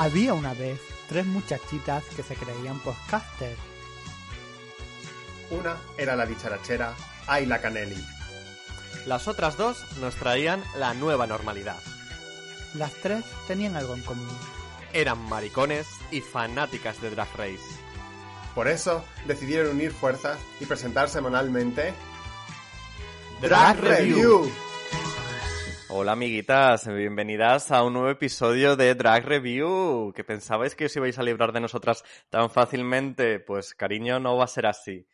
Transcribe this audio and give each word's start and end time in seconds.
Había 0.00 0.32
una 0.32 0.54
vez 0.54 0.80
tres 1.10 1.26
muchachitas 1.26 2.02
que 2.16 2.22
se 2.22 2.34
creían 2.34 2.80
podcasters. 2.80 3.60
Una 5.50 5.76
era 5.98 6.16
la 6.16 6.24
dicharachera 6.24 6.94
Ayla 7.26 7.60
Canelli. 7.60 8.02
Las 9.04 9.28
otras 9.28 9.58
dos 9.58 9.84
nos 9.98 10.14
traían 10.14 10.64
la 10.74 10.94
nueva 10.94 11.26
normalidad. 11.26 11.76
Las 12.72 12.94
tres 12.94 13.26
tenían 13.46 13.76
algo 13.76 13.94
en 13.94 14.00
común. 14.00 14.38
Eran 14.94 15.18
maricones 15.28 15.86
y 16.10 16.22
fanáticas 16.22 16.98
de 17.02 17.10
Drag 17.10 17.28
Race. 17.36 17.60
Por 18.54 18.68
eso 18.68 19.04
decidieron 19.26 19.72
unir 19.72 19.92
fuerzas 19.92 20.38
y 20.60 20.64
presentar 20.64 21.10
semanalmente 21.10 21.92
Drag 23.42 23.78
Review. 23.78 24.50
Hola 25.92 26.12
amiguitas, 26.12 26.86
bienvenidas 26.86 27.72
a 27.72 27.82
un 27.82 27.94
nuevo 27.94 28.10
episodio 28.10 28.76
de 28.76 28.94
Drag 28.94 29.24
Review. 29.24 30.12
¿Que 30.14 30.22
pensabais 30.22 30.76
que 30.76 30.84
os 30.84 30.94
ibais 30.94 31.18
a 31.18 31.24
librar 31.24 31.50
de 31.50 31.58
nosotras 31.58 32.04
tan 32.28 32.48
fácilmente? 32.48 33.40
Pues 33.40 33.74
cariño, 33.74 34.20
no 34.20 34.36
va 34.36 34.44
a 34.44 34.46
ser 34.46 34.66
así. 34.66 35.08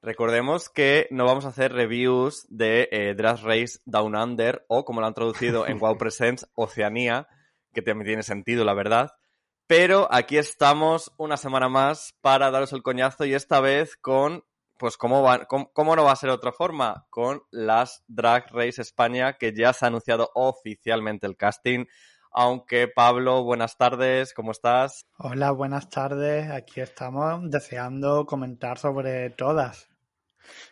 Recordemos 0.00 0.70
que 0.70 1.06
no 1.10 1.26
vamos 1.26 1.44
a 1.44 1.48
hacer 1.48 1.74
reviews 1.74 2.46
de 2.48 2.88
eh, 2.92 3.14
Drag 3.14 3.42
Race 3.42 3.80
Down 3.84 4.16
Under 4.16 4.64
o 4.68 4.86
como 4.86 5.02
lo 5.02 5.06
han 5.06 5.12
traducido 5.12 5.66
en 5.66 5.78
Wow 5.78 5.98
Presents 5.98 6.48
Oceanía, 6.54 7.28
que 7.74 7.82
también 7.82 8.06
tiene 8.06 8.22
sentido, 8.22 8.64
la 8.64 8.72
verdad. 8.72 9.10
Pero 9.66 10.08
aquí 10.10 10.38
estamos 10.38 11.12
una 11.18 11.36
semana 11.36 11.68
más 11.68 12.16
para 12.22 12.50
daros 12.50 12.72
el 12.72 12.82
coñazo 12.82 13.26
y 13.26 13.34
esta 13.34 13.60
vez 13.60 13.98
con 13.98 14.45
pues 14.78 14.96
¿cómo, 14.96 15.22
va, 15.22 15.46
cómo, 15.46 15.72
cómo, 15.72 15.96
no 15.96 16.04
va 16.04 16.12
a 16.12 16.16
ser 16.16 16.30
otra 16.30 16.52
forma? 16.52 17.06
Con 17.10 17.42
las 17.50 18.04
Drag 18.08 18.46
Race 18.50 18.80
España, 18.80 19.38
que 19.38 19.54
ya 19.54 19.72
se 19.72 19.84
ha 19.84 19.88
anunciado 19.88 20.30
oficialmente 20.34 21.26
el 21.26 21.36
casting. 21.36 21.86
Aunque 22.30 22.86
Pablo, 22.86 23.44
buenas 23.44 23.78
tardes, 23.78 24.34
¿cómo 24.34 24.50
estás? 24.50 25.06
Hola, 25.16 25.52
buenas 25.52 25.88
tardes. 25.88 26.50
Aquí 26.50 26.80
estamos 26.80 27.50
deseando 27.50 28.26
comentar 28.26 28.78
sobre 28.78 29.30
todas. 29.30 29.88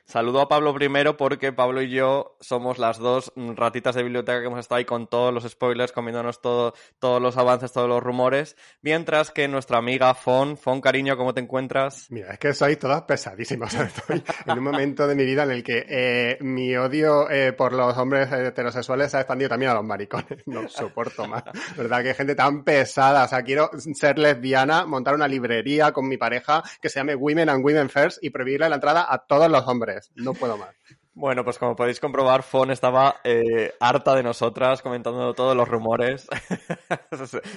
Saludo 0.06 0.42
a 0.42 0.48
Pablo 0.48 0.74
primero 0.74 1.16
porque 1.16 1.52
Pablo 1.52 1.80
y 1.80 1.90
yo 1.90 2.36
somos 2.40 2.78
las 2.78 2.98
dos 2.98 3.32
ratitas 3.36 3.94
de 3.94 4.02
biblioteca 4.02 4.40
que 4.40 4.46
hemos 4.46 4.60
estado 4.60 4.78
ahí 4.78 4.84
con 4.84 5.06
todos 5.06 5.32
los 5.32 5.44
spoilers, 5.44 5.92
comiéndonos 5.92 6.42
todo, 6.42 6.74
todos 6.98 7.22
los 7.22 7.38
avances, 7.38 7.72
todos 7.72 7.88
los 7.88 8.02
rumores, 8.02 8.54
mientras 8.82 9.30
que 9.30 9.48
nuestra 9.48 9.78
amiga 9.78 10.14
Fon, 10.14 10.58
Fon 10.58 10.82
cariño, 10.82 11.16
¿cómo 11.16 11.32
te 11.32 11.40
encuentras? 11.40 12.06
Mira, 12.10 12.34
es 12.34 12.38
que 12.38 12.52
sois 12.52 12.78
todas 12.78 13.02
pesadísimas. 13.02 13.74
Estoy 13.74 14.22
en 14.46 14.58
un 14.58 14.64
momento 14.64 15.06
de 15.06 15.14
mi 15.14 15.24
vida 15.24 15.44
en 15.44 15.50
el 15.50 15.62
que 15.62 15.86
eh, 15.88 16.38
mi 16.40 16.76
odio 16.76 17.30
eh, 17.30 17.54
por 17.54 17.72
los 17.72 17.96
hombres 17.96 18.30
heterosexuales 18.30 19.10
se 19.10 19.16
ha 19.16 19.20
expandido 19.20 19.48
también 19.48 19.70
a 19.70 19.74
los 19.74 19.84
maricones. 19.84 20.42
No 20.46 20.68
soporto 20.68 21.26
más. 21.26 21.44
¿Verdad? 21.76 22.02
Que 22.02 22.14
gente 22.14 22.34
tan 22.34 22.62
pesada. 22.62 23.24
O 23.24 23.28
sea, 23.28 23.42
quiero 23.42 23.70
ser 23.94 24.18
lesbiana, 24.18 24.84
montar 24.84 25.14
una 25.14 25.26
librería 25.26 25.92
con 25.92 26.06
mi 26.06 26.18
pareja 26.18 26.62
que 26.80 26.90
se 26.90 27.00
llame 27.00 27.14
Women 27.14 27.48
and 27.48 27.64
Women 27.64 27.88
First 27.88 28.18
y 28.22 28.30
prohibirle 28.30 28.68
la 28.68 28.76
entrada 28.76 29.06
a 29.08 29.18
todos 29.26 29.50
los 29.50 29.66
hombres. 29.66 29.93
No 30.14 30.34
puedo 30.34 30.56
más. 30.56 30.74
Bueno, 31.14 31.44
pues 31.44 31.58
como 31.58 31.76
podéis 31.76 32.00
comprobar, 32.00 32.42
Fon 32.42 32.72
estaba 32.72 33.20
eh, 33.22 33.72
harta 33.78 34.16
de 34.16 34.24
nosotras 34.24 34.82
comentando 34.82 35.32
todos 35.32 35.56
los 35.56 35.68
rumores. 35.68 36.26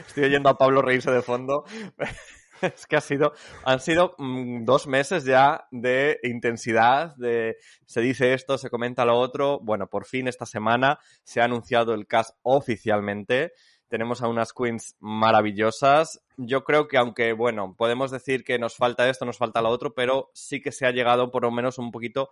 Estoy 0.08 0.24
oyendo 0.26 0.50
a 0.50 0.58
Pablo 0.58 0.84
reírse 0.84 1.10
de 1.10 1.24
fondo. 1.24 1.64
es 2.62 2.86
que 2.86 2.96
ha 2.96 3.02
sido, 3.02 3.34
han 3.66 3.80
sido 3.80 4.16
mmm, 4.20 4.64
dos 4.64 4.86
meses 4.88 5.24
ya 5.24 5.68
de 5.72 6.20
intensidad, 6.24 7.16
de 7.18 7.58
se 7.86 8.02
dice 8.02 8.34
esto, 8.34 8.58
se 8.58 8.70
comenta 8.70 9.06
lo 9.06 9.18
otro. 9.18 9.60
Bueno, 9.60 9.88
por 9.88 10.06
fin 10.06 10.28
esta 10.28 10.46
semana 10.46 11.00
se 11.24 11.42
ha 11.42 11.46
anunciado 11.46 11.94
el 11.94 12.08
cast 12.08 12.38
oficialmente. 12.44 13.54
Tenemos 13.88 14.22
a 14.22 14.28
unas 14.28 14.54
queens 14.54 14.96
maravillosas. 15.00 16.22
Yo 16.38 16.64
creo 16.64 16.88
que 16.88 16.98
aunque, 16.98 17.34
bueno, 17.34 17.76
podemos 17.78 18.12
decir 18.12 18.44
que 18.44 18.60
nos 18.60 18.76
falta 18.76 19.10
esto, 19.10 19.26
nos 19.26 19.38
falta 19.38 19.62
lo 19.62 19.70
otro, 19.70 19.94
pero 19.94 20.30
sí 20.34 20.62
que 20.62 20.72
se 20.72 20.86
ha 20.86 20.92
llegado 20.92 21.32
por 21.32 21.44
lo 21.44 21.52
menos 21.52 21.78
un 21.78 21.92
poquito 21.92 22.32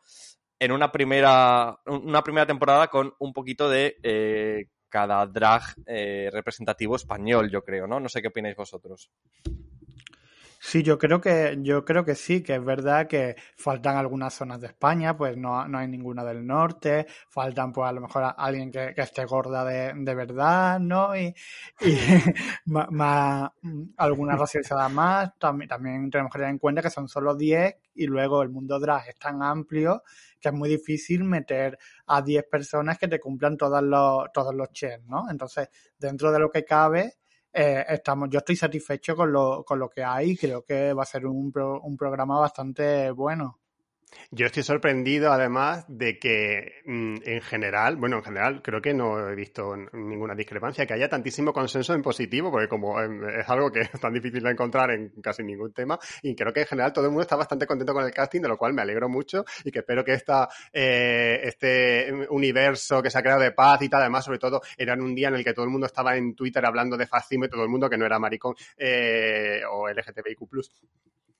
en 0.60 0.72
una 0.72 0.92
primera, 0.92 1.80
una 1.86 2.24
primera 2.24 2.46
temporada 2.46 2.88
con 2.88 3.14
un 3.20 3.34
poquito 3.34 3.70
de 3.70 3.98
eh, 4.04 4.70
cada 4.90 5.26
drag 5.26 5.62
eh, 5.86 6.30
representativo 6.32 6.96
español, 6.96 7.50
yo 7.50 7.64
creo, 7.64 7.88
¿no? 7.88 8.00
No 8.00 8.10
sé 8.10 8.22
qué 8.22 8.30
opináis 8.30 8.56
vosotros. 8.56 9.12
Sí, 10.68 10.82
yo 10.82 10.98
creo 10.98 11.22
que 11.22 11.60
yo 11.62 11.86
creo 11.86 12.04
que 12.04 12.16
sí, 12.16 12.42
que 12.42 12.56
es 12.56 12.66
verdad 12.66 13.08
que 13.08 13.36
faltan 13.56 13.98
algunas 13.98 14.34
zonas 14.34 14.60
de 14.60 14.68
España, 14.68 15.16
pues 15.16 15.38
no, 15.38 15.68
no 15.68 15.78
hay 15.78 15.88
ninguna 15.88 16.24
del 16.24 16.46
norte, 16.46 17.06
faltan 17.30 17.72
pues 17.72 17.88
a 17.88 17.92
lo 17.94 18.02
mejor 18.02 18.34
alguien 18.36 18.72
que, 18.72 18.94
esté 18.98 19.26
gorda 19.26 19.64
de, 19.64 19.94
de, 19.96 20.16
verdad, 20.16 20.80
¿no? 20.80 21.16
Y, 21.16 21.36
y 21.82 21.98
más, 22.66 22.90
más, 22.90 23.52
alguna 23.98 24.36
racializada 24.36 24.90
más, 24.90 25.38
también, 25.38 25.70
también 25.70 26.10
tenemos 26.10 26.32
que 26.32 26.40
tener 26.40 26.52
en 26.52 26.58
cuenta 26.58 26.82
que 26.82 26.90
son 26.90 27.08
solo 27.08 27.36
10 27.36 27.76
y 27.94 28.08
luego 28.08 28.42
el 28.42 28.50
mundo 28.50 28.80
drag 28.80 29.10
es 29.10 29.20
tan 29.20 29.44
amplio 29.44 30.02
que 30.42 30.50
es 30.50 30.54
muy 30.56 30.68
difícil 30.68 31.24
meter 31.24 31.78
a 32.08 32.24
10 32.24 32.44
personas 32.50 32.98
que 32.98 33.08
te 33.08 33.20
cumplan 33.20 33.56
todos 33.56 33.84
los, 33.84 34.32
todos 34.34 34.56
los 34.56 34.72
checks, 34.74 35.06
¿no? 35.06 35.30
Entonces, 35.30 35.70
dentro 36.00 36.32
de 36.32 36.40
lo 36.40 36.50
que 36.50 36.66
cabe, 36.66 37.18
eh, 37.56 37.86
estamos, 37.88 38.30
yo 38.30 38.40
estoy 38.40 38.58
satisfecho 38.58 39.16
con 39.16 39.32
lo, 39.32 39.64
con 39.64 39.80
lo 39.80 39.90
que 39.90 40.04
hay. 40.04 40.36
Creo 40.36 40.64
que 40.64 40.94
va 40.94 41.04
a 41.04 41.06
ser 41.06 41.26
un, 41.26 41.52
pro, 41.52 41.80
un 41.82 41.96
programa 41.96 42.38
bastante 42.40 43.12
bueno. 43.12 43.60
Yo 44.32 44.46
estoy 44.46 44.64
sorprendido 44.64 45.32
además 45.32 45.86
de 45.88 46.20
que 46.20 46.82
mm, 46.86 47.18
en 47.24 47.42
general, 47.42 47.96
bueno, 47.98 48.18
en 48.18 48.24
general 48.24 48.62
creo 48.62 48.82
que 48.82 48.94
no 48.94 49.30
he 49.30 49.36
visto 49.36 49.76
ninguna 49.94 50.36
discrepancia, 50.36 50.86
que 50.86 50.94
haya 50.94 51.08
tantísimo 51.10 51.54
consenso 51.54 51.94
en 51.94 52.02
positivo, 52.02 52.52
porque 52.52 52.68
como 52.68 53.00
es 53.02 53.48
algo 53.48 53.72
que 53.72 53.82
es 53.94 54.00
tan 54.00 54.14
difícil 54.14 54.44
de 54.44 54.52
encontrar 54.52 54.92
en 54.92 55.10
casi 55.22 55.44
ningún 55.44 55.74
tema, 55.74 56.00
y 56.22 56.36
creo 56.36 56.52
que 56.54 56.62
en 56.62 56.68
general 56.68 56.92
todo 56.94 57.06
el 57.06 57.12
mundo 57.12 57.22
está 57.22 57.36
bastante 57.36 57.68
contento 57.68 57.94
con 57.94 58.04
el 58.04 58.12
casting, 58.12 58.42
de 58.42 58.48
lo 58.48 58.58
cual 58.58 58.74
me 58.74 58.82
alegro 58.82 59.10
mucho 59.10 59.46
y 59.64 59.72
que 59.72 59.80
espero 59.80 60.04
que 60.04 60.14
esta, 60.14 60.50
eh, 60.74 61.42
este 61.44 62.12
universo 62.30 63.02
que 63.02 63.10
se 63.10 63.18
ha 63.18 63.22
creado 63.22 63.42
de 63.42 63.52
paz 63.52 63.82
y 63.82 63.90
tal, 63.90 64.02
además 64.02 64.26
sobre 64.26 64.40
todo 64.40 64.62
era 64.78 64.94
en 64.94 65.02
un 65.02 65.16
día 65.16 65.30
en 65.30 65.36
el 65.36 65.44
que 65.44 65.54
todo 65.54 65.66
el 65.66 65.72
mundo 65.72 65.88
estaba 65.88 66.16
en 66.18 66.36
Twitter 66.36 66.66
hablando 66.66 66.98
de 66.98 67.08
fascismo 67.08 67.46
y 67.46 67.50
todo 67.50 67.64
el 67.64 67.70
mundo 67.70 67.90
que 67.90 67.98
no 67.98 68.06
era 68.06 68.20
maricón 68.20 68.56
eh, 68.78 69.62
o 69.70 69.88
LGTBIQ+, 69.90 70.48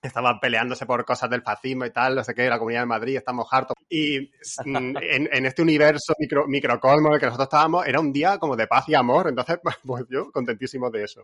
estaban 0.08 0.40
peleándose 0.40 0.86
por 0.86 1.06
cosas 1.06 1.30
del 1.30 1.42
fascismo 1.42 1.86
y 1.86 1.92
tal, 1.92 2.16
no 2.16 2.24
sé 2.24 2.34
qué, 2.34 2.50
la 2.50 2.58
Comunidad 2.58 2.82
de 2.82 2.88
Madrid, 2.88 3.18
estamos 3.18 3.48
hartos. 3.52 3.76
Y 3.90 4.18
en, 4.66 5.30
en 5.32 5.46
este 5.46 5.62
universo 5.62 6.14
micro, 6.20 6.48
microcosmo 6.48 7.10
en 7.10 7.14
el 7.16 7.20
que 7.20 7.26
nosotros 7.28 7.48
estábamos, 7.48 7.86
era 7.88 8.00
un 8.00 8.12
día 8.12 8.38
como 8.38 8.56
de 8.56 8.68
paz 8.68 8.86
y 8.88 8.96
amor, 8.96 9.28
entonces, 9.28 9.60
pues 9.86 10.06
yo 10.10 10.32
contentísimo 10.32 10.90
de 10.90 11.04
eso. 11.04 11.24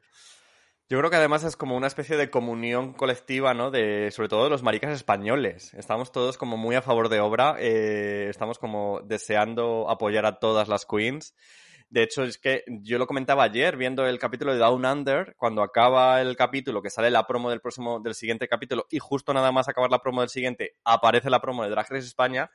Yo 0.91 0.97
creo 0.97 1.09
que 1.09 1.15
además 1.15 1.45
es 1.45 1.55
como 1.55 1.77
una 1.77 1.87
especie 1.87 2.17
de 2.17 2.29
comunión 2.29 2.91
colectiva, 2.91 3.53
¿no? 3.53 3.71
De, 3.71 4.11
sobre 4.11 4.27
todo 4.27 4.43
de 4.43 4.49
los 4.49 4.61
maricas 4.61 4.91
españoles. 4.91 5.73
Estamos 5.73 6.11
todos 6.11 6.37
como 6.37 6.57
muy 6.57 6.75
a 6.75 6.81
favor 6.81 7.07
de 7.07 7.21
obra, 7.21 7.55
eh, 7.59 8.27
estamos 8.29 8.59
como 8.59 8.99
deseando 9.05 9.89
apoyar 9.89 10.25
a 10.25 10.39
todas 10.39 10.67
las 10.67 10.85
queens. 10.85 11.33
De 11.91 12.03
hecho, 12.03 12.23
es 12.23 12.37
que 12.37 12.63
yo 12.67 12.97
lo 12.97 13.05
comentaba 13.05 13.43
ayer 13.43 13.75
viendo 13.75 14.07
el 14.07 14.17
capítulo 14.17 14.53
de 14.53 14.59
Down 14.59 14.85
Under, 14.85 15.35
cuando 15.35 15.61
acaba 15.61 16.21
el 16.21 16.37
capítulo, 16.37 16.81
que 16.81 16.89
sale 16.89 17.11
la 17.11 17.27
promo 17.27 17.49
del 17.49 17.59
próximo, 17.59 17.99
del 17.99 18.15
siguiente 18.15 18.47
capítulo, 18.47 18.87
y 18.89 18.99
justo 18.99 19.33
nada 19.33 19.51
más 19.51 19.67
acabar 19.67 19.91
la 19.91 20.01
promo 20.01 20.21
del 20.21 20.29
siguiente, 20.29 20.77
aparece 20.85 21.29
la 21.29 21.41
promo 21.41 21.63
de 21.63 21.69
Drag 21.69 21.91
España, 21.95 22.49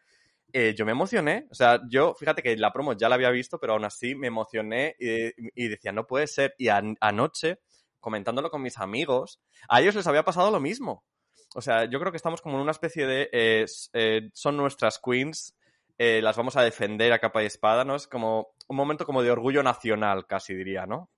eh, 0.55 0.75
yo 0.75 0.87
me 0.87 0.93
emocioné. 0.93 1.47
O 1.51 1.55
sea, 1.55 1.83
yo, 1.91 2.15
fíjate 2.15 2.43
que 2.43 2.57
la 2.57 2.73
promo 2.73 2.95
ya 2.95 3.11
la 3.11 3.17
había 3.17 3.29
visto, 3.29 3.59
pero 3.61 3.75
aún 3.75 3.85
así 3.85 4.15
me 4.15 4.29
emocioné 4.29 4.97
y, 4.99 5.69
decía, 5.69 5.93
no 5.93 6.07
puede 6.07 6.29
ser. 6.29 6.55
Y 6.57 6.69
an 6.69 6.97
anoche, 7.01 7.59
comentándolo 8.01 8.51
con 8.51 8.63
mis 8.63 8.79
amigos, 8.79 9.43
a 9.69 9.83
ellos 9.83 9.95
les 9.97 10.07
había 10.07 10.25
pasado 10.25 10.51
lo 10.51 10.61
mismo. 10.61 11.05
O 11.55 11.61
sea, 11.61 11.85
yo 11.85 11.99
creo 12.01 12.13
que 12.13 12.17
estamos 12.17 12.41
como 12.41 12.57
en 12.57 12.63
una 12.63 12.73
especie 12.73 13.07
de... 13.07 13.29
Eh, 13.33 13.67
eh, 13.93 14.31
son 14.33 14.57
nuestras 14.57 14.99
queens, 14.99 15.56
eh, 15.99 16.21
las 16.23 16.37
vamos 16.37 16.57
a 16.57 16.63
defender 16.63 17.13
a 17.13 17.19
capa 17.19 17.43
y 17.43 17.47
espada, 17.47 17.85
¿no? 17.85 17.97
Es 17.97 18.07
como 18.07 18.55
un 18.69 18.77
momento 18.77 19.07
como 19.07 19.23
de 19.23 19.31
orgullo 19.31 19.63
nacional, 19.63 20.27
casi 20.27 20.55
diría, 20.55 20.87
¿no? 20.87 21.11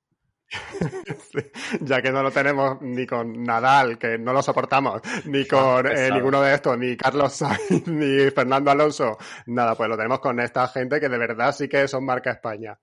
sí, 0.49 1.39
ya 1.81 2.01
que 2.01 2.11
no 2.11 2.23
lo 2.23 2.31
tenemos 2.31 2.81
ni 2.81 3.07
con 3.07 3.43
Nadal, 3.43 3.99
que 3.99 4.19
no 4.19 4.33
lo 4.33 4.43
soportamos, 4.43 5.03
ni 5.27 5.45
con 5.49 5.87
eh, 5.87 6.11
ninguno 6.11 6.41
de 6.41 6.55
estos, 6.55 6.79
ni 6.79 6.97
Carlos 6.97 7.35
Sainz, 7.35 7.87
ni 7.87 8.31
Fernando 8.31 8.71
Alonso, 8.71 9.19
nada, 9.47 9.75
pues 9.75 9.89
lo 9.89 9.97
tenemos 9.97 10.21
con 10.21 10.41
esta 10.41 10.67
gente 10.69 11.01
que 11.01 11.09
de 11.09 11.19
verdad 11.19 11.55
sí 11.55 11.69
que 11.69 11.87
son 11.89 12.05
marca 12.05 12.31
España. 12.31 12.79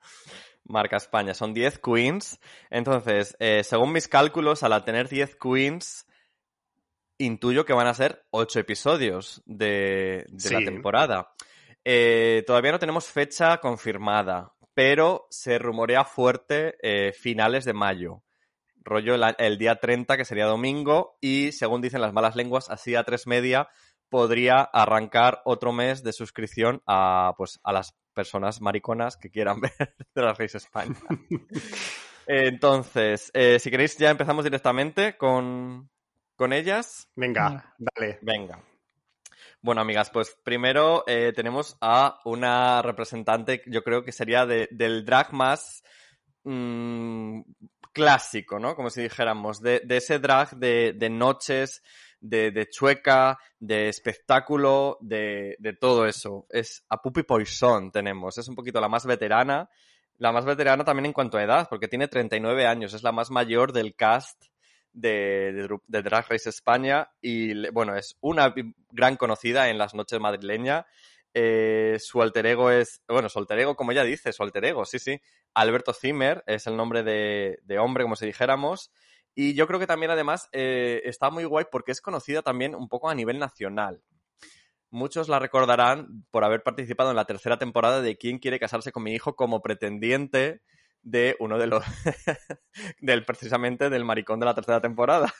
marca 0.65 0.97
España. 0.97 1.33
Son 1.33 1.53
10 1.53 1.79
queens. 1.79 2.39
Entonces, 2.69 3.35
eh, 3.39 3.63
según 3.63 3.91
mis 3.91 4.07
cálculos, 4.07 4.63
al 4.63 4.83
tener 4.83 5.09
10 5.09 5.35
queens, 5.35 6.07
intuyo 7.17 7.65
que 7.65 7.73
van 7.73 7.87
a 7.87 7.93
ser 7.93 8.25
8 8.31 8.59
episodios 8.59 9.41
de, 9.45 10.25
de 10.29 10.51
la 10.51 10.59
temporada. 10.59 11.31
Eh, 11.85 12.43
todavía 12.47 12.71
no 12.71 12.79
tenemos 12.79 13.05
fecha 13.05 13.59
confirmada, 13.59 14.53
pero 14.73 15.27
se 15.29 15.59
rumorea 15.59 16.03
fuerte 16.03 16.75
eh, 16.81 17.13
finales 17.13 17.63
de 17.63 17.73
mayo. 17.73 18.23
Rollo 18.83 19.15
el, 19.15 19.23
el 19.37 19.57
día 19.57 19.75
30, 19.75 20.17
que 20.17 20.25
sería 20.25 20.45
domingo, 20.45 21.17
y 21.21 21.51
según 21.51 21.81
dicen 21.81 22.01
las 22.01 22.11
malas 22.11 22.35
lenguas, 22.35 22.69
así 22.69 22.95
a 22.95 23.03
tres 23.03 23.27
media 23.27 23.69
podría 24.09 24.61
arrancar 24.61 25.41
otro 25.45 25.73
mes 25.73 26.03
de 26.03 26.13
suscripción 26.13 26.81
a, 26.87 27.33
pues, 27.37 27.59
a 27.63 27.71
las 27.71 27.95
personas 28.13 28.61
mariconas 28.61 29.17
que 29.17 29.29
quieran 29.29 29.61
ver 29.61 29.95
de 30.13 30.21
las 30.21 30.37
Race 30.37 30.57
España. 30.57 30.95
Entonces, 32.27 33.29
eh, 33.33 33.59
si 33.59 33.69
queréis, 33.69 33.97
ya 33.97 34.09
empezamos 34.09 34.43
directamente 34.43 35.15
con, 35.17 35.89
con 36.35 36.53
ellas. 36.53 37.07
Venga, 37.15 37.75
dale. 37.77 38.17
Venga. 38.21 38.59
Bueno, 39.65 39.81
amigas, 39.81 40.11
pues 40.11 40.37
primero 40.43 41.03
eh, 41.07 41.33
tenemos 41.35 41.75
a 41.81 42.19
una 42.25 42.83
representante, 42.83 43.63
yo 43.65 43.81
creo 43.83 44.03
que 44.03 44.11
sería 44.11 44.45
de- 44.45 44.67
del 44.69 45.03
drag 45.03 45.33
más 45.33 45.83
mm, 46.43 47.41
clásico, 47.91 48.59
¿no? 48.59 48.75
Como 48.75 48.91
si 48.91 49.01
dijéramos, 49.01 49.61
de, 49.61 49.81
ese 49.89 50.19
drag 50.19 50.51
de, 50.57 51.09
noches, 51.09 51.81
de, 52.19 52.51
de 52.51 52.69
chueca, 52.69 53.39
de 53.59 53.89
espectáculo, 53.89 54.99
de, 55.01 55.55
de 55.57 55.73
todo 55.73 56.05
eso. 56.05 56.45
Es 56.51 56.85
a 56.89 57.01
Puppy 57.01 57.23
Poison 57.23 57.91
tenemos, 57.91 58.37
es 58.37 58.47
un 58.47 58.53
poquito 58.53 58.79
la 58.79 58.87
más 58.87 59.07
veterana, 59.07 59.67
la 60.19 60.31
más 60.31 60.45
veterana 60.45 60.83
también 60.83 61.07
en 61.07 61.13
cuanto 61.13 61.39
a 61.39 61.43
edad, 61.43 61.67
porque 61.71 61.87
tiene 61.87 62.07
39 62.07 62.67
años, 62.67 62.93
es 62.93 63.01
la 63.01 63.11
más 63.11 63.31
mayor 63.31 63.73
del 63.73 63.95
cast 63.95 64.45
de, 64.95 65.67
de 65.87 66.01
Drag 66.01 66.25
Race 66.29 66.49
España 66.49 67.11
y 67.21 67.69
bueno, 67.69 67.95
es 67.95 68.17
una 68.21 68.53
gran 68.89 69.17
conocida 69.17 69.69
en 69.69 69.77
las 69.77 69.93
noches 69.93 70.19
madrileñas. 70.19 70.85
Eh, 71.33 71.97
su 71.99 72.21
alter 72.21 72.45
ego 72.45 72.71
es, 72.71 73.01
bueno, 73.07 73.27
su 73.27 73.39
alter 73.39 73.59
ego, 73.59 73.75
como 73.75 73.91
ella 73.91 74.03
dice, 74.03 74.31
su 74.31 74.41
alter 74.41 74.65
ego, 74.65 74.85
sí, 74.85 74.99
sí. 74.99 75.19
Alberto 75.53 75.93
Zimmer 75.93 76.43
es 76.47 76.65
el 76.65 76.77
nombre 76.77 77.03
de, 77.03 77.59
de 77.63 77.77
hombre, 77.77 78.03
como 78.03 78.15
si 78.15 78.25
dijéramos. 78.25 78.91
Y 79.35 79.53
yo 79.53 79.67
creo 79.67 79.79
que 79.79 79.87
también, 79.87 80.11
además, 80.11 80.47
eh, 80.53 81.01
está 81.03 81.29
muy 81.29 81.43
guay 81.43 81.65
porque 81.69 81.91
es 81.91 81.99
conocida 81.99 82.41
también 82.41 82.73
un 82.73 82.87
poco 82.87 83.09
a 83.09 83.15
nivel 83.15 83.37
nacional. 83.37 84.01
Muchos 84.89 85.27
la 85.27 85.39
recordarán 85.39 86.25
por 86.31 86.45
haber 86.45 86.63
participado 86.63 87.09
en 87.09 87.17
la 87.17 87.25
tercera 87.25 87.57
temporada 87.57 88.01
de 88.01 88.17
¿Quién 88.17 88.39
quiere 88.39 88.59
casarse 88.59 88.93
con 88.93 89.03
mi 89.03 89.13
hijo? 89.13 89.35
como 89.35 89.61
pretendiente 89.61 90.61
de 91.05 91.37
uno 91.39 91.57
de 91.57 91.67
los 91.67 91.85
del 92.99 93.23
precisamente 93.23 93.89
del 93.89 94.03
maricón 94.03 94.39
de 94.41 94.47
la 94.47 94.55
tercera 94.55 94.81
temporada. 94.81 95.33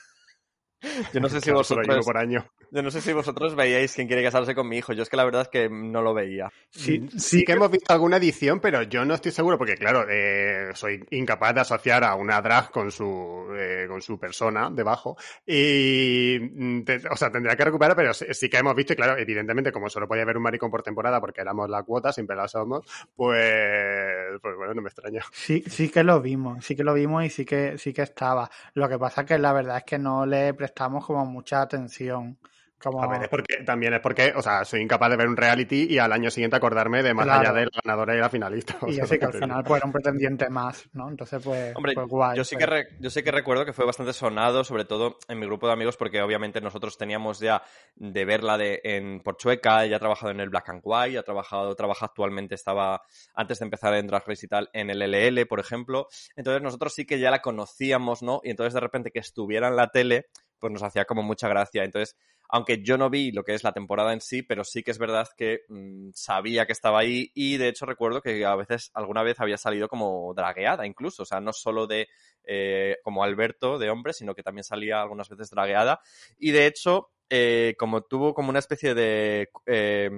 Yo 1.12 1.20
no 1.20 1.28
sé 1.28 1.40
si 1.40 1.50
vosotros 1.50 2.04
por 2.04 2.16
año. 2.18 2.44
yo 2.70 2.82
no 2.82 2.90
sé 2.90 3.00
si 3.00 3.12
vosotros 3.12 3.54
veíais 3.54 3.94
quién 3.94 4.06
quiere 4.06 4.22
casarse 4.22 4.54
con 4.54 4.68
mi 4.68 4.76
hijo. 4.78 4.92
Yo 4.92 5.02
es 5.02 5.08
que 5.08 5.16
la 5.16 5.24
verdad 5.24 5.42
es 5.42 5.48
que 5.48 5.68
no 5.70 6.02
lo 6.02 6.14
veía. 6.14 6.48
Sí, 6.70 7.00
Mm, 7.00 7.08
Sí 7.18 7.44
que 7.44 7.52
hemos 7.52 7.70
visto 7.70 7.92
alguna 7.92 8.18
edición, 8.18 8.60
pero 8.60 8.82
yo 8.82 9.04
no 9.04 9.14
estoy 9.14 9.32
seguro 9.32 9.56
porque, 9.58 9.76
claro, 9.76 10.04
eh, 10.08 10.70
soy 10.74 11.02
incapaz 11.10 11.54
de 11.54 11.60
asociar 11.62 12.04
a 12.04 12.14
una 12.14 12.40
drag 12.42 12.70
con 12.70 12.90
su, 12.90 13.48
eh, 13.56 13.86
con 13.88 14.02
su 14.02 14.18
persona 14.18 14.68
debajo. 14.70 15.16
Y, 15.46 16.38
mm, 16.40 16.82
te- 16.84 17.00
o 17.10 17.16
sea, 17.16 17.30
tendría 17.30 17.56
que 17.56 17.64
recuperar, 17.64 17.96
pero 17.96 18.12
sí, 18.12 18.26
sí 18.32 18.48
que 18.50 18.58
hemos 18.58 18.74
visto, 18.74 18.92
y 18.92 18.96
claro, 18.96 19.16
evidentemente, 19.16 19.72
como 19.72 19.88
solo 19.88 20.06
podía 20.08 20.22
haber 20.24 20.36
un 20.36 20.42
maricón 20.42 20.70
por 20.70 20.82
temporada 20.82 21.20
porque 21.20 21.40
éramos 21.40 21.68
la 21.70 21.82
cuota, 21.82 22.12
siempre 22.12 22.36
la 22.36 22.46
somos, 22.48 22.84
pues, 23.14 24.40
pues 24.42 24.56
bueno, 24.56 24.74
no 24.74 24.82
me 24.82 24.88
extraña. 24.88 25.22
Sí, 25.32 25.62
sí 25.66 25.88
que 25.88 26.02
lo 26.04 26.20
vimos, 26.20 26.64
sí 26.64 26.76
que 26.76 26.84
lo 26.84 26.94
vimos 26.94 27.24
y 27.24 27.30
sí 27.30 27.44
que 27.44 27.78
sí 27.78 27.92
que 27.92 28.02
estaba. 28.02 28.50
Lo 28.74 28.88
que 28.88 28.98
pasa 28.98 29.22
es 29.22 29.26
que 29.26 29.38
la 29.38 29.52
verdad 29.52 29.78
es 29.78 29.84
que 29.84 29.98
no 29.98 30.26
le 30.26 30.54
prestamos 30.66 31.06
como 31.06 31.24
mucha 31.24 31.62
atención. 31.62 32.38
Como... 32.78 33.02
A 33.02 33.06
ver, 33.08 33.22
es 33.22 33.28
porque, 33.30 33.56
también 33.64 33.94
es 33.94 34.00
porque, 34.00 34.34
o 34.36 34.42
sea, 34.42 34.62
soy 34.66 34.82
incapaz 34.82 35.08
de 35.08 35.16
ver 35.16 35.26
un 35.28 35.36
reality 35.36 35.86
y 35.88 35.98
al 35.98 36.12
año 36.12 36.30
siguiente 36.30 36.56
acordarme 36.58 37.02
de 37.02 37.14
más 37.14 37.24
Claro. 37.24 37.40
allá 37.40 37.52
de 37.54 37.64
la 37.64 37.70
ganadora 37.82 38.14
y 38.14 38.18
la 38.20 38.28
finalista. 38.28 38.76
o 38.82 38.88
Y 38.88 38.92
sea, 38.92 39.04
yo 39.04 39.06
sé 39.08 39.18
que 39.18 39.24
al 39.24 39.32
final 39.32 39.64
pues 39.64 39.78
era 39.78 39.86
un 39.86 39.92
pretendiente 39.92 40.50
más, 40.50 40.86
¿no? 40.92 41.08
Entonces 41.08 41.42
pues, 41.42 41.74
Hombre, 41.74 41.94
pues 41.94 42.06
guay. 42.06 42.36
yo 42.36 42.44
sí, 42.44 42.54
pero- 42.58 42.72
que 42.72 42.82
re- 42.82 42.88
yo 43.00 43.08
sí 43.08 43.22
que 43.22 43.32
recuerdo 43.32 43.64
que 43.64 43.72
fue 43.72 43.86
bastante 43.86 44.12
sonado, 44.12 44.62
sobre 44.62 44.84
todo 44.84 45.16
en 45.26 45.38
mi 45.38 45.46
grupo 45.46 45.66
de 45.68 45.72
amigos, 45.72 45.96
porque 45.96 46.20
obviamente 46.20 46.60
nosotros 46.60 46.98
teníamos 46.98 47.40
ya 47.40 47.62
de 47.94 48.24
verla 48.26 48.58
de, 48.58 48.78
en 48.84 49.20
Porchueca, 49.22 49.82
ella 49.86 49.96
ha 49.96 50.00
trabajado 50.00 50.30
en 50.32 50.40
el 50.40 50.50
Black 50.50 50.68
and 50.68 50.82
White, 50.84 51.16
ha 51.18 51.22
trabajado, 51.22 51.74
trabaja 51.76 52.04
actualmente, 52.04 52.54
estaba 52.54 53.00
antes 53.34 53.58
de 53.58 53.64
empezar 53.64 53.94
en 53.94 54.06
Drag 54.06 54.22
Race 54.26 54.44
y 54.44 54.48
tal, 54.50 54.68
en 54.74 54.90
el 54.90 55.00
LL, 55.00 55.46
por 55.46 55.60
ejemplo. 55.60 56.08
Entonces 56.36 56.62
nosotros 56.62 56.92
sí 56.92 57.06
que 57.06 57.18
ya 57.18 57.30
la 57.30 57.40
conocíamos, 57.40 58.22
¿no? 58.22 58.42
Y 58.44 58.50
entonces 58.50 58.74
de 58.74 58.80
repente 58.80 59.10
que 59.10 59.20
estuviera 59.20 59.68
en 59.68 59.76
la 59.76 59.88
tele, 59.88 60.26
pues 60.58 60.72
nos 60.72 60.82
hacía 60.82 61.04
como 61.04 61.22
mucha 61.22 61.48
gracia. 61.48 61.84
Entonces, 61.84 62.16
aunque 62.48 62.82
yo 62.82 62.96
no 62.96 63.10
vi 63.10 63.32
lo 63.32 63.44
que 63.44 63.54
es 63.54 63.64
la 63.64 63.72
temporada 63.72 64.12
en 64.12 64.20
sí, 64.20 64.42
pero 64.42 64.64
sí 64.64 64.82
que 64.82 64.90
es 64.90 64.98
verdad 64.98 65.28
que 65.36 65.60
mm, 65.68 66.10
sabía 66.14 66.66
que 66.66 66.72
estaba 66.72 67.00
ahí 67.00 67.30
y 67.34 67.56
de 67.56 67.68
hecho 67.68 67.86
recuerdo 67.86 68.22
que 68.22 68.44
a 68.44 68.54
veces, 68.56 68.90
alguna 68.94 69.22
vez 69.22 69.40
había 69.40 69.58
salido 69.58 69.88
como 69.88 70.32
dragueada 70.34 70.86
incluso, 70.86 71.24
o 71.24 71.26
sea, 71.26 71.40
no 71.40 71.52
solo 71.52 71.86
de 71.86 72.08
eh, 72.44 72.98
como 73.02 73.24
Alberto 73.24 73.78
de 73.78 73.90
hombre, 73.90 74.12
sino 74.12 74.34
que 74.34 74.42
también 74.42 74.64
salía 74.64 75.02
algunas 75.02 75.28
veces 75.28 75.50
dragueada 75.50 76.00
y 76.38 76.52
de 76.52 76.66
hecho, 76.66 77.10
eh, 77.28 77.74
como 77.78 78.02
tuvo 78.02 78.34
como 78.34 78.50
una 78.50 78.60
especie 78.60 78.94
de... 78.94 79.48
eh, 79.66 80.10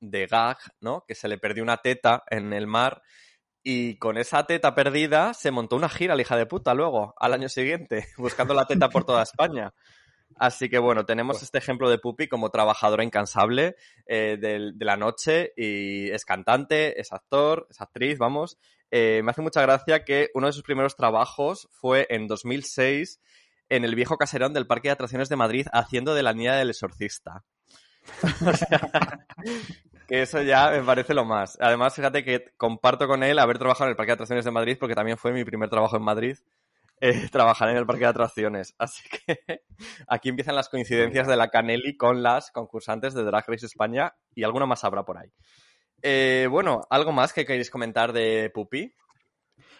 de 0.00 0.26
gag, 0.26 0.58
¿no? 0.80 1.04
Que 1.06 1.14
se 1.14 1.28
le 1.28 1.38
perdió 1.38 1.62
una 1.62 1.78
teta 1.78 2.22
en 2.30 2.52
el 2.52 2.66
mar 2.66 3.02
y 3.70 3.96
con 3.96 4.16
esa 4.16 4.46
teta 4.46 4.74
perdida 4.74 5.34
se 5.34 5.50
montó 5.50 5.76
una 5.76 5.90
gira, 5.90 6.16
la 6.16 6.22
hija 6.22 6.38
de 6.38 6.46
puta, 6.46 6.72
luego, 6.72 7.14
al 7.18 7.34
año 7.34 7.50
siguiente, 7.50 8.08
buscando 8.16 8.54
la 8.54 8.64
teta 8.64 8.88
por 8.88 9.04
toda 9.04 9.22
España. 9.22 9.74
Así 10.36 10.70
que 10.70 10.78
bueno, 10.78 11.04
tenemos 11.04 11.42
este 11.42 11.58
ejemplo 11.58 11.90
de 11.90 11.98
Pupi 11.98 12.28
como 12.28 12.48
trabajadora 12.48 13.04
incansable 13.04 13.76
eh, 14.06 14.38
de, 14.40 14.72
la 14.82 14.96
noche 14.96 15.52
y 15.54 16.10
es 16.10 16.24
cantante, 16.24 16.98
es 16.98 17.12
actor, 17.12 17.66
es 17.68 17.78
actriz, 17.82 18.16
vamos. 18.16 18.56
Eh, 18.90 19.20
me 19.22 19.32
hace 19.32 19.42
mucha 19.42 19.60
gracia 19.60 20.02
que 20.02 20.30
uno 20.32 20.46
de 20.46 20.54
sus 20.54 20.62
primeros 20.62 20.96
trabajos 20.96 21.68
fue 21.70 22.06
en 22.08 22.26
2006 22.26 23.20
en 23.68 23.84
el 23.84 23.94
viejo 23.94 24.16
caserón 24.16 24.54
del 24.54 24.66
Parque 24.66 24.88
de 24.88 24.92
Atracciones 24.92 25.28
de 25.28 25.36
Madrid 25.36 25.66
haciendo 25.74 26.14
de 26.14 26.22
la 26.22 26.32
niña 26.32 26.56
del 26.56 26.70
exorcista. 26.70 27.44
O 28.46 28.52
sea, 28.54 29.26
que 30.08 30.22
eso 30.22 30.42
ya 30.42 30.70
me 30.70 30.82
parece 30.82 31.14
lo 31.14 31.24
más. 31.24 31.58
Además, 31.60 31.94
fíjate 31.94 32.24
que 32.24 32.46
comparto 32.56 33.06
con 33.06 33.22
él 33.22 33.38
haber 33.38 33.58
trabajado 33.58 33.86
en 33.86 33.90
el 33.90 33.96
Parque 33.96 34.10
de 34.10 34.14
Atracciones 34.14 34.44
de 34.44 34.50
Madrid 34.50 34.76
porque 34.80 34.94
también 34.96 35.18
fue 35.18 35.32
mi 35.32 35.44
primer 35.44 35.68
trabajo 35.70 35.96
en 35.96 36.02
Madrid. 36.02 36.38
eh, 37.00 37.28
trabajar 37.32 37.68
en 37.70 37.76
el 37.76 37.86
parque 37.86 38.04
de 38.04 38.10
atracciones. 38.10 38.74
Así 38.78 39.02
que 39.08 39.38
aquí 40.08 40.30
empiezan 40.30 40.56
las 40.56 40.68
coincidencias 40.68 41.26
de 41.28 41.36
la 41.36 41.48
Canelli 41.50 41.96
con 41.96 42.22
las 42.22 42.50
concursantes 42.50 43.14
de 43.14 43.24
Drag 43.24 43.44
Race 43.48 43.66
España 43.66 44.14
y 44.34 44.44
alguna 44.44 44.66
más 44.66 44.84
habrá 44.84 45.04
por 45.04 45.18
ahí. 45.18 45.32
Eh, 46.02 46.48
bueno, 46.50 46.82
¿algo 46.90 47.12
más 47.12 47.32
que 47.32 47.44
queréis 47.44 47.70
comentar 47.70 48.12
de 48.12 48.50
Pupi? 48.54 48.94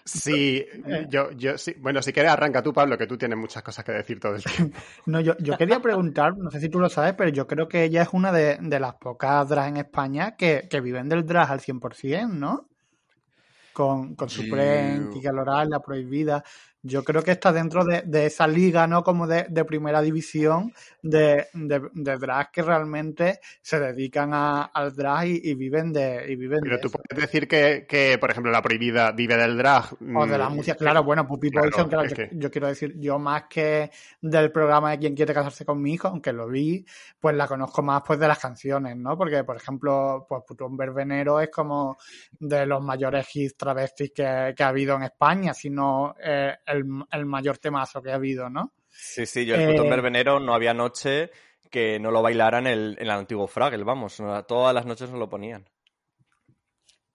Sí, 0.09 0.65
yo, 1.11 1.31
yo, 1.33 1.59
sí. 1.59 1.75
Bueno, 1.79 2.00
si 2.03 2.12
quieres 2.12 2.33
arranca 2.33 2.62
tú, 2.62 2.73
Pablo, 2.73 2.97
que 2.97 3.07
tú 3.07 3.19
tienes 3.19 3.38
muchas 3.38 3.62
cosas 3.62 3.85
que 3.85 3.93
decir 3.93 4.19
todo 4.19 4.35
el 4.37 4.45
tiempo. 4.57 4.79
No, 5.07 5.21
yo, 5.21 5.37
yo 5.38 5.57
quería 5.57 5.81
preguntar, 5.81 6.37
no 6.37 6.50
sé 6.50 6.61
si 6.61 6.69
tú 6.69 6.81
lo 6.81 6.88
sabes, 6.88 7.15
pero 7.15 7.31
yo 7.31 7.47
creo 7.47 7.69
que 7.69 7.85
ella 7.85 8.03
es 8.03 8.09
una 8.12 8.33
de, 8.33 8.59
de 8.61 8.81
las 8.81 8.95
pocas 8.95 9.49
drag 9.49 9.69
en 9.69 9.77
España 9.79 10.37
que, 10.37 10.67
que 10.71 10.81
viven 10.81 11.09
del 11.09 11.27
drag 11.27 11.50
al 11.50 11.61
100%, 11.61 12.35
¿no? 12.35 12.69
Con, 13.73 14.17
con 14.17 14.29
Yo- 14.29 15.11
Kika 15.12 15.31
Loral, 15.33 15.69
La 15.71 15.81
Prohibida. 15.81 16.43
Yo 16.82 17.02
creo 17.04 17.23
que 17.23 17.32
está 17.32 17.52
dentro 17.52 17.85
de, 17.85 18.02
de 18.02 18.26
esa 18.26 18.47
liga, 18.47 18.87
¿no? 18.87 19.02
Como 19.02 19.26
de, 19.26 19.47
de 19.49 19.64
primera 19.64 20.00
división 20.00 20.73
de, 21.02 21.47
de, 21.52 21.88
de 21.92 22.16
drag 22.18 22.50
que 22.52 22.62
realmente 22.62 23.40
se 23.62 23.80
dedican 23.80 24.32
a, 24.32 24.64
al 24.64 24.94
drag 24.94 25.26
y, 25.26 25.40
y 25.50 25.54
viven 25.54 25.92
de, 25.92 26.25
y 26.28 26.37
viven 26.37 26.61
Pero 26.64 26.78
tú 26.80 26.88
eso. 26.88 26.99
puedes 26.99 27.20
decir 27.26 27.47
que, 27.49 27.87
que, 27.88 28.16
por 28.18 28.30
ejemplo, 28.30 28.52
la 28.52 28.62
prohibida 28.62 29.12
vive 29.12 29.37
del 29.37 29.56
drag. 29.58 29.85
O 30.12 30.26
de 30.26 30.38
la 30.38 30.49
mm, 30.49 30.54
música, 30.56 30.76
claro, 30.76 31.02
bueno, 31.04 31.26
Puppy 31.26 31.50
claro, 31.50 31.70
Poison, 31.70 31.88
claro, 31.88 32.08
yo, 32.08 32.14
que- 32.16 32.30
yo 32.32 32.50
quiero 32.50 32.66
decir, 32.68 32.94
yo 32.99 33.18
más 33.18 33.44
que 33.49 33.90
del 34.20 34.50
programa 34.50 34.90
de 34.92 34.99
Quién 34.99 35.14
quiere 35.14 35.35
casarse 35.35 35.64
con 35.64 35.80
mi 35.80 35.92
hijo, 35.94 36.08
aunque 36.08 36.32
lo 36.32 36.49
vi, 36.49 36.85
pues 37.20 37.37
la 37.37 37.47
conozco 37.47 37.82
más 37.82 38.02
pues 38.06 38.18
de 38.18 38.26
las 38.28 38.38
canciones, 38.38 38.97
¿no? 38.97 39.16
Porque, 39.16 39.44
por 39.44 39.56
ejemplo, 39.56 40.26
pues 40.28 40.42
Putón 40.47 40.76
Verbenero 40.76 41.40
es 41.40 41.50
como 41.50 41.99
de 42.40 42.66
los 42.66 42.82
mayores 42.82 43.26
hits 43.35 43.56
travestis 43.56 44.12
que, 44.14 44.54
que 44.56 44.62
ha 44.62 44.68
habido 44.68 44.97
en 44.97 45.02
España, 45.04 45.52
sino 45.54 46.14
eh, 46.23 46.56
el, 46.68 46.84
el 47.10 47.26
mayor 47.26 47.58
temazo 47.58 48.02
que 48.02 48.10
ha 48.12 48.16
habido, 48.16 48.48
¿no? 48.50 48.72
Sí, 48.90 49.26
sí, 49.26 49.46
yo 49.46 49.54
el 49.54 49.60
Eh, 49.60 49.88
verbenero 49.88 50.40
no 50.40 50.54
había 50.54 50.75
noche 50.75 51.30
que 51.70 51.98
no 52.00 52.10
lo 52.10 52.22
bailaran 52.22 52.66
en 52.66 52.72
el, 52.72 52.96
el 52.98 53.10
antiguo 53.10 53.46
Fraggle, 53.46 53.84
vamos, 53.84 54.18
no- 54.20 54.44
todas 54.44 54.75
las 54.75 54.87
noches 54.87 55.10
nos 55.10 55.18
lo 55.18 55.28
ponían. 55.28 55.68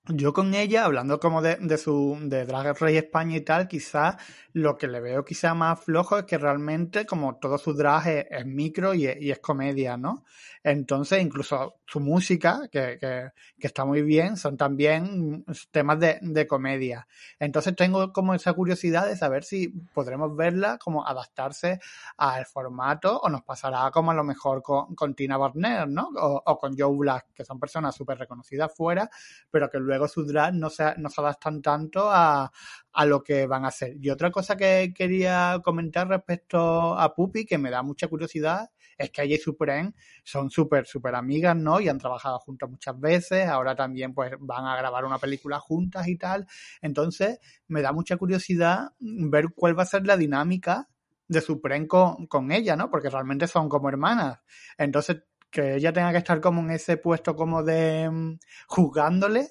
Yo 0.10 0.33
con 0.33 0.53
ella, 0.53 0.83
hablando 0.83 1.17
como 1.17 1.41
de, 1.41 1.77
su 1.77 2.17
de 2.24 2.45
Drag 2.45 2.77
Race 2.77 2.98
España 2.98 3.38
y 3.38 3.41
tal, 3.41 3.69
quizás 3.69 4.17
lo 4.51 4.77
que 4.77 4.89
le 4.89 5.00
veo 5.00 5.24
quizá 5.24 5.53
más 5.53 5.79
flojo 5.79 6.17
es 6.17 6.25
que 6.25 6.38
realmente 6.38 7.05
como 7.05 7.38
todo 7.38 7.57
su 7.57 7.74
drag 7.74 8.27
es, 8.29 8.45
micro 8.45 8.93
y 8.93 9.07
es, 9.07 9.39
comedia, 9.39 9.95
¿no? 9.95 10.25
Entonces, 10.62 11.22
incluso 11.22 11.75
su 11.86 12.01
música, 12.01 12.67
que, 12.69 12.98
que, 13.00 13.31
que 13.57 13.67
está 13.67 13.86
muy 13.86 14.01
bien, 14.01 14.36
son 14.36 14.57
también 14.57 15.45
temas 15.72 16.00
de, 16.00 16.19
de, 16.22 16.48
comedia. 16.48 17.07
Entonces 17.39 17.75
tengo 17.75 18.12
como 18.12 18.33
esa 18.33 18.53
curiosidad 18.53 19.07
de 19.07 19.15
saber 19.15 19.43
si 19.43 19.69
podremos 19.69 20.36
verla 20.36 20.77
como 20.77 21.07
adaptarse 21.07 21.79
al 22.17 22.45
formato 22.45 23.19
o 23.19 23.29
nos 23.29 23.43
pasará 23.43 23.89
como 23.91 24.12
a 24.12 24.13
lo 24.13 24.24
mejor 24.24 24.62
con, 24.62 25.15
Tina 25.15 25.38
Burner, 25.38 25.88
¿no? 25.88 26.10
O, 26.17 26.41
o, 26.45 26.57
con 26.60 26.77
Joe 26.77 26.95
Black, 26.98 27.27
que 27.33 27.45
son 27.45 27.60
personas 27.60 27.95
súper 27.95 28.17
reconocidas 28.17 28.74
fuera, 28.75 29.10
pero 29.50 29.69
que 29.69 29.79
luego 29.79 29.93
su 30.08 30.26
drag 30.26 30.54
no 30.54 30.70
se, 30.70 30.96
no 30.98 31.10
se 31.10 31.22
adaptan 31.22 31.62
tanto 31.62 32.10
a, 32.10 32.52
a 32.92 33.06
lo 33.06 33.24
que 33.24 33.48
van 33.48 33.66
a 33.66 33.70
hacer. 33.70 33.96
Y 34.00 34.10
otra 34.10 34.32
cosa 34.32 34.56
que 34.56 34.94
quería 34.96 35.60
comentar 35.64 36.08
respecto 36.08 36.98
a 36.98 37.14
Puppy, 37.14 37.46
que 37.46 37.58
me 37.58 37.70
da 37.70 37.84
mucha 37.84 38.08
curiosidad, 38.08 38.70
es 38.98 39.10
que 39.12 39.24
ella 39.24 39.36
y 39.36 39.40
Supreme 39.40 39.94
son 40.24 40.50
súper, 40.50 40.86
súper 40.86 41.16
amigas, 41.16 41.56
¿no? 41.56 41.80
Y 41.80 41.90
han 41.90 41.98
trabajado 41.98 42.40
juntas 42.40 42.70
muchas 42.70 43.00
veces, 43.00 43.48
ahora 43.48 43.76
también 43.76 44.14
pues 44.14 44.32
van 44.40 44.66
a 44.66 44.78
grabar 44.78 45.06
una 45.06 45.18
película 45.18 45.60
juntas 45.60 46.08
y 46.08 46.18
tal. 46.18 46.46
Entonces, 46.82 47.40
me 47.68 47.82
da 47.82 47.92
mucha 47.92 48.18
curiosidad 48.18 48.92
ver 49.00 49.48
cuál 49.56 49.78
va 49.78 49.84
a 49.84 49.88
ser 49.88 50.06
la 50.06 50.18
dinámica 50.18 50.90
de 51.28 51.42
Supreme 51.42 51.88
con, 51.88 52.28
con 52.28 52.52
ella, 52.52 52.76
¿no? 52.76 52.90
Porque 52.90 53.10
realmente 53.10 53.48
son 53.48 53.70
como 53.70 53.90
hermanas. 53.90 54.40
Entonces, 54.78 55.24
que 55.54 55.76
ella 55.76 55.94
tenga 55.94 56.12
que 56.12 56.18
estar 56.18 56.42
como 56.42 56.62
en 56.62 56.72
ese 56.72 56.98
puesto 56.98 57.36
como 57.36 57.64
de 57.64 58.10
um, 58.10 58.38
juzgándole, 58.68 59.50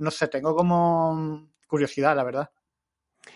no 0.00 0.10
sé, 0.10 0.28
tengo 0.28 0.54
como 0.54 1.50
curiosidad, 1.66 2.16
la 2.16 2.24
verdad. 2.24 2.50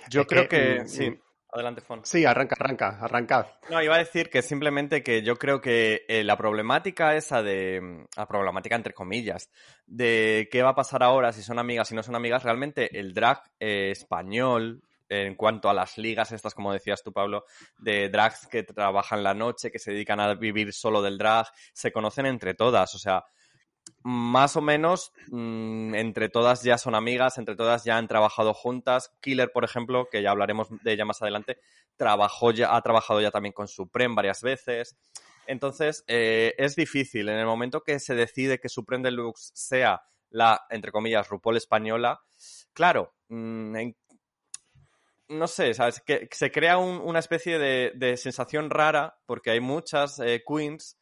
Yo 0.09 0.23
es 0.23 0.27
creo 0.27 0.49
que, 0.49 0.79
que 0.79 0.89
sí. 0.89 1.21
Adelante, 1.53 1.83
Fon. 1.83 2.01
Sí, 2.05 2.25
arranca, 2.25 2.57
arranca, 2.59 2.99
arrancad. 3.01 3.47
No, 3.71 3.81
iba 3.81 3.95
a 3.95 3.99
decir 3.99 4.29
que 4.29 4.43
simplemente 4.43 5.05
que 5.05 5.23
yo 5.23 5.37
creo 5.37 5.61
que 5.61 6.05
eh, 6.09 6.25
la 6.25 6.37
problemática 6.37 7.15
esa 7.15 7.45
de, 7.45 8.07
la 8.17 8.27
problemática 8.27 8.75
entre 8.75 8.93
comillas, 8.93 9.51
de 9.87 10.49
qué 10.51 10.65
va 10.65 10.71
a 10.71 10.75
pasar 10.75 11.05
ahora 11.05 11.33
si 11.33 11.43
son 11.43 11.61
amigas, 11.61 11.87
si 11.87 11.95
no 11.95 12.03
son 12.03 12.17
amigas, 12.17 12.43
realmente 12.43 12.99
el 12.99 13.15
drag 13.15 13.41
eh, 13.61 13.91
español, 13.93 14.83
en 15.09 15.37
cuanto 15.37 15.69
a 15.69 15.75
las 15.75 15.97
ligas 15.97 16.33
estas, 16.33 16.55
como 16.55 16.73
decías 16.73 17.05
tú, 17.05 17.13
Pablo, 17.13 17.45
de 17.79 18.09
drags 18.09 18.49
que 18.49 18.65
trabajan 18.65 19.23
la 19.23 19.35
noche, 19.35 19.71
que 19.71 19.79
se 19.79 19.93
dedican 19.93 20.19
a 20.19 20.35
vivir 20.35 20.73
solo 20.73 21.03
del 21.03 21.19
drag, 21.19 21.47
se 21.73 21.93
conocen 21.93 22.27
entre 22.27 22.55
todas, 22.55 22.95
o 22.97 22.99
sea, 22.99 23.25
más 24.03 24.57
o 24.57 24.61
menos 24.61 25.13
mmm, 25.29 25.95
entre 25.95 26.29
todas 26.29 26.63
ya 26.63 26.77
son 26.79 26.95
amigas, 26.95 27.39
entre 27.39 27.57
todas 27.57 27.85
ya 27.85 27.97
han 27.97 28.07
trabajado 28.07 28.53
juntas. 28.53 29.13
Killer, 29.21 29.51
por 29.51 29.65
ejemplo, 29.65 30.09
que 30.11 30.23
ya 30.23 30.31
hablaremos 30.31 30.69
de 30.83 30.93
ella 30.93 31.05
más 31.05 31.23
adelante, 31.23 31.59
trabajó 31.97 32.51
ya, 32.51 32.77
ha 32.77 32.83
trabajado 32.83 33.21
ya 33.21 33.31
también 33.31 33.53
con 33.53 33.67
Supreme 33.67 34.15
varias 34.15 34.43
veces. 34.43 34.97
Entonces, 35.47 36.05
eh, 36.07 36.55
es 36.59 36.77
difícil. 36.77 37.29
En 37.29 37.39
el 37.39 37.47
momento 37.47 37.83
que 37.83 37.99
se 37.99 38.15
decide 38.15 38.59
que 38.59 38.69
Supreme 38.69 39.05
Deluxe 39.05 39.53
sea 39.55 40.03
la, 40.31 40.67
entre 40.71 40.93
comillas, 40.93 41.29
RuPaul 41.29 41.57
española, 41.57 42.21
claro, 42.73 43.15
en, 43.29 43.97
no 45.29 45.47
sé, 45.47 45.75
¿sabes? 45.75 46.01
Que, 46.01 46.29
se 46.31 46.51
crea 46.51 46.77
un, 46.79 47.01
una 47.01 47.19
especie 47.19 47.59
de, 47.59 47.93
de, 47.95 48.17
sensación 48.17 48.71
rara 48.71 49.19
porque 49.27 49.51
hay 49.51 49.61
muchas 49.61 50.19
eh, 50.19 50.43
queens 50.47 50.99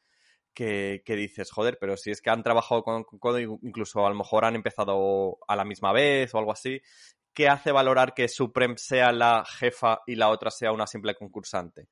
que, 0.55 1.03
que, 1.05 1.17
dices, 1.17 1.51
joder, 1.51 1.79
pero 1.81 1.97
si 1.97 2.11
es 2.11 2.21
que 2.21 2.31
han 2.31 2.43
trabajado 2.43 2.83
con, 2.83 3.05
con, 3.05 3.41
incluso 3.63 4.07
a 4.07 4.11
lo 4.11 4.15
mejor 4.15 4.45
han 4.45 4.55
empezado 4.55 5.39
a 5.47 5.57
la 5.57 5.65
misma 5.65 5.93
vez 5.93 6.35
o 6.35 6.39
algo 6.39 6.53
así, 6.53 6.81
¿qué 7.33 7.49
hace 7.49 7.73
valorar 7.73 8.15
que 8.15 8.29
Supreme 8.29 8.77
sea 8.77 9.13
la 9.13 9.45
jefa 9.45 10.01
y 10.07 10.17
la 10.17 10.29
otra 10.29 10.51
sea 10.51 10.73
una 10.73 10.87
simple 10.87 11.15
concursante? 11.15 11.89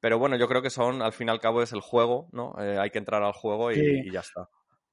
Pero 0.00 0.18
bueno, 0.18 0.36
yo 0.36 0.48
creo 0.48 0.62
que 0.62 0.70
son, 0.70 1.02
al 1.02 1.12
fin 1.12 1.28
y 1.28 1.30
al 1.30 1.40
cabo, 1.40 1.62
es 1.62 1.72
el 1.72 1.80
juego, 1.80 2.28
¿no? 2.32 2.54
Eh, 2.58 2.78
hay 2.78 2.90
que 2.90 2.98
entrar 2.98 3.22
al 3.22 3.32
juego 3.32 3.70
y, 3.70 3.74
sí. 3.74 4.00
y 4.04 4.10
ya 4.10 4.20
está. 4.20 4.48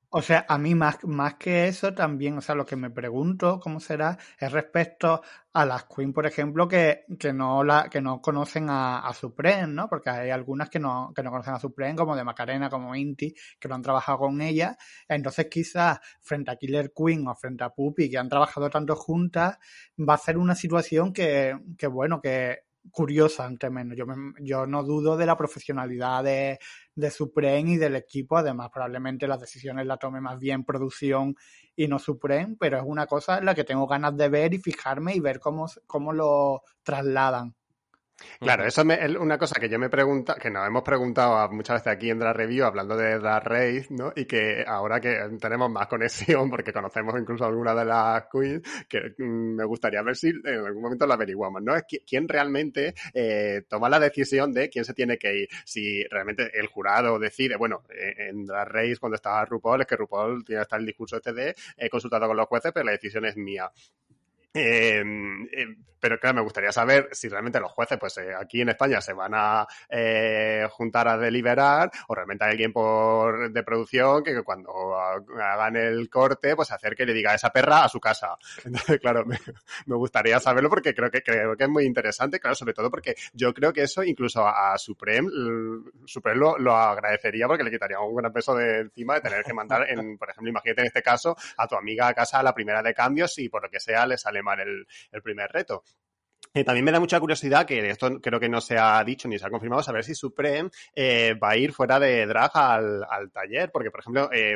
O 0.09 0.21
sea, 0.21 0.45
a 0.47 0.57
mí 0.57 0.73
más, 0.73 1.03
más 1.03 1.35
que 1.35 1.67
eso 1.67 1.93
también, 1.93 2.37
o 2.37 2.41
sea, 2.41 2.55
lo 2.55 2.65
que 2.65 2.77
me 2.77 2.89
pregunto 2.89 3.59
cómo 3.59 3.81
será 3.81 4.17
es 4.39 4.51
respecto 4.53 5.21
a 5.51 5.65
las 5.65 5.83
Queen, 5.83 6.13
por 6.13 6.25
ejemplo, 6.25 6.65
que, 6.65 7.03
que 7.19 7.33
no 7.33 7.61
la, 7.63 7.89
que 7.89 7.99
no 7.99 8.21
conocen 8.21 8.69
a, 8.69 8.99
a 8.99 9.13
Supreme, 9.13 9.67
¿no? 9.67 9.89
Porque 9.89 10.09
hay 10.09 10.29
algunas 10.29 10.69
que 10.69 10.79
no, 10.79 11.11
que 11.13 11.23
no 11.23 11.29
conocen 11.29 11.55
a 11.55 11.59
Supreme, 11.59 11.95
como 11.95 12.15
de 12.15 12.23
Macarena, 12.23 12.69
como 12.69 12.95
Inti, 12.95 13.33
que 13.59 13.67
no 13.67 13.75
han 13.75 13.81
trabajado 13.81 14.19
con 14.19 14.39
ella. 14.39 14.77
Entonces, 15.09 15.47
quizás 15.51 15.99
frente 16.21 16.51
a 16.51 16.55
Killer 16.55 16.93
Queen 16.95 17.27
o 17.27 17.35
frente 17.35 17.65
a 17.65 17.69
Puppy, 17.71 18.09
que 18.09 18.17
han 18.17 18.29
trabajado 18.29 18.69
tanto 18.69 18.95
juntas, 18.95 19.57
va 19.97 20.13
a 20.13 20.17
ser 20.17 20.37
una 20.37 20.55
situación 20.55 21.11
que, 21.11 21.53
que 21.77 21.87
bueno, 21.87 22.21
que 22.21 22.66
curiosa, 22.91 23.45
ante 23.45 23.69
menos. 23.69 23.97
Yo, 23.97 24.05
me, 24.05 24.33
yo 24.39 24.65
no 24.65 24.83
dudo 24.83 25.17
de 25.17 25.25
la 25.25 25.37
profesionalidad 25.37 26.23
de, 26.23 26.59
de 26.95 27.13
y 27.67 27.77
del 27.77 27.95
equipo. 27.95 28.37
Además, 28.37 28.69
probablemente 28.73 29.27
las 29.27 29.41
decisiones 29.41 29.85
las 29.85 29.99
tome 29.99 30.21
más 30.21 30.39
bien 30.39 30.63
producción 30.63 31.35
y 31.75 31.87
no 31.87 31.99
Supreme, 31.99 32.55
pero 32.59 32.77
es 32.77 32.83
una 32.85 33.05
cosa 33.07 33.39
en 33.39 33.45
la 33.45 33.55
que 33.55 33.63
tengo 33.63 33.87
ganas 33.87 34.15
de 34.15 34.29
ver 34.29 34.53
y 34.53 34.59
fijarme 34.59 35.13
y 35.15 35.19
ver 35.19 35.39
cómo, 35.39 35.67
cómo 35.85 36.13
lo 36.13 36.61
trasladan. 36.83 37.56
Claro, 38.39 38.65
eso 38.65 38.81
es 38.81 39.15
una 39.17 39.37
cosa 39.37 39.59
que 39.59 39.69
yo 39.69 39.77
me 39.77 39.89
pregunta, 39.89 40.35
que 40.35 40.49
nos 40.49 40.67
hemos 40.67 40.83
preguntado 40.83 41.49
muchas 41.51 41.77
veces 41.77 41.93
aquí 41.93 42.09
en 42.09 42.19
Drag 42.19 42.35
Review 42.35 42.65
hablando 42.65 42.95
de 42.95 43.19
Drag 43.19 43.43
Race, 43.43 43.87
¿no? 43.89 44.11
Y 44.15 44.25
que 44.25 44.63
ahora 44.65 44.99
que 44.99 45.17
tenemos 45.39 45.69
más 45.69 45.87
conexión, 45.87 46.49
porque 46.49 46.73
conocemos 46.73 47.15
incluso 47.19 47.45
alguna 47.45 47.75
de 47.75 47.85
las 47.85 48.25
queens, 48.31 48.61
que 48.87 49.13
mm, 49.17 49.55
me 49.55 49.65
gustaría 49.65 50.01
ver 50.01 50.15
si 50.15 50.29
en 50.29 50.65
algún 50.65 50.81
momento 50.81 51.05
lo 51.05 51.13
averiguamos, 51.13 51.61
¿no? 51.61 51.75
Es 51.75 51.83
quién 52.05 52.27
realmente 52.27 52.95
eh, 53.13 53.63
toma 53.67 53.89
la 53.89 53.99
decisión 53.99 54.51
de 54.51 54.69
quién 54.69 54.85
se 54.85 54.93
tiene 54.93 55.17
que 55.17 55.35
ir. 55.41 55.49
Si 55.65 56.03
realmente 56.05 56.49
el 56.53 56.67
jurado 56.67 57.19
decide, 57.19 57.55
bueno, 57.55 57.83
en 57.89 58.45
Drag 58.45 58.67
Race 58.69 58.97
cuando 58.97 59.15
estaba 59.15 59.45
RuPaul, 59.45 59.81
es 59.81 59.87
que 59.87 59.95
RuPaul 59.95 60.43
tiene 60.43 60.61
hasta 60.61 60.77
el 60.77 60.85
discurso 60.85 61.17
este 61.17 61.33
de 61.33 61.55
he 61.77 61.89
consultado 61.89 62.27
con 62.27 62.37
los 62.37 62.47
jueces, 62.47 62.71
pero 62.73 62.85
la 62.85 62.91
decisión 62.93 63.25
es 63.25 63.37
mía. 63.37 63.71
Eh, 64.57 65.03
eh, 65.51 65.75
pero 65.99 66.19
claro, 66.19 66.35
me 66.35 66.41
gustaría 66.41 66.71
saber 66.71 67.09
si 67.11 67.27
realmente 67.27 67.59
los 67.59 67.71
jueces, 67.71 67.97
pues 67.99 68.17
eh, 68.17 68.33
aquí 68.39 68.61
en 68.61 68.69
España 68.69 69.01
se 69.01 69.13
van 69.13 69.33
a 69.33 69.67
eh, 69.89 70.67
juntar 70.71 71.07
a 71.07 71.17
deliberar 71.17 71.89
o 72.07 72.15
realmente 72.15 72.45
hay 72.45 72.51
alguien 72.51 72.73
por, 72.73 73.51
de 73.51 73.63
producción 73.63 74.23
que, 74.23 74.33
que 74.33 74.43
cuando 74.43 74.95
hagan 74.95 75.75
el 75.75 76.09
corte, 76.09 76.55
pues 76.55 76.71
hacer 76.71 76.95
que 76.95 77.05
le 77.05 77.13
diga 77.13 77.31
a 77.31 77.35
esa 77.35 77.49
perra 77.49 77.83
a 77.83 77.89
su 77.89 77.99
casa. 77.99 78.37
Entonces, 78.65 78.99
claro, 78.99 79.25
me, 79.25 79.37
me, 79.85 79.95
gustaría 79.95 80.39
saberlo 80.39 80.69
porque 80.69 80.93
creo 80.93 81.09
que, 81.09 81.21
creo 81.21 81.55
que 81.55 81.63
es 81.63 81.69
muy 81.69 81.85
interesante, 81.85 82.39
claro, 82.39 82.55
sobre 82.55 82.73
todo 82.73 82.89
porque 82.89 83.15
yo 83.33 83.53
creo 83.53 83.73
que 83.73 83.83
eso 83.83 84.03
incluso 84.03 84.45
a, 84.45 84.73
a 84.73 84.77
Supreme, 84.77 85.29
Supreme 86.05 86.37
lo, 86.37 86.57
lo, 86.57 86.75
agradecería 86.75 87.47
porque 87.47 87.63
le 87.63 87.71
quitaría 87.71 87.99
un 87.99 88.15
gran 88.15 88.31
peso 88.31 88.55
de 88.55 88.81
encima 88.81 89.15
de 89.15 89.21
tener 89.21 89.43
que 89.43 89.53
mandar, 89.53 89.89
en, 89.89 90.17
por 90.17 90.29
ejemplo, 90.29 90.49
imagínate 90.49 90.81
en 90.81 90.87
este 90.87 91.01
caso, 91.01 91.35
a 91.57 91.67
tu 91.67 91.75
amiga 91.75 92.07
a 92.07 92.13
casa 92.13 92.39
a 92.39 92.43
la 92.43 92.53
primera 92.53 92.81
de 92.83 92.93
cambios 92.93 93.37
y 93.39 93.49
por 93.49 93.63
lo 93.63 93.69
que 93.69 93.79
sea 93.79 94.05
le 94.05 94.17
sale 94.17 94.41
el, 94.55 94.87
primer 95.21 95.51
reto. 95.51 95.83
Eh, 96.53 96.63
también 96.63 96.85
me 96.85 96.91
da 96.91 96.99
mucha 96.99 97.19
curiosidad, 97.19 97.65
que 97.65 97.89
esto 97.89 98.19
creo 98.21 98.39
que 98.39 98.49
no 98.49 98.61
se 98.61 98.77
ha 98.77 99.03
dicho 99.03 99.27
ni 99.27 99.37
se 99.37 99.45
ha 99.45 99.49
confirmado, 99.49 99.83
saber 99.83 100.03
si 100.03 100.15
Supreme 100.15 100.69
eh, 100.95 101.35
va 101.41 101.51
a 101.51 101.57
ir 101.57 101.73
fuera 101.73 101.99
de 101.99 102.25
drag 102.25 102.51
al, 102.53 103.03
al 103.09 103.31
taller, 103.31 103.69
porque 103.71 103.91
por 103.91 103.99
ejemplo, 103.99 104.29
eh, 104.31 104.55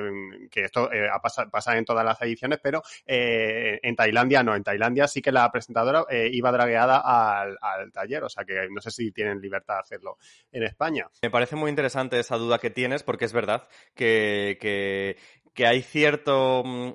que 0.49 0.63
esto 0.63 0.91
eh, 0.91 1.09
pasa, 1.21 1.49
pasa, 1.49 1.77
en 1.77 1.85
todas 1.85 2.05
las 2.05 2.21
ediciones, 2.21 2.59
pero 2.61 2.81
en 3.05 3.95
Tailandia 3.95 4.43
no, 4.43 4.55
en 4.55 4.63
Tailandia 4.63 5.07
sí 5.07 5.21
que 5.21 5.31
la 5.31 5.51
presentadora 5.51 6.05
iba 6.09 6.51
dragueada 6.51 6.99
al, 6.99 7.57
al, 7.61 7.91
taller, 7.91 8.23
o 8.23 8.29
sea 8.29 8.45
que 8.45 8.67
no 8.69 8.81
sé 8.81 8.91
si 8.91 9.11
tienen 9.11 9.41
libertad 9.41 9.75
de 9.75 9.81
hacerlo 9.81 10.17
en 10.51 10.63
España. 10.63 11.07
Me 11.21 11.29
parece 11.29 11.55
muy 11.55 11.69
interesante 11.69 12.19
esa 12.19 12.37
duda 12.37 12.59
que 12.59 12.69
tienes, 12.69 13.03
porque 13.03 13.25
es 13.25 13.33
verdad 13.33 13.67
que, 13.95 14.57
que, 14.59 15.17
que 15.53 15.67
hay 15.67 15.81
cierto 15.81 16.63
mm, 16.65 16.91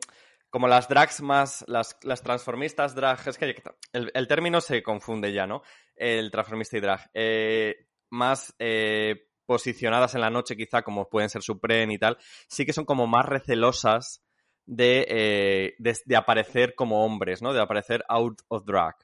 como 0.56 0.68
las 0.68 0.88
drags 0.88 1.20
más, 1.20 1.66
las, 1.68 1.98
transformistas 2.22 2.94
drag, 2.94 3.28
es 3.28 3.36
que 3.36 3.62
el, 3.92 4.26
término 4.26 4.62
se 4.62 4.82
confunde 4.82 5.30
ya, 5.30 5.46
¿no? 5.46 5.60
El 5.94 6.30
transformista 6.30 6.78
y 6.78 6.80
drag. 6.80 7.10
Eh, 7.12 7.88
más 8.08 8.54
eh, 8.58 9.28
posicionadas 9.44 10.14
en 10.14 10.22
la 10.22 10.30
noche, 10.30 10.56
quizá, 10.56 10.80
como 10.80 11.10
pueden 11.10 11.28
ser 11.28 11.42
Supreme 11.42 11.92
y 11.92 11.98
tal, 11.98 12.16
sí 12.48 12.64
que 12.64 12.72
son 12.72 12.86
como 12.86 13.06
más 13.06 13.26
recelosas 13.26 14.24
de, 14.64 15.06
eh, 15.10 15.74
de, 15.78 16.16
aparecer 16.16 16.74
como 16.74 17.04
hombres, 17.04 17.42
¿no? 17.42 17.52
De 17.52 17.60
aparecer 17.60 18.02
out 18.08 18.40
of 18.48 18.64
drag. 18.64 18.96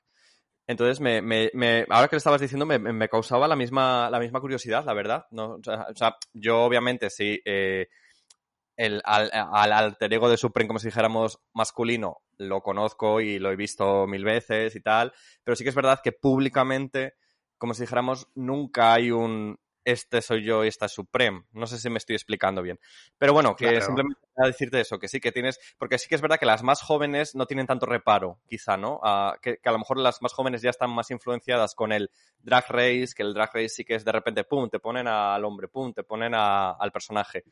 Entonces, 0.66 1.00
me, 1.00 1.18
ahora 1.90 2.08
que 2.08 2.16
lo 2.16 2.18
estabas 2.18 2.40
diciendo, 2.40 2.64
me, 2.64 3.08
causaba 3.10 3.46
la 3.46 3.56
misma, 3.56 4.08
la 4.08 4.20
misma 4.20 4.40
curiosidad, 4.40 4.86
la 4.86 4.94
verdad. 4.94 5.26
¿no? 5.30 5.56
O, 5.56 5.94
sea, 5.94 6.16
yo 6.32 6.62
obviamente 6.62 7.10
sí, 7.10 7.42
el, 8.76 9.02
al, 9.04 9.30
al, 9.32 9.72
alter 9.72 10.12
ego 10.12 10.28
de 10.28 10.36
Supreme, 10.36 10.68
como 10.68 10.78
si 10.78 10.88
dijéramos 10.88 11.40
masculino, 11.52 12.22
lo 12.38 12.62
conozco 12.62 13.20
y 13.20 13.38
lo 13.38 13.50
he 13.50 13.56
visto 13.56 14.06
mil 14.06 14.24
veces 14.24 14.74
y 14.76 14.80
tal, 14.80 15.12
pero 15.44 15.56
sí 15.56 15.64
que 15.64 15.70
es 15.70 15.76
verdad 15.76 16.00
que 16.02 16.12
públicamente, 16.12 17.14
como 17.58 17.74
si 17.74 17.82
dijéramos, 17.82 18.28
nunca 18.34 18.94
hay 18.94 19.10
un 19.10 19.58
este 19.84 20.22
soy 20.22 20.44
yo 20.44 20.64
y 20.64 20.68
esta 20.68 20.86
es 20.86 20.92
Supreme. 20.92 21.44
No 21.52 21.66
sé 21.66 21.78
si 21.78 21.90
me 21.90 21.98
estoy 21.98 22.14
explicando 22.14 22.62
bien. 22.62 22.78
Pero 23.18 23.32
bueno, 23.32 23.56
que 23.56 23.64
Claro. 23.64 23.86
simplemente 23.86 24.20
a 24.36 24.46
decirte 24.46 24.80
eso, 24.80 24.98
que 24.98 25.08
sí 25.08 25.20
que 25.20 25.32
tienes, 25.32 25.58
porque 25.78 25.98
sí 25.98 26.08
que 26.08 26.14
es 26.14 26.20
verdad 26.20 26.38
que 26.38 26.46
las 26.46 26.62
más 26.62 26.80
jóvenes 26.82 27.34
no 27.34 27.46
tienen 27.46 27.66
tanto 27.66 27.84
reparo, 27.86 28.40
quizá, 28.48 28.76
¿no? 28.76 29.00
A- 29.02 29.36
que, 29.42 29.58
que 29.58 29.68
a 29.68 29.72
lo 29.72 29.78
mejor 29.78 29.98
las 29.98 30.22
más 30.22 30.32
jóvenes 30.32 30.62
ya 30.62 30.70
están 30.70 30.90
más 30.90 31.10
influenciadas 31.10 31.74
con 31.74 31.92
el 31.92 32.10
drag 32.38 32.64
race, 32.68 33.08
que 33.16 33.22
el 33.22 33.34
drag 33.34 33.50
race 33.54 33.68
sí 33.70 33.84
que 33.84 33.94
es 33.96 34.04
de 34.04 34.12
repente, 34.12 34.44
pum, 34.44 34.68
te 34.70 34.78
ponen 34.78 35.06
al 35.08 35.44
hombre, 35.44 35.68
pum, 35.68 35.92
te 35.92 36.04
ponen 36.04 36.32
a- 36.34 36.70
al 36.72 36.92
personaje. 36.92 37.44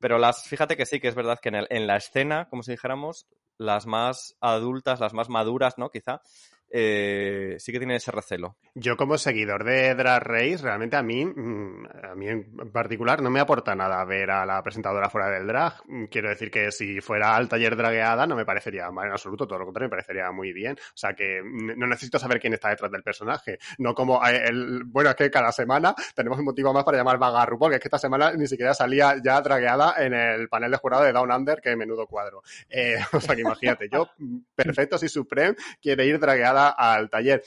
Pero 0.00 0.18
las, 0.18 0.44
fíjate 0.48 0.76
que 0.76 0.86
sí 0.86 1.00
que 1.00 1.08
es 1.08 1.14
verdad 1.14 1.38
que 1.40 1.50
en, 1.50 1.54
el- 1.56 1.66
en 1.70 1.86
la 1.86 1.96
escena, 1.96 2.48
como 2.48 2.62
si 2.62 2.72
dijéramos, 2.72 3.26
las 3.58 3.86
más 3.86 4.36
adultas, 4.40 5.00
las 5.00 5.12
más 5.14 5.28
maduras, 5.28 5.78
¿no? 5.78 5.90
Quizá, 5.90 6.22
eh, 6.70 7.56
sí 7.58 7.72
que 7.72 7.78
tienen 7.78 7.96
ese 7.96 8.12
recelo. 8.12 8.56
Yo 8.74 8.96
como 8.96 9.18
seguidor 9.18 9.64
de 9.64 9.94
Drag 9.94 10.22
Race, 10.22 10.58
realmente 10.58 10.96
a 10.96 11.02
mí, 11.02 11.24
mm, 11.24 11.86
a 12.10 12.14
mí 12.14 12.28
en 12.28 12.72
particular, 12.72 13.20
no 13.22 13.30
me 13.30 13.40
aporta 13.40 13.74
nada 13.74 14.04
ver 14.04 14.30
a 14.30 14.46
la 14.46 14.62
presentadora 14.62 15.10
fuera 15.10 15.28
del 15.30 15.46
drag. 15.46 15.74
Mm, 15.86 16.04
Quiero 16.04 16.28
decir 16.28 16.50
que 16.50 16.70
si 16.70 17.00
fuera 17.00 17.34
al 17.34 17.48
taller 17.48 17.76
dragueada 17.76 18.26
no 18.26 18.36
me 18.36 18.44
parecería 18.44 18.90
mal 18.90 19.06
en 19.06 19.12
absoluto, 19.12 19.46
todo 19.46 19.58
lo 19.58 19.64
contrario, 19.64 19.88
me 19.88 19.90
parecería 19.90 20.30
muy 20.30 20.52
bien. 20.52 20.76
O 20.78 20.96
sea 20.96 21.14
que 21.14 21.40
no 21.44 21.86
necesito 21.86 22.18
saber 22.18 22.40
quién 22.40 22.54
está 22.54 22.68
detrás 22.70 22.90
del 22.92 23.02
personaje. 23.02 23.58
No 23.78 23.94
como 23.94 24.24
eh, 24.26 24.44
el... 24.46 24.84
Bueno, 24.84 25.10
es 25.10 25.16
que 25.16 25.30
cada 25.30 25.50
semana 25.52 25.94
tenemos 26.14 26.38
un 26.38 26.44
motivo 26.44 26.72
más 26.72 26.84
para 26.84 26.98
llamar 26.98 27.18
vaga 27.18 27.42
a 27.42 27.46
RuPaul, 27.46 27.72
que 27.72 27.76
es 27.76 27.82
que 27.82 27.88
esta 27.88 27.98
semana 27.98 28.32
ni 28.32 28.46
siquiera 28.46 28.74
salía 28.74 29.16
ya 29.22 29.40
dragueada 29.40 29.94
en 29.98 30.14
el 30.14 30.48
panel 30.48 30.70
de 30.70 30.76
jurado 30.76 31.04
de 31.04 31.12
Down 31.12 31.32
Under, 31.32 31.60
que 31.60 31.74
menudo 31.74 32.06
cuadro. 32.06 32.42
Eh, 32.68 32.96
o 33.12 33.20
sea 33.20 33.34
que 33.34 33.40
imagínate, 33.40 33.88
yo, 33.90 34.08
mm, 34.18 34.38
perfecto, 34.54 34.98
si 34.98 35.08
Supreme 35.08 35.56
quiere 35.80 36.06
ir 36.06 36.18
dragueada 36.18 36.59
al 36.68 37.10
taller. 37.10 37.42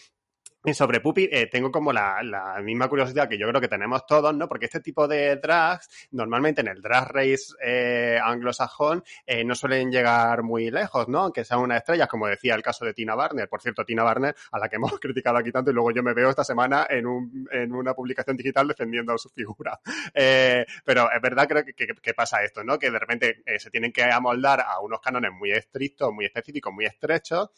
Sobre 0.71 1.01
Puppy, 1.01 1.27
eh, 1.29 1.47
tengo 1.47 1.69
como 1.69 1.91
la, 1.91 2.21
misma 2.63 2.87
curiosidad 2.87 3.27
que 3.27 3.37
yo 3.37 3.49
creo 3.49 3.59
que 3.59 3.67
tenemos 3.67 4.05
todos, 4.05 4.33
¿no? 4.33 4.47
Porque 4.47 4.67
este 4.67 4.79
tipo 4.79 5.09
de 5.09 5.35
drags, 5.35 6.07
normalmente 6.11 6.61
en 6.61 6.69
el 6.69 6.81
drag 6.81 7.09
race 7.11 7.53
eh, 7.61 8.17
anglosajón, 8.23 9.03
eh, 9.25 9.43
no 9.43 9.55
suelen 9.55 9.91
llegar 9.91 10.41
muy 10.41 10.71
lejos, 10.71 11.09
¿no? 11.09 11.19
Aunque 11.23 11.43
sean 11.43 11.59
unas 11.59 11.79
estrellas, 11.79 12.07
como 12.07 12.27
decía 12.27 12.55
el 12.55 12.63
caso 12.63 12.85
de 12.85 12.93
Tina 12.93 13.13
Barner. 13.13 13.49
Por 13.49 13.61
cierto, 13.61 13.83
Tina 13.83 14.03
Barner, 14.03 14.33
a 14.53 14.57
la 14.57 14.69
que 14.69 14.77
hemos 14.77 14.97
criticado 15.01 15.37
aquí 15.37 15.51
tanto, 15.51 15.69
y 15.69 15.73
luego 15.73 15.91
yo 15.91 16.01
me 16.01 16.13
veo 16.13 16.29
esta 16.29 16.45
semana 16.45 16.87
en, 16.89 17.07
un, 17.07 17.45
en 17.51 17.73
una 17.73 17.93
publicación 17.93 18.37
digital 18.37 18.65
defendiendo 18.65 19.17
su 19.17 19.27
figura. 19.31 19.77
Pero 20.13 21.11
es 21.11 21.21
verdad 21.21 21.45
creo 21.45 21.65
que, 21.65 21.73
que, 21.73 22.13
pasa 22.13 22.41
esto, 22.41 22.63
¿no? 22.63 22.79
Que 22.79 22.89
de 22.89 22.99
repente 22.99 23.43
se 23.57 23.69
tienen 23.69 23.91
que 23.91 24.03
amoldar 24.03 24.61
a 24.61 24.79
unos 24.79 25.01
cánones 25.01 25.31
muy 25.33 25.51
estrictos, 25.51 26.13
muy 26.13 26.23
específicos, 26.23 26.71
muy 26.71 26.85
estrechos, 26.85 27.49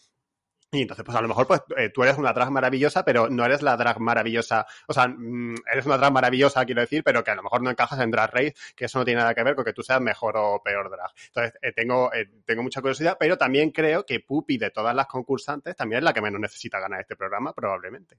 y 0.75 0.81
entonces, 0.81 1.05
pues 1.05 1.17
a 1.17 1.21
lo 1.21 1.27
mejor 1.27 1.47
pues, 1.47 1.61
eh, 1.77 1.89
tú 1.89 2.03
eres 2.03 2.17
una 2.17 2.33
drag 2.33 2.51
maravillosa, 2.51 3.03
pero 3.03 3.29
no 3.29 3.45
eres 3.45 3.61
la 3.61 3.77
drag 3.77 3.99
maravillosa. 3.99 4.65
O 4.87 4.93
sea, 4.93 5.07
mm, 5.07 5.55
eres 5.71 5.85
una 5.85 5.97
drag 5.97 6.11
maravillosa, 6.11 6.65
quiero 6.65 6.81
decir, 6.81 7.03
pero 7.03 7.23
que 7.23 7.31
a 7.31 7.35
lo 7.35 7.43
mejor 7.43 7.61
no 7.61 7.69
encajas 7.69 7.99
en 7.99 8.11
Drag 8.11 8.31
Race, 8.33 8.55
que 8.75 8.85
eso 8.85 8.99
no 8.99 9.05
tiene 9.05 9.21
nada 9.21 9.33
que 9.33 9.43
ver 9.43 9.55
con 9.55 9.65
que 9.65 9.73
tú 9.73 9.81
seas 9.83 10.01
mejor 10.01 10.35
o 10.37 10.61
peor 10.63 10.89
drag. 10.89 11.11
Entonces, 11.27 11.53
eh, 11.61 11.71
tengo, 11.73 12.13
eh, 12.13 12.29
tengo 12.45 12.63
mucha 12.63 12.81
curiosidad, 12.81 13.17
pero 13.19 13.37
también 13.37 13.71
creo 13.71 14.05
que 14.05 14.19
Pupi, 14.19 14.57
de 14.57 14.71
todas 14.71 14.95
las 14.95 15.07
concursantes, 15.07 15.75
también 15.75 15.99
es 15.99 16.03
la 16.03 16.13
que 16.13 16.21
menos 16.21 16.39
necesita 16.39 16.79
ganar 16.79 17.01
este 17.01 17.15
programa, 17.15 17.53
probablemente. 17.53 18.17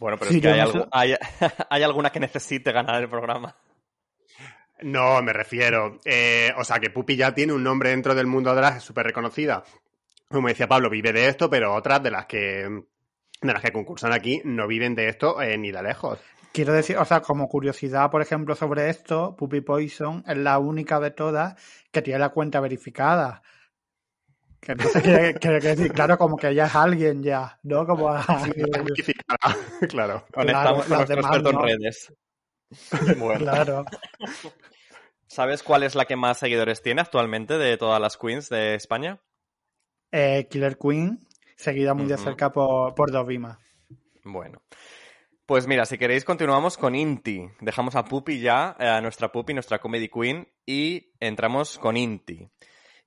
Bueno, 0.00 0.18
pero 0.18 0.30
Sí, 0.30 0.38
es 0.38 0.42
que 0.42 0.48
hay, 0.48 0.72
hay, 0.92 1.14
hay 1.70 1.82
alguna 1.82 2.10
que 2.10 2.20
necesite 2.20 2.72
ganar 2.72 3.02
el 3.02 3.08
programa. 3.08 3.56
No, 4.82 5.22
me 5.22 5.32
refiero. 5.32 6.00
eh, 6.04 6.52
o 6.56 6.64
sea, 6.64 6.78
que 6.78 6.90
Pupi 6.90 7.16
ya 7.16 7.34
tiene 7.34 7.52
un 7.52 7.62
nombre 7.62 7.90
dentro 7.90 8.14
del 8.14 8.26
mundo 8.26 8.54
drag, 8.54 8.76
es 8.76 8.82
súper 8.82 9.06
reconocida. 9.06 9.64
Como 10.28 10.48
decía 10.48 10.68
Pablo, 10.68 10.90
vive 10.90 11.12
de 11.12 11.28
esto, 11.28 11.48
pero 11.48 11.74
otras 11.74 12.02
de 12.02 12.10
las 12.10 12.26
que 12.26 12.68
de 13.40 13.52
las 13.52 13.62
que 13.62 13.72
concursan 13.72 14.12
aquí 14.12 14.40
no 14.44 14.66
viven 14.66 14.94
de 14.94 15.08
esto 15.08 15.40
eh, 15.40 15.56
ni 15.58 15.70
de 15.70 15.82
lejos. 15.82 16.18
Quiero 16.52 16.72
decir, 16.72 16.96
o 16.96 17.04
sea, 17.04 17.20
como 17.20 17.48
curiosidad, 17.48 18.10
por 18.10 18.22
ejemplo, 18.22 18.54
sobre 18.54 18.88
esto, 18.88 19.36
Puppy 19.36 19.60
Poison 19.60 20.24
es 20.26 20.38
la 20.38 20.58
única 20.58 20.98
de 21.00 21.10
todas 21.10 21.54
que 21.92 22.00
tiene 22.00 22.18
la 22.18 22.30
cuenta 22.30 22.60
verificada. 22.60 23.42
Que 24.58 24.72
entonces 24.72 25.02
quiere, 25.02 25.34
quiere 25.38 25.60
decir, 25.60 25.92
claro, 25.92 26.16
como 26.16 26.36
que 26.38 26.48
ella 26.48 26.64
es 26.64 26.74
alguien 26.74 27.22
ya, 27.22 27.58
¿no? 27.62 27.86
Como 27.86 28.08
a- 28.08 28.24
Identificada, 28.56 29.56
claro. 29.88 30.24
Conectamos 30.32 30.86
con 30.86 31.10
en 31.10 31.42
no. 31.54 31.62
redes. 31.62 32.12
Bueno, 33.18 33.38
claro. 33.40 33.84
¿sabes 35.28 35.62
cuál 35.62 35.82
es 35.82 35.94
la 35.94 36.06
que 36.06 36.16
más 36.16 36.38
seguidores 36.38 36.82
tiene 36.82 37.02
actualmente 37.02 37.58
de 37.58 37.76
todas 37.76 38.00
las 38.00 38.16
queens 38.16 38.48
de 38.48 38.74
España? 38.74 39.20
Eh, 40.12 40.46
Killer 40.50 40.78
Queen, 40.78 41.20
seguida 41.56 41.94
muy 41.94 42.06
de 42.06 42.16
cerca 42.16 42.52
por, 42.52 42.94
por 42.94 43.10
Dovima. 43.10 43.58
Bueno. 44.24 44.62
Pues 45.46 45.68
mira, 45.68 45.86
si 45.86 45.96
queréis 45.96 46.24
continuamos 46.24 46.76
con 46.76 46.96
Inti. 46.96 47.48
Dejamos 47.60 47.94
a 47.94 48.04
Pupi 48.04 48.40
ya, 48.40 48.76
eh, 48.80 48.88
a 48.88 49.00
nuestra 49.00 49.30
Pupi, 49.30 49.54
nuestra 49.54 49.78
comedy 49.78 50.08
queen, 50.08 50.48
y 50.66 51.12
entramos 51.20 51.78
con 51.78 51.96
Inti. 51.96 52.50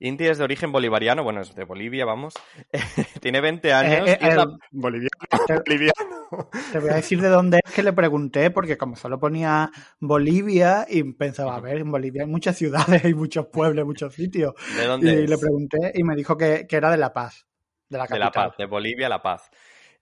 Inti 0.00 0.26
es 0.26 0.38
de 0.38 0.44
origen 0.44 0.72
bolivariano, 0.72 1.22
bueno, 1.22 1.42
es 1.42 1.54
de 1.54 1.64
Bolivia, 1.64 2.04
vamos. 2.06 2.34
Tiene 3.20 3.40
20 3.40 3.72
años 3.72 4.08
Eh, 4.08 4.12
eh, 4.12 4.18
y 4.22 4.26
es 4.28 4.34
la- 4.36 4.42
el- 4.44 4.58
Boliviano, 4.70 5.10
Te- 5.46 5.54
boliviano. 5.58 6.48
Te 6.72 6.78
voy 6.78 6.90
a 6.90 6.94
decir 6.94 7.20
de 7.20 7.28
dónde 7.28 7.60
es 7.64 7.72
que 7.72 7.82
le 7.82 7.92
pregunté, 7.92 8.50
porque 8.50 8.78
como 8.78 8.96
solo 8.96 9.18
ponía 9.20 9.70
Bolivia 9.98 10.86
y 10.88 11.02
pensaba, 11.12 11.56
a 11.56 11.60
ver, 11.60 11.78
en 11.78 11.90
Bolivia 11.90 12.22
hay 12.22 12.28
muchas 12.28 12.56
ciudades, 12.56 13.04
hay 13.04 13.14
muchos 13.14 13.46
pueblos, 13.48 13.84
muchos 13.84 14.14
sitios. 14.14 14.54
¿De 14.76 14.84
Y 14.84 14.86
dónde 14.86 15.12
le 15.26 15.34
es? 15.34 15.40
pregunté 15.40 15.92
y 15.94 16.02
me 16.02 16.16
dijo 16.16 16.36
que, 16.36 16.66
que 16.68 16.76
era 16.76 16.90
de 16.90 16.96
La 16.96 17.12
Paz, 17.12 17.46
de 17.88 17.98
la 17.98 18.06
De 18.06 18.18
La 18.18 18.26
capital. 18.26 18.48
Paz, 18.50 18.56
de 18.58 18.66
Bolivia, 18.66 19.08
La 19.08 19.20
Paz. 19.22 19.50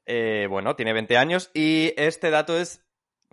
Eh, 0.07 0.47
bueno, 0.49 0.77
tiene 0.77 0.93
20 0.93 1.17
años 1.19 1.51
y 1.55 1.93
este 1.97 2.31
dato 2.31 2.57
es 2.59 2.83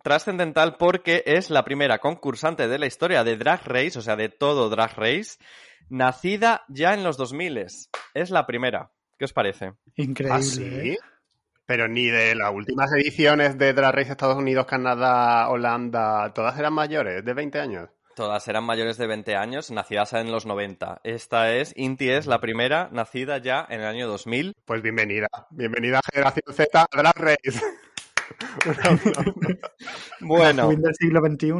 trascendental 0.06 0.78
porque 0.78 1.24
es 1.26 1.50
la 1.50 1.65
primera 1.65 1.98
concursante 1.98 2.68
de 2.68 2.78
la 2.78 2.86
historia 2.86 3.24
de 3.24 3.38
Drag 3.38 3.62
Race, 3.65 3.98
o 3.98 4.04
sea, 4.04 4.15
de 4.15 4.30
todo 4.30 4.70
Drag 4.70 4.96
Race, 4.96 5.39
nacida 5.89 6.63
ya 6.68 6.94
en 6.94 7.04
los 7.04 7.18
2000. 7.18 7.65
Es 8.13 8.30
la 8.30 8.46
primera. 8.46 8.91
¿Qué 9.18 9.26
os 9.26 9.34
parece? 9.34 9.74
Increíble. 9.96 10.38
¿Ah, 10.38 10.44
sí? 10.44 10.63
¿eh? 10.63 10.98
Pero 11.65 11.88
ni 11.88 12.06
de 12.06 12.36
las 12.36 12.54
últimas 12.54 12.94
ediciones 12.94 13.58
de 13.58 13.74
Drag 13.74 13.96
Race 13.96 14.12
Estados 14.12 14.38
Unidos, 14.38 14.68
Canadá, 14.68 15.50
Holanda, 15.50 16.32
todas 16.36 16.60
eran 16.60 16.74
mayores, 16.74 17.26
de 17.26 17.34
20 17.34 17.60
años. 17.60 17.89
Todas 18.15 18.48
eran 18.48 18.63
mayores 18.63 18.98
de 18.98 19.08
20 19.08 19.36
años, 19.36 19.72
nacidas 19.72 20.13
en 20.13 20.32
los 20.32 20.46
90. 20.46 21.02
Esta 21.04 21.52
es, 21.52 21.74
Inti 21.76 22.12
es 22.12 22.28
la 22.28 22.39
primera, 22.39 22.89
nacida 22.91 23.39
ya 23.39 23.65
en 23.70 23.82
el 23.82 23.88
año 23.88 24.08
2000. 24.08 24.54
Pues 24.65 24.84
bienvenida. 24.84 25.28
Bienvenida 25.50 25.98
a 25.98 26.12
Generación 26.13 26.54
Z 26.54 26.80
a 26.80 26.88
Drag 26.96 27.18
Race. 27.18 27.60
Bueno, 30.22 30.70
del 30.70 30.96
siglo 30.96 31.22
XXI. 31.22 31.52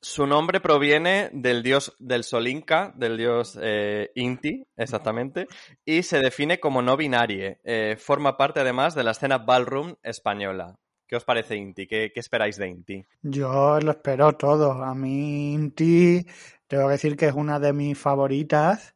Su 0.00 0.26
nombre 0.26 0.60
proviene 0.60 1.30
del 1.32 1.62
dios 1.62 1.96
del 1.98 2.24
sol 2.24 2.46
inca, 2.46 2.92
del 2.94 3.16
dios 3.16 3.58
eh, 3.62 4.10
Inti, 4.14 4.66
exactamente, 4.76 5.46
y 5.84 6.02
se 6.02 6.18
define 6.18 6.60
como 6.60 6.82
no 6.82 6.96
binarie. 6.96 7.60
Eh, 7.64 7.96
forma 7.98 8.36
parte 8.36 8.60
además 8.60 8.94
de 8.94 9.02
la 9.04 9.12
escena 9.12 9.38
ballroom 9.38 9.94
española. 10.02 10.78
¿Qué 11.06 11.16
os 11.16 11.24
parece 11.24 11.56
Inti? 11.56 11.86
¿Qué, 11.86 12.10
qué 12.12 12.20
esperáis 12.20 12.56
de 12.58 12.68
Inti? 12.68 13.04
Yo 13.22 13.78
lo 13.80 13.92
espero 13.92 14.32
todo. 14.36 14.72
A 14.72 14.94
mí, 14.94 15.54
Inti, 15.54 16.26
tengo 16.66 16.86
que 16.86 16.92
decir 16.92 17.16
que 17.16 17.26
es 17.28 17.34
una 17.34 17.58
de 17.58 17.72
mis 17.72 17.98
favoritas. 17.98 18.94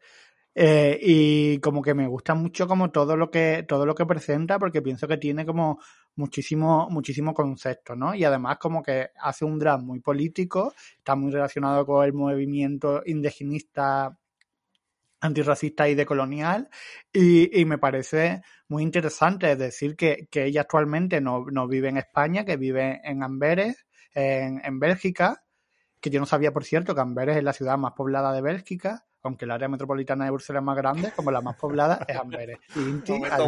eh, 0.55 0.99
y 1.01 1.59
como 1.61 1.83
que 1.83 1.95
me 1.95 2.07
gusta 2.09 2.35
mucho 2.35 2.67
como 2.67 2.91
todo 2.91 3.17
lo 3.17 3.31
que 3.31 3.65
todo 3.69 3.87
lo 3.87 3.95
que 3.95 4.07
presenta 4.07 4.59
porque 4.59 4.83
pienso 4.83 5.07
que 5.07 5.17
tiene 5.17 5.47
como 5.47 5.79
muchísimo 6.19 6.89
muchísimo 6.91 7.33
concepto 7.33 7.97
no 7.97 8.15
y 8.15 8.25
además 8.25 8.59
como 8.59 8.83
que 8.83 9.11
hace 9.21 9.45
un 9.45 9.59
drama 9.59 9.85
muy 9.85 10.01
político 10.01 10.75
está 10.97 11.15
muy 11.15 11.33
relacionado 11.33 11.87
con 11.87 12.05
el 12.05 12.13
movimiento 12.13 13.03
indigenista 13.07 14.19
antirracista 15.21 15.89
y 15.89 15.95
decolonial 15.95 16.69
y, 17.13 17.61
y 17.61 17.65
me 17.65 17.79
parece 17.79 18.43
muy 18.69 18.83
interesante 18.83 19.53
es 19.53 19.59
decir 19.59 19.97
que, 19.97 20.29
que 20.31 20.45
ella 20.45 20.63
actualmente 20.63 21.21
no, 21.21 21.47
no 21.51 21.67
vive 21.67 21.89
en 21.89 21.97
España, 21.97 22.45
que 22.45 22.57
vive 22.57 23.01
en 23.03 23.23
Amberes, 23.23 23.87
en, 24.15 24.61
en 24.65 24.79
Bélgica, 24.79 25.43
que 26.01 26.11
yo 26.11 26.21
no 26.21 26.27
sabía, 26.27 26.53
por 26.53 26.65
cierto, 26.65 26.95
que 26.95 27.01
Amberes 27.01 27.37
es 27.37 27.45
la 27.45 27.53
ciudad 27.53 27.79
más 27.79 27.93
poblada 27.93 28.33
de 28.33 28.43
Bélgica, 28.43 29.07
aunque 29.23 29.47
el 29.47 29.51
área 29.51 29.69
metropolitana 29.69 30.27
de 30.27 30.31
Bruselas 30.31 30.61
es 30.61 30.67
más 30.67 30.77
grande, 30.77 31.13
como 31.17 31.31
la 31.31 31.41
más 31.41 31.57
poblada 31.57 32.05
es 32.07 32.17
Amberes. 32.17 32.59
Y 32.77 32.79
Inti 32.89 33.15
está 33.15 33.45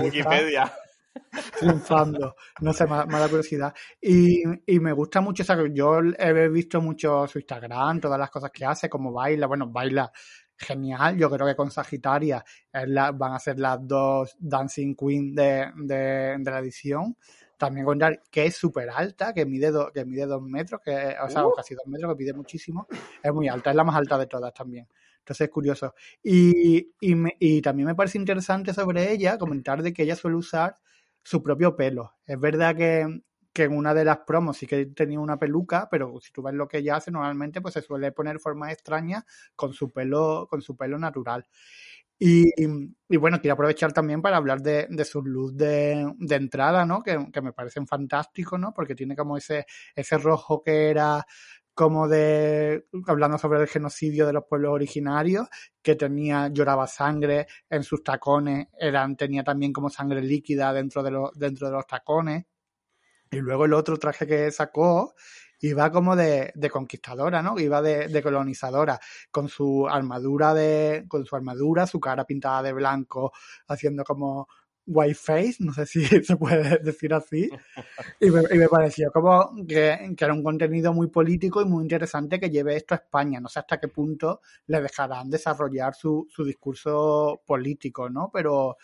triunfando. 1.58 2.36
No 2.60 2.72
sé, 2.72 2.84
me, 2.84 2.96
da- 2.96 3.06
me 3.06 3.18
da 3.18 3.28
curiosidad. 3.28 3.74
Y, 4.00 4.42
y 4.66 4.80
me 4.80 4.92
gusta 4.92 5.20
mucho, 5.20 5.42
o 5.42 5.46
sea, 5.46 5.56
que 5.56 5.70
yo 5.72 5.98
he 6.00 6.48
visto 6.48 6.80
mucho 6.80 7.26
su 7.26 7.38
Instagram, 7.38 8.00
todas 8.00 8.18
las 8.18 8.30
cosas 8.30 8.50
que 8.50 8.64
hace, 8.64 8.88
como 8.88 9.12
baila, 9.12 9.46
bueno, 9.46 9.68
baila 9.68 10.10
genial. 10.56 11.16
Yo 11.16 11.30
creo 11.30 11.46
que 11.46 11.56
con 11.56 11.70
Sagitaria 11.70 12.44
es 12.72 12.88
la- 12.88 13.12
van 13.12 13.34
a 13.34 13.38
ser 13.38 13.58
las 13.58 13.78
dos 13.86 14.36
Dancing 14.38 14.94
Queen 14.94 15.34
de, 15.34 15.70
de, 15.76 16.36
de 16.38 16.50
la 16.50 16.58
edición. 16.58 17.16
También 17.56 17.84
contar 17.84 18.22
que 18.30 18.46
es 18.46 18.56
súper 18.56 18.88
alta, 18.88 19.34
que 19.34 19.44
mide, 19.44 19.70
do- 19.70 19.90
que 19.92 20.04
mide 20.06 20.24
dos 20.26 20.40
metros, 20.42 20.80
que, 20.82 21.14
o 21.22 21.28
sea, 21.28 21.44
casi 21.54 21.74
dos 21.74 21.86
metros, 21.86 22.12
que 22.12 22.16
pide 22.16 22.32
muchísimo. 22.32 22.86
Es 23.22 23.32
muy 23.32 23.48
alta, 23.48 23.70
es 23.70 23.76
la 23.76 23.84
más 23.84 23.96
alta 23.96 24.16
de 24.16 24.26
todas 24.26 24.52
también. 24.54 24.88
Entonces 25.18 25.44
es 25.46 25.50
curioso. 25.50 25.94
Y, 26.22 26.92
y, 27.00 27.14
me- 27.14 27.36
y 27.38 27.60
también 27.60 27.86
me 27.88 27.94
parece 27.94 28.16
interesante 28.16 28.72
sobre 28.72 29.12
ella 29.12 29.36
comentar 29.36 29.82
de 29.82 29.92
que 29.92 30.04
ella 30.04 30.16
suele 30.16 30.36
usar 30.38 30.74
su 31.22 31.42
propio 31.42 31.76
pelo. 31.76 32.14
Es 32.26 32.38
verdad 32.38 32.76
que, 32.76 33.22
que 33.52 33.64
en 33.64 33.76
una 33.76 33.94
de 33.94 34.04
las 34.04 34.18
promos 34.18 34.56
sí 34.58 34.66
que 34.66 34.86
tenía 34.86 35.20
una 35.20 35.38
peluca, 35.38 35.88
pero 35.90 36.20
si 36.20 36.32
tú 36.32 36.42
ves 36.42 36.54
lo 36.54 36.68
que 36.68 36.78
ella 36.78 36.96
hace 36.96 37.10
normalmente, 37.10 37.60
pues 37.60 37.74
se 37.74 37.82
suele 37.82 38.12
poner 38.12 38.38
formas 38.38 38.72
extrañas 38.72 39.24
con 39.56 39.72
su 39.72 39.90
pelo, 39.90 40.46
con 40.48 40.62
su 40.62 40.76
pelo 40.76 40.98
natural. 40.98 41.46
Y, 42.22 42.52
bueno, 43.16 43.40
quiero 43.40 43.54
aprovechar 43.54 43.94
también 43.94 44.20
para 44.20 44.36
hablar 44.36 44.60
de, 44.60 44.86
de 44.90 45.04
su 45.06 45.22
luz 45.22 45.56
de, 45.56 46.12
de 46.18 46.34
entrada, 46.36 46.84
¿no? 46.84 47.02
Que, 47.02 47.18
que, 47.32 47.40
me 47.40 47.54
parecen 47.54 47.86
fantásticos, 47.86 48.60
¿no? 48.60 48.74
Porque 48.74 48.94
tiene 48.94 49.16
como 49.16 49.38
ese, 49.38 49.64
ese 49.94 50.18
rojo 50.18 50.62
que 50.62 50.90
era 50.90 51.24
como 51.74 52.08
de, 52.08 52.86
hablando 53.06 53.38
sobre 53.38 53.60
el 53.60 53.68
genocidio 53.68 54.26
de 54.26 54.32
los 54.32 54.44
pueblos 54.44 54.72
originarios, 54.72 55.48
que 55.82 55.96
tenía, 55.96 56.48
lloraba 56.48 56.86
sangre 56.86 57.46
en 57.68 57.82
sus 57.82 58.02
tacones, 58.02 58.68
eran, 58.78 59.16
tenía 59.16 59.42
también 59.44 59.72
como 59.72 59.88
sangre 59.90 60.22
líquida 60.22 60.72
dentro 60.72 61.02
de 61.02 61.10
los, 61.10 61.30
dentro 61.38 61.68
de 61.68 61.72
los 61.74 61.86
tacones. 61.86 62.44
Y 63.30 63.36
luego 63.36 63.64
el 63.64 63.74
otro 63.74 63.96
traje 63.98 64.26
que 64.26 64.50
sacó 64.50 65.14
iba 65.60 65.90
como 65.90 66.16
de, 66.16 66.52
de 66.54 66.70
conquistadora, 66.70 67.42
¿no? 67.42 67.58
Iba 67.58 67.82
de, 67.82 68.08
de, 68.08 68.22
colonizadora, 68.22 68.98
con 69.30 69.48
su 69.48 69.86
armadura 69.88 70.54
de, 70.54 71.04
con 71.06 71.24
su 71.26 71.36
armadura, 71.36 71.86
su 71.86 72.00
cara 72.00 72.24
pintada 72.24 72.62
de 72.62 72.72
blanco, 72.72 73.32
haciendo 73.68 74.04
como 74.04 74.48
white 74.86 75.14
face, 75.14 75.56
no 75.60 75.72
sé 75.72 75.86
si 75.86 76.04
se 76.24 76.36
puede 76.36 76.78
decir 76.78 77.14
así, 77.14 77.50
y 78.20 78.30
me, 78.30 78.42
y 78.50 78.58
me 78.58 78.68
pareció 78.68 79.10
como 79.12 79.54
que, 79.66 80.14
que, 80.16 80.24
era 80.24 80.34
un 80.34 80.42
contenido 80.42 80.92
muy 80.92 81.08
político 81.08 81.62
y 81.62 81.64
muy 81.64 81.82
interesante 81.82 82.40
que 82.40 82.50
lleve 82.50 82.76
esto 82.76 82.94
a 82.94 82.98
España. 82.98 83.40
No 83.40 83.48
sé 83.48 83.60
hasta 83.60 83.78
qué 83.78 83.88
punto 83.88 84.40
le 84.66 84.80
dejarán 84.80 85.30
desarrollar 85.30 85.94
su, 85.94 86.26
su 86.30 86.44
discurso 86.44 87.42
político, 87.46 88.08
¿no? 88.10 88.30
Pero, 88.32 88.76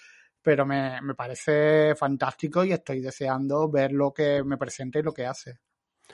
pero 0.43 0.67
me, 0.67 1.01
me 1.03 1.15
parece 1.15 1.95
fantástico 1.97 2.65
y 2.65 2.73
estoy 2.73 3.01
deseando 3.01 3.69
ver 3.71 3.93
lo 3.93 4.13
que 4.13 4.43
me 4.45 4.57
presenta 4.57 4.99
y 4.99 5.03
lo 5.03 5.13
que 5.13 5.27
hace. 5.27 5.59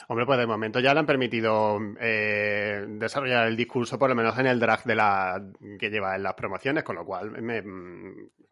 Hombre, 0.08 0.26
pues 0.26 0.38
de 0.38 0.46
momento 0.46 0.80
ya 0.80 0.94
le 0.94 1.00
han 1.00 1.06
permitido 1.06 1.78
eh, 2.00 2.84
desarrollar 2.88 3.46
el 3.46 3.56
discurso, 3.56 3.98
por 3.98 4.08
lo 4.08 4.14
menos 4.14 4.38
en 4.38 4.46
el 4.46 4.58
drag 4.58 4.84
de 4.84 4.94
la 4.94 5.42
que 5.78 5.90
lleva 5.90 6.16
en 6.16 6.22
las 6.22 6.34
promociones, 6.34 6.82
con 6.82 6.96
lo 6.96 7.04
cual 7.04 7.30
me, 7.42 7.62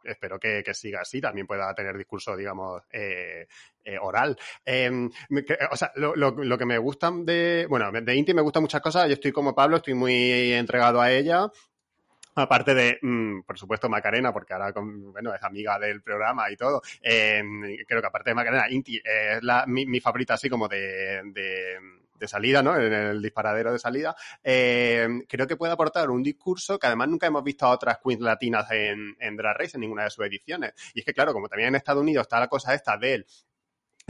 espero 0.05 0.39
que, 0.39 0.63
que, 0.65 0.75
siga 0.75 1.01
así, 1.01 1.21
también 1.21 1.47
pueda 1.47 1.75
tener 1.75 1.97
discurso, 1.97 2.37
digamos, 2.37 2.83
eh, 2.93 3.47
eh, 3.85 3.99
oral. 4.01 4.37
Eh, 4.65 5.09
que, 5.47 5.59
o 5.71 5.77
sea, 5.77 5.93
lo, 5.97 6.15
lo, 6.15 6.31
lo, 6.33 6.59
que 6.59 6.67
me 6.67 6.79
gusta 6.79 7.11
de, 7.11 7.67
bueno, 7.69 7.91
de 7.93 8.15
Inti 8.15 8.35
me 8.35 8.43
gustan 8.43 8.63
muchas 8.63 8.81
cosas, 8.81 9.09
yo 9.09 9.15
estoy 9.15 9.33
como 9.33 9.55
Pablo, 9.55 9.77
estoy 9.77 9.95
muy 9.95 10.53
entregado 10.53 11.01
a 11.01 11.11
ella, 11.11 11.51
Aparte 12.35 12.75
de, 12.75 12.99
mmm, 13.03 13.41
por 13.43 13.59
supuesto, 13.59 13.89
Macarena, 13.89 14.33
porque 14.33 14.53
ahora 14.53 14.73
bueno, 14.75 15.35
es 15.35 15.43
amiga 15.43 15.79
del 15.79 16.03
programa 16.03 16.51
y 16.51 16.57
todo. 16.57 16.81
Eh, 17.03 17.43
creo 17.87 18.01
que 18.01 18.07
aparte 18.07 18.31
de 18.31 18.35
Macarena, 18.35 18.71
Inti 18.71 19.01
es 19.03 19.43
la, 19.43 19.65
mi, 19.67 20.01
favorita 20.01 20.35
así 20.35 20.49
como 20.49 20.69
de, 20.69 21.23
de, 21.25 22.29
salida, 22.29 22.63
¿no? 22.63 22.77
En 22.77 22.93
el 22.93 23.23
disparadero 23.23 23.73
de 23.73 23.79
salida. 23.79 24.15
Eh, 24.45 25.09
creo 25.27 25.47
que 25.47 25.57
puede 25.57 25.73
aportar 25.73 26.11
un 26.11 26.23
discurso 26.23 26.79
que 26.79 26.87
además 26.87 27.09
nunca 27.09 27.27
hemos 27.27 27.43
visto 27.43 27.67
a 27.67 27.71
otras 27.71 27.99
queens 28.05 28.21
latinas 28.21 28.71
en, 28.71 29.17
en 29.19 29.37
Drag 29.37 29.57
Race, 29.57 29.77
en 29.77 29.81
ninguna 29.81 30.05
de 30.05 30.11
sus 30.11 30.25
ediciones. 30.27 30.75
Y 30.95 31.01
es 31.01 31.07
que, 31.07 31.15
claro, 31.15 31.33
como 31.33 31.49
también 31.49 31.69
en 31.69 31.77
Estados 31.77 32.03
Unidos 32.03 32.23
está 32.23 32.39
la 32.39 32.49
cosa 32.49 32.75
esta 32.75 32.97
del 32.97 33.27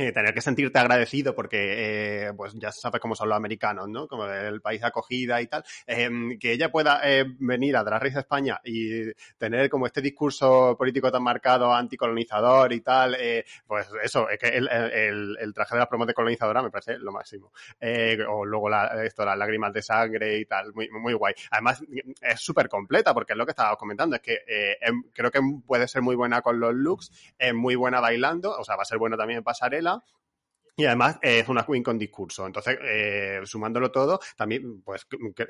eh, 0.08 0.12
tener 0.12 0.34
que 0.34 0.40
sentirte 0.40 0.78
agradecido 0.78 1.34
porque 1.34 2.28
eh, 2.28 2.32
pues 2.34 2.54
ya 2.54 2.72
sabes 2.72 3.00
cómo 3.00 3.14
son 3.14 3.28
los 3.28 3.36
americanos, 3.36 3.88
¿no? 3.88 4.08
Como 4.08 4.26
el 4.26 4.60
país 4.60 4.80
de 4.80 4.86
acogida 4.86 5.40
y 5.40 5.46
tal. 5.46 5.64
Eh, 5.86 6.10
que 6.38 6.52
ella 6.52 6.70
pueda 6.70 7.00
venir 7.38 7.76
a 7.76 7.84
Drag 7.84 8.02
Race 8.02 8.18
España 8.18 8.60
y 8.64 9.12
tener 9.36 9.68
como 9.68 9.86
este 9.86 10.00
discurso 10.00 10.74
político 10.76 11.10
tan 11.10 11.22
marcado 11.22 11.72
anticolonizador 11.72 12.72
y 12.72 12.80
tal, 12.80 13.16
pues 13.66 13.88
eso, 14.02 14.28
es 14.28 14.38
que 14.38 14.48
el, 14.48 14.68
el, 14.68 15.54
traje 15.54 15.74
de 15.74 15.80
las 15.80 15.88
promos 15.88 16.06
de 16.06 16.14
colonizadora 16.14 16.62
me 16.62 16.70
parece 16.70 16.98
lo 16.98 17.12
máximo. 17.12 17.52
o 18.28 18.44
luego 18.44 18.68
la, 18.68 19.04
esto, 19.04 19.24
las 19.24 19.36
lágrimas 19.36 19.72
de 19.72 19.82
sangre 19.82 20.38
y 20.38 20.46
tal, 20.46 20.72
muy, 20.72 20.88
muy 20.90 21.14
guay. 21.14 21.34
Además, 21.50 21.82
es 22.20 22.40
súper 22.40 22.68
completa 22.68 23.12
porque 23.12 23.32
es 23.32 23.36
lo 23.36 23.44
que 23.44 23.52
estabas 23.52 23.76
comentando, 23.76 24.16
es 24.16 24.22
que 24.22 24.40
creo 25.12 25.30
que 25.30 25.40
puede 25.66 25.88
ser 25.88 26.02
muy 26.02 26.16
buena 26.16 26.42
con 26.42 26.60
los 26.60 26.74
looks, 26.74 27.10
es 27.38 27.54
muy 27.54 27.74
buena 27.74 28.00
bailando, 28.00 28.56
o 28.56 28.64
sea, 28.64 28.76
va 28.76 28.82
a 28.82 28.86
ser 28.86 28.98
bueno 28.98 29.16
también 29.16 29.38
en 29.38 29.44
pasarela 29.44 29.89
Angela 29.90 30.02
y 30.80 30.86
además 30.86 31.18
eh, 31.22 31.40
es 31.40 31.48
una 31.48 31.64
queen 31.64 31.82
con 31.82 31.98
discurso. 31.98 32.46
Entonces, 32.46 32.78
eh, 32.82 33.40
sumándolo 33.44 33.90
todo, 33.90 34.20
también, 34.36 34.82
pues 34.82 35.06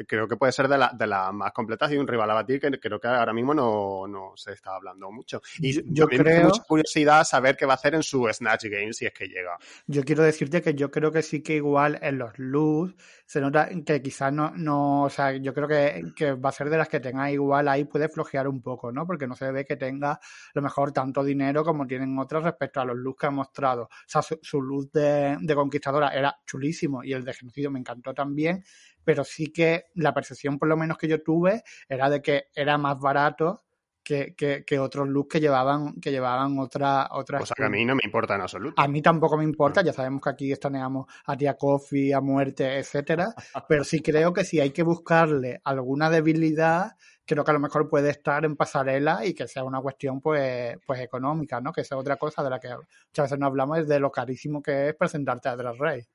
creo 0.06 0.26
que 0.26 0.36
puede 0.36 0.52
ser 0.52 0.68
de 0.68 0.78
las 0.78 0.96
de 0.96 1.06
la 1.06 1.32
más 1.32 1.52
completas 1.52 1.92
y 1.92 1.96
un 1.96 2.06
rival 2.06 2.30
a 2.30 2.34
batir 2.34 2.60
que 2.60 2.70
creo 2.80 3.00
que 3.00 3.08
ahora 3.08 3.32
mismo 3.32 3.54
no, 3.54 4.06
no 4.08 4.32
se 4.36 4.52
está 4.52 4.74
hablando 4.74 5.10
mucho. 5.10 5.40
Y 5.58 5.92
yo 5.92 6.06
creo... 6.06 6.24
me 6.24 6.32
hace 6.32 6.44
mucha 6.44 6.62
curiosidad 6.64 7.24
saber 7.24 7.56
qué 7.56 7.66
va 7.66 7.74
a 7.74 7.76
hacer 7.76 7.94
en 7.94 8.02
su 8.02 8.28
Snatch 8.30 8.64
Game 8.64 8.92
si 8.92 9.06
es 9.06 9.12
que 9.12 9.26
llega. 9.26 9.58
Yo 9.86 10.02
quiero 10.04 10.22
decirte 10.22 10.62
que 10.62 10.74
yo 10.74 10.90
creo 10.90 11.12
que 11.12 11.22
sí 11.22 11.42
que 11.42 11.54
igual 11.54 11.98
en 12.02 12.18
los 12.18 12.38
looks 12.38 12.94
se 13.26 13.40
nota 13.40 13.68
que 13.86 14.02
quizás 14.02 14.32
no, 14.32 14.50
no, 14.56 15.04
o 15.04 15.10
sea, 15.10 15.32
yo 15.36 15.54
creo 15.54 15.68
que, 15.68 16.12
que 16.16 16.32
va 16.32 16.48
a 16.48 16.52
ser 16.52 16.68
de 16.68 16.76
las 16.76 16.88
que 16.88 16.98
tenga 16.98 17.30
igual 17.30 17.68
ahí 17.68 17.84
puede 17.84 18.08
flojear 18.08 18.48
un 18.48 18.60
poco, 18.60 18.90
¿no? 18.90 19.06
Porque 19.06 19.28
no 19.28 19.36
se 19.36 19.52
ve 19.52 19.64
que 19.64 19.76
tenga 19.76 20.12
a 20.12 20.20
lo 20.54 20.62
mejor 20.62 20.92
tanto 20.92 21.22
dinero 21.22 21.64
como 21.64 21.86
tienen 21.86 22.18
otras 22.18 22.42
respecto 22.42 22.80
a 22.80 22.84
los 22.84 22.96
looks 22.96 23.20
que 23.20 23.26
ha 23.26 23.30
mostrado. 23.30 23.84
O 23.84 23.88
sea, 24.06 24.22
su, 24.22 24.38
su 24.42 24.60
look 24.60 24.90
de, 24.90 25.19
de, 25.40 25.54
Conquistadora 25.54 26.08
era 26.08 26.38
chulísimo 26.46 27.04
y 27.04 27.12
el 27.12 27.24
de 27.24 27.34
Genocidio 27.34 27.70
me 27.70 27.78
encantó 27.78 28.14
también, 28.14 28.64
pero 29.04 29.24
sí 29.24 29.52
que 29.52 29.86
la 29.94 30.14
percepción 30.14 30.58
por 30.58 30.68
lo 30.68 30.76
menos 30.76 30.98
que 30.98 31.08
yo 31.08 31.22
tuve 31.22 31.62
era 31.88 32.08
de 32.08 32.22
que 32.22 32.44
era 32.54 32.78
más 32.78 32.98
barato 32.98 33.62
que, 34.02 34.34
que, 34.34 34.64
que, 34.64 34.78
otros 34.78 35.08
looks 35.08 35.34
que 35.34 35.40
llevaban, 35.40 36.00
que 36.00 36.10
llevaban 36.10 36.58
otra, 36.58 37.08
otras. 37.12 37.42
O 37.42 37.46
sea, 37.46 37.54
que 37.56 37.64
a 37.64 37.68
mí 37.68 37.84
no 37.84 37.94
me 37.94 38.02
importa 38.04 38.34
en 38.34 38.40
absoluto. 38.40 38.80
A 38.80 38.88
mí 38.88 39.02
tampoco 39.02 39.36
me 39.36 39.44
importa, 39.44 39.82
ya 39.82 39.92
sabemos 39.92 40.22
que 40.22 40.30
aquí 40.30 40.52
estaneamos 40.52 41.06
a 41.26 41.36
Tía 41.36 41.54
Coffee, 41.54 42.12
a 42.14 42.20
muerte, 42.20 42.78
etcétera. 42.78 43.34
pero 43.68 43.84
sí 43.84 44.00
creo 44.00 44.32
que 44.32 44.44
si 44.44 44.58
hay 44.58 44.70
que 44.70 44.82
buscarle 44.82 45.60
alguna 45.64 46.10
debilidad, 46.10 46.92
creo 47.34 47.44
que 47.44 47.50
a 47.52 47.54
lo 47.54 47.60
mejor 47.60 47.88
puede 47.88 48.10
estar 48.10 48.44
en 48.44 48.56
pasarela 48.56 49.24
y 49.24 49.34
que 49.34 49.46
sea 49.46 49.62
una 49.62 49.80
cuestión 49.80 50.20
pues, 50.20 50.76
pues 50.84 51.00
económica, 51.00 51.60
¿no? 51.60 51.72
Que 51.72 51.84
sea 51.84 51.96
otra 51.96 52.16
cosa 52.16 52.42
de 52.42 52.50
la 52.50 52.58
que 52.58 52.68
muchas 52.68 53.24
veces 53.24 53.38
no 53.38 53.46
hablamos, 53.46 53.78
es 53.78 53.88
de 53.88 54.00
lo 54.00 54.10
carísimo 54.10 54.60
que 54.60 54.88
es 54.88 54.94
presentarte 54.96 55.48
a 55.48 55.54
Drag 55.54 55.76
Race. 55.78 56.08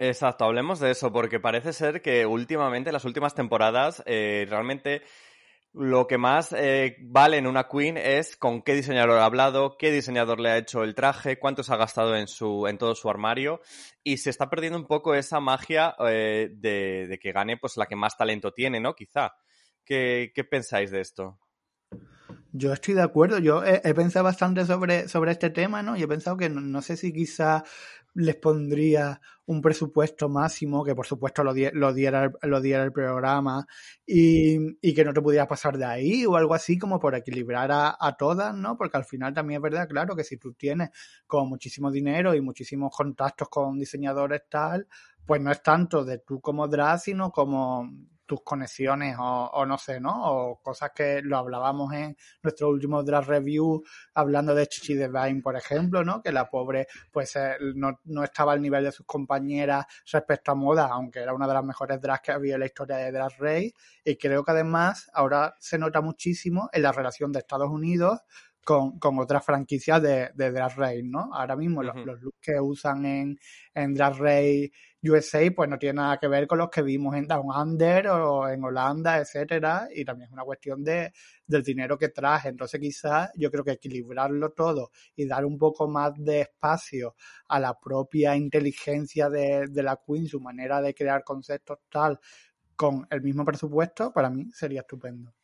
Exacto, 0.00 0.44
hablemos 0.44 0.80
de 0.80 0.90
eso, 0.90 1.12
porque 1.12 1.38
parece 1.38 1.72
ser 1.72 2.02
que 2.02 2.26
últimamente, 2.26 2.90
en 2.90 2.94
las 2.94 3.04
últimas 3.04 3.34
temporadas, 3.34 4.02
eh, 4.06 4.46
realmente 4.48 5.02
lo 5.72 6.08
que 6.08 6.18
más 6.18 6.52
eh, 6.52 6.96
vale 7.02 7.36
en 7.36 7.46
una 7.46 7.68
queen 7.68 7.96
es 7.96 8.36
con 8.36 8.62
qué 8.62 8.74
diseñador 8.74 9.18
ha 9.18 9.26
hablado, 9.26 9.76
qué 9.76 9.92
diseñador 9.92 10.40
le 10.40 10.50
ha 10.50 10.58
hecho 10.58 10.82
el 10.82 10.94
traje, 10.94 11.38
cuánto 11.38 11.62
se 11.62 11.72
ha 11.72 11.76
gastado 11.76 12.16
en 12.16 12.26
su 12.26 12.66
en 12.66 12.78
todo 12.78 12.96
su 12.96 13.08
armario 13.08 13.60
y 14.02 14.16
se 14.16 14.30
está 14.30 14.48
perdiendo 14.50 14.78
un 14.78 14.86
poco 14.86 15.14
esa 15.14 15.38
magia 15.40 15.94
eh, 16.08 16.48
de, 16.52 17.06
de, 17.06 17.18
que 17.18 17.32
gane 17.32 17.58
pues 17.58 17.76
la 17.76 17.86
que 17.86 17.96
más 17.96 18.16
talento 18.16 18.52
tiene, 18.52 18.80
¿no? 18.80 18.94
Quizá. 18.94 19.34
¿Qué, 19.88 20.46
pensáis 20.50 20.90
de 20.90 21.00
esto? 21.00 21.38
Yo 22.52 22.74
estoy 22.74 22.92
de 22.92 23.00
acuerdo, 23.00 23.38
yo 23.38 23.64
he, 23.64 23.80
he, 23.82 23.94
pensado 23.94 24.24
bastante 24.24 24.66
sobre, 24.66 25.08
sobre 25.08 25.32
este 25.32 25.48
tema, 25.48 25.82
¿no? 25.82 25.96
Y 25.96 26.02
he 26.02 26.06
pensado 26.06 26.36
que 26.36 26.50
no, 26.50 26.60
no 26.60 26.82
sé 26.82 26.98
si 26.98 27.10
quizá 27.10 27.64
les 28.12 28.36
pondría 28.36 29.18
un 29.46 29.62
presupuesto 29.62 30.28
máximo, 30.28 30.84
que 30.84 30.94
por 30.94 31.06
supuesto 31.06 31.42
lo, 31.42 31.54
di 31.54 31.70
lo, 31.72 31.94
diera, 31.94 32.30
lo 32.42 32.60
diera 32.60 32.84
el 32.84 32.92
programa, 32.92 33.66
y, 34.04 34.58
y, 34.86 34.92
que 34.92 35.04
no 35.04 35.14
te 35.14 35.22
pudieras 35.22 35.48
pasar 35.48 35.78
de 35.78 35.86
ahí, 35.86 36.26
o 36.26 36.36
algo 36.36 36.52
así 36.52 36.76
como 36.76 37.00
por 37.00 37.14
equilibrar 37.14 37.72
a, 37.72 37.96
a, 37.98 38.14
todas, 38.14 38.54
¿no? 38.54 38.76
Porque 38.76 38.98
al 38.98 39.06
final 39.06 39.32
también 39.32 39.58
es 39.58 39.62
verdad, 39.62 39.88
claro, 39.88 40.14
que 40.14 40.24
si 40.24 40.36
tú 40.36 40.52
tienes 40.52 40.90
como 41.26 41.46
muchísimo 41.46 41.90
dinero 41.90 42.34
y 42.34 42.42
muchísimos 42.42 42.94
contactos 42.94 43.48
con 43.48 43.78
diseñadores 43.78 44.42
tal, 44.50 44.86
pues 45.24 45.40
no 45.40 45.50
es 45.50 45.62
tanto 45.62 46.04
de 46.04 46.18
tú 46.18 46.42
como 46.42 46.68
drag, 46.68 47.00
sino 47.00 47.30
como 47.30 47.88
tus 48.28 48.42
conexiones 48.42 49.16
o, 49.18 49.50
o, 49.54 49.64
no 49.64 49.78
sé, 49.78 49.98
¿no? 50.00 50.12
O 50.30 50.60
cosas 50.62 50.90
que 50.94 51.22
lo 51.22 51.38
hablábamos 51.38 51.92
en 51.94 52.14
nuestro 52.42 52.68
último 52.68 53.02
draft 53.02 53.28
review 53.28 53.82
hablando 54.14 54.54
de 54.54 54.66
Chichi 54.66 54.94
Devine, 54.94 55.40
por 55.40 55.56
ejemplo, 55.56 56.04
¿no? 56.04 56.20
Que 56.22 56.30
la 56.30 56.48
pobre 56.48 56.86
pues 57.10 57.34
eh, 57.36 57.56
no, 57.74 58.00
no, 58.04 58.22
estaba 58.22 58.52
al 58.52 58.60
nivel 58.60 58.84
de 58.84 58.92
sus 58.92 59.06
compañeras 59.06 59.86
respecto 60.12 60.52
a 60.52 60.54
moda, 60.54 60.88
aunque 60.92 61.20
era 61.20 61.32
una 61.32 61.48
de 61.48 61.54
las 61.54 61.64
mejores 61.64 62.00
drags 62.00 62.20
que 62.20 62.32
había 62.32 62.54
en 62.54 62.60
la 62.60 62.66
historia 62.66 62.96
de 62.98 63.12
Drag 63.12 63.32
Race 63.38 63.72
y 64.04 64.16
creo 64.16 64.44
que 64.44 64.50
además 64.50 65.10
ahora 65.14 65.54
se 65.58 65.78
nota 65.78 66.02
muchísimo 66.02 66.68
en 66.72 66.82
la 66.82 66.92
relación 66.92 67.32
de 67.32 67.38
Estados 67.38 67.70
Unidos 67.70 68.20
con, 68.62 68.98
con, 68.98 69.18
otras 69.18 69.42
franquicias 69.42 70.02
de, 70.02 70.30
de 70.34 70.52
Drag 70.52 70.76
Race, 70.76 71.02
¿no? 71.02 71.30
Ahora 71.32 71.56
mismo 71.56 71.80
uh 71.80 71.84
-huh. 71.84 71.94
los, 71.94 72.06
los, 72.06 72.20
looks 72.20 72.38
que 72.42 72.60
usan 72.60 73.06
en, 73.06 73.38
en 73.72 73.94
Drag 73.94 74.18
Race 74.18 74.70
USA 75.02 75.40
pues 75.54 75.68
no 75.68 75.78
tiene 75.78 75.94
nada 75.94 76.18
que 76.18 76.28
ver 76.28 76.46
con 76.46 76.58
los 76.58 76.70
que 76.70 76.82
vimos 76.82 77.14
en 77.14 77.26
Down 77.26 77.46
Under 77.54 78.08
o 78.08 78.48
en 78.48 78.64
Holanda, 78.64 79.18
etcétera, 79.18 79.88
y 79.94 80.04
también 80.04 80.28
es 80.28 80.32
una 80.32 80.44
cuestión 80.44 80.82
de, 80.82 81.12
del 81.46 81.62
dinero 81.62 81.96
que 81.98 82.08
traje. 82.08 82.48
Entonces 82.48 82.80
quizás 82.80 83.30
yo 83.36 83.50
creo 83.50 83.64
que 83.64 83.72
equilibrarlo 83.72 84.50
todo 84.52 84.90
y 85.14 85.26
dar 85.26 85.44
un 85.44 85.58
poco 85.58 85.88
más 85.88 86.12
de 86.16 86.42
espacio 86.42 87.14
a 87.48 87.60
la 87.60 87.78
propia 87.78 88.36
inteligencia 88.36 89.28
de, 89.30 89.66
de 89.68 89.82
la 89.82 90.00
Queen, 90.04 90.26
su 90.26 90.40
manera 90.40 90.80
de 90.80 90.94
crear 90.94 91.22
conceptos 91.24 91.78
tal, 91.90 92.18
con 92.76 93.06
el 93.10 93.22
mismo 93.22 93.44
presupuesto, 93.44 94.12
para 94.12 94.30
mí 94.30 94.50
sería 94.52 94.80
estupendo. 94.82 95.37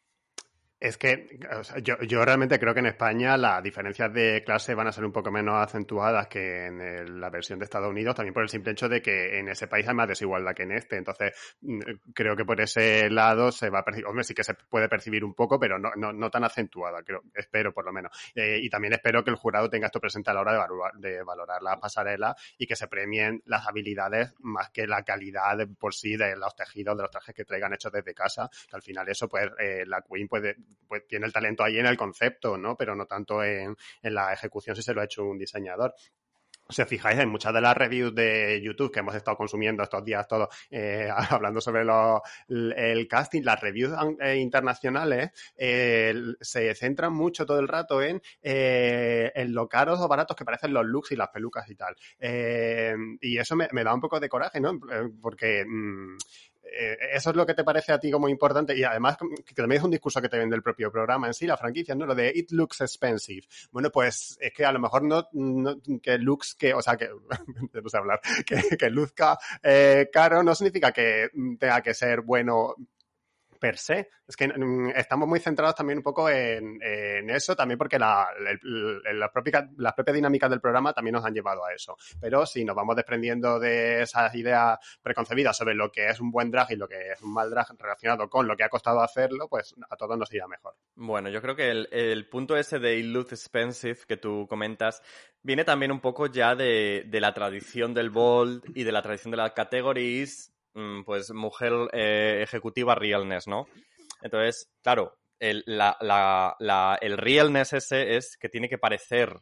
Es 0.84 0.98
que 0.98 1.38
yo, 1.82 1.94
yo, 2.02 2.26
realmente 2.26 2.58
creo 2.58 2.74
que 2.74 2.80
en 2.80 2.86
España 2.88 3.38
las 3.38 3.62
diferencias 3.62 4.12
de 4.12 4.42
clase 4.44 4.74
van 4.74 4.86
a 4.86 4.92
ser 4.92 5.06
un 5.06 5.12
poco 5.12 5.30
menos 5.30 5.54
acentuadas 5.56 6.26
que 6.26 6.66
en 6.66 7.20
la 7.22 7.30
versión 7.30 7.58
de 7.58 7.64
Estados 7.64 7.88
Unidos, 7.88 8.14
también 8.14 8.34
por 8.34 8.42
el 8.42 8.50
simple 8.50 8.72
hecho 8.72 8.86
de 8.86 9.00
que 9.00 9.38
en 9.38 9.48
ese 9.48 9.66
país 9.66 9.88
hay 9.88 9.94
más 9.94 10.08
desigualdad 10.08 10.54
que 10.54 10.64
en 10.64 10.72
este. 10.72 10.98
Entonces, 10.98 11.32
mm, 11.62 11.80
creo 12.12 12.36
que 12.36 12.44
por 12.44 12.60
ese 12.60 13.08
lado 13.08 13.50
se 13.50 13.70
va 13.70 13.78
a 13.78 13.82
percibir, 13.82 14.06
hombre, 14.06 14.24
sí 14.24 14.34
que 14.34 14.44
se 14.44 14.52
puede 14.52 14.90
percibir 14.90 15.24
un 15.24 15.32
poco, 15.32 15.58
pero 15.58 15.78
no, 15.78 15.88
no, 15.96 16.12
no 16.12 16.28
tan 16.28 16.44
acentuada, 16.44 17.02
creo, 17.02 17.22
espero 17.32 17.72
por 17.72 17.86
lo 17.86 17.92
menos. 17.94 18.12
Eh, 18.34 18.58
y 18.60 18.68
también 18.68 18.92
espero 18.92 19.24
que 19.24 19.30
el 19.30 19.36
jurado 19.36 19.70
tenga 19.70 19.86
esto 19.86 20.00
presente 20.00 20.32
a 20.32 20.34
la 20.34 20.42
hora 20.42 20.52
de 20.52 20.58
valorar, 20.58 20.92
de 20.98 21.22
valorar 21.22 21.62
la 21.62 21.80
pasarela 21.80 22.36
y 22.58 22.66
que 22.66 22.76
se 22.76 22.88
premien 22.88 23.42
las 23.46 23.66
habilidades 23.66 24.34
más 24.40 24.68
que 24.68 24.86
la 24.86 25.02
calidad 25.02 25.66
por 25.78 25.94
sí 25.94 26.18
de 26.18 26.36
los 26.36 26.54
tejidos, 26.54 26.94
de 26.94 27.04
los 27.04 27.10
trajes 27.10 27.34
que 27.34 27.46
traigan 27.46 27.72
hechos 27.72 27.90
desde 27.90 28.12
casa, 28.12 28.50
que 28.68 28.76
al 28.76 28.82
final 28.82 29.08
eso, 29.08 29.26
pues, 29.30 29.48
eh, 29.58 29.84
la 29.86 30.02
Queen 30.02 30.28
puede 30.28 30.56
pues 30.86 31.06
tiene 31.06 31.26
el 31.26 31.32
talento 31.32 31.64
ahí 31.64 31.78
en 31.78 31.86
el 31.86 31.96
concepto, 31.96 32.56
¿no? 32.56 32.76
Pero 32.76 32.94
no 32.94 33.06
tanto 33.06 33.42
en, 33.42 33.76
en 34.02 34.14
la 34.14 34.32
ejecución 34.32 34.76
si 34.76 34.82
se 34.82 34.94
lo 34.94 35.00
ha 35.00 35.04
hecho 35.04 35.24
un 35.24 35.38
diseñador. 35.38 35.94
Si 36.70 36.80
os 36.80 36.88
fijáis 36.88 37.18
en 37.18 37.28
muchas 37.28 37.52
de 37.52 37.60
las 37.60 37.76
reviews 37.76 38.14
de 38.14 38.60
YouTube 38.62 38.90
que 38.90 39.00
hemos 39.00 39.14
estado 39.14 39.36
consumiendo 39.36 39.82
estos 39.82 40.02
días 40.02 40.26
todos, 40.26 40.48
eh, 40.70 41.10
hablando 41.30 41.60
sobre 41.60 41.84
lo, 41.84 42.22
el 42.48 43.06
casting, 43.06 43.42
las 43.42 43.60
reviews 43.60 43.92
eh, 44.20 44.36
internacionales 44.36 45.30
se 45.54 46.74
centran 46.74 47.12
mucho 47.12 47.44
todo 47.44 47.58
el 47.58 47.68
rato 47.68 48.00
en, 48.00 48.22
eh, 48.42 49.30
en 49.34 49.52
lo 49.52 49.68
caros 49.68 50.00
o 50.00 50.08
baratos 50.08 50.36
que 50.36 50.44
parecen 50.44 50.72
los 50.72 50.86
looks 50.86 51.12
y 51.12 51.16
las 51.16 51.28
pelucas 51.28 51.68
y 51.68 51.74
tal. 51.74 51.94
Y 53.20 53.38
eso 53.38 53.56
me, 53.56 53.84
da 53.84 53.94
un 53.94 54.00
poco 54.00 54.18
de 54.18 54.28
coraje, 54.28 54.60
¿no? 54.60 54.78
Porque... 55.20 55.64
Mmm, 55.66 56.16
eh, 56.76 56.98
eso 57.12 57.30
es 57.30 57.36
lo 57.36 57.46
que 57.46 57.54
te 57.54 57.64
parece 57.64 57.92
a 57.92 57.98
ti 57.98 58.10
como 58.10 58.28
importante 58.28 58.76
y 58.76 58.84
además 58.84 59.16
que 59.44 59.54
también 59.54 59.80
es 59.80 59.84
un 59.84 59.90
discurso 59.90 60.20
que 60.20 60.28
te 60.28 60.38
vende 60.38 60.56
el 60.56 60.62
propio 60.62 60.90
programa 60.90 61.26
en 61.26 61.34
sí, 61.34 61.46
la 61.46 61.56
franquicia, 61.56 61.94
¿no? 61.94 62.06
Lo 62.06 62.14
de 62.14 62.32
it 62.34 62.50
looks 62.50 62.80
expensive. 62.80 63.46
Bueno, 63.70 63.90
pues 63.90 64.36
es 64.40 64.52
que 64.52 64.64
a 64.64 64.72
lo 64.72 64.80
mejor 64.80 65.02
no, 65.02 65.28
que 66.02 66.18
looks 66.18 66.54
que, 66.54 66.74
o 66.74 66.82
sea, 66.82 66.96
que, 66.96 67.08
no 67.72 67.88
sé 67.88 67.96
hablar, 67.96 68.20
que, 68.46 68.76
que 68.76 68.90
luzca 68.90 69.38
eh, 69.62 70.08
caro 70.12 70.42
no 70.42 70.54
significa 70.54 70.92
que 70.92 71.30
tenga 71.58 71.80
que 71.82 71.94
ser 71.94 72.22
bueno 72.22 72.74
per 73.54 73.78
se. 73.78 74.10
Es 74.26 74.36
que 74.36 74.48
mm, 74.48 74.90
estamos 74.96 75.28
muy 75.28 75.40
centrados 75.40 75.74
también 75.74 75.98
un 75.98 76.02
poco 76.02 76.28
en, 76.28 76.80
eso, 77.30 77.54
también 77.56 77.78
porque 77.78 77.98
la, 77.98 78.28
propia, 79.32 79.68
las 79.76 79.92
propias 79.94 80.14
dinámicas 80.14 80.50
del 80.50 80.60
programa 80.60 80.92
también 80.92 81.14
nos 81.14 81.24
han 81.24 81.34
llevado 81.34 81.64
a 81.64 81.72
eso. 81.72 81.96
Pero 82.20 82.46
si 82.46 82.64
nos 82.64 82.76
vamos 82.76 82.96
desprendiendo 82.96 83.58
de 83.58 84.02
esas 84.02 84.34
ideas 84.34 84.78
preconcebidas 85.02 85.56
sobre 85.56 85.74
lo 85.74 85.90
que 85.90 86.08
es 86.08 86.20
un 86.20 86.30
buen 86.30 86.50
drag 86.50 86.72
y 86.72 86.76
lo 86.76 86.88
que 86.88 87.12
es 87.12 87.22
un 87.22 87.32
mal 87.32 87.50
drag 87.50 87.66
relacionado 87.78 88.28
con 88.28 88.46
lo 88.46 88.56
que 88.56 88.64
ha 88.64 88.68
costado 88.68 89.00
hacerlo, 89.00 89.48
pues 89.48 89.74
a 89.88 89.96
todos 89.96 90.18
nos 90.18 90.32
irá 90.32 90.46
mejor. 90.46 90.74
Bueno, 90.94 91.28
yo 91.28 91.42
creo 91.42 91.56
que 91.56 91.70
el, 91.70 91.88
el 91.92 92.28
punto 92.28 92.56
ese 92.56 92.78
de 92.78 93.02
Looks 93.02 93.32
Expensive 93.32 93.98
que 94.06 94.16
tú 94.16 94.46
comentas 94.48 95.02
viene 95.42 95.64
también 95.64 95.92
un 95.92 96.00
poco 96.00 96.26
ya 96.26 96.54
de, 96.54 97.04
de 97.06 97.20
la 97.20 97.34
tradición 97.34 97.94
del 97.94 98.10
bold 98.10 98.64
y 98.74 98.84
de 98.84 98.92
la 98.92 99.02
tradición 99.02 99.30
de 99.30 99.36
las 99.36 99.52
categories 99.52 100.53
pues 101.04 101.32
mujer 101.32 101.72
eh, 101.92 102.40
ejecutiva 102.42 102.94
realness, 102.94 103.46
¿no? 103.46 103.66
Entonces, 104.22 104.68
claro, 104.82 105.16
el, 105.38 105.62
la, 105.66 105.96
la, 106.00 106.56
la, 106.58 106.98
el 107.00 107.16
realness 107.16 107.72
ese 107.74 108.16
es 108.16 108.36
que 108.36 108.48
tiene 108.48 108.68
que 108.68 108.78
parecer, 108.78 109.40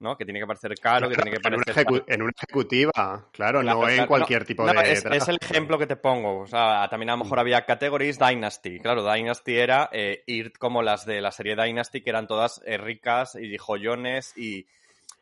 ¿no? 0.00 0.16
Que 0.16 0.24
tiene 0.24 0.40
que 0.40 0.46
parecer 0.46 0.74
caro, 0.80 1.08
claro, 1.08 1.08
que 1.08 1.14
tiene 1.16 1.30
que 1.30 1.36
en 1.36 1.42
parecer... 1.42 1.86
Una 1.88 2.04
en 2.06 2.22
una 2.22 2.32
ejecutiva, 2.36 2.92
claro, 3.32 3.60
claro 3.60 3.62
no 3.62 3.88
en 3.88 4.06
cualquier 4.06 4.42
no, 4.42 4.46
tipo 4.46 4.64
no, 4.64 4.80
de... 4.80 4.92
Es, 4.92 5.04
es, 5.04 5.28
el 5.28 5.38
ejemplo 5.40 5.78
que 5.78 5.86
te 5.86 5.96
pongo. 5.96 6.40
O 6.40 6.46
sea, 6.46 6.86
también 6.88 7.10
a 7.10 7.16
lo 7.16 7.24
mejor 7.24 7.40
había 7.40 7.64
categories 7.64 8.18
Dynasty. 8.18 8.78
Claro, 8.80 9.02
Dynasty 9.02 9.56
era 9.56 9.88
eh, 9.92 10.22
ir 10.26 10.52
como 10.58 10.82
las 10.82 11.06
de 11.06 11.20
la 11.20 11.32
serie 11.32 11.56
Dynasty, 11.56 12.02
que 12.02 12.10
eran 12.10 12.26
todas 12.26 12.60
eh, 12.64 12.78
ricas 12.78 13.34
y 13.34 13.56
joyones 13.58 14.36
y... 14.36 14.66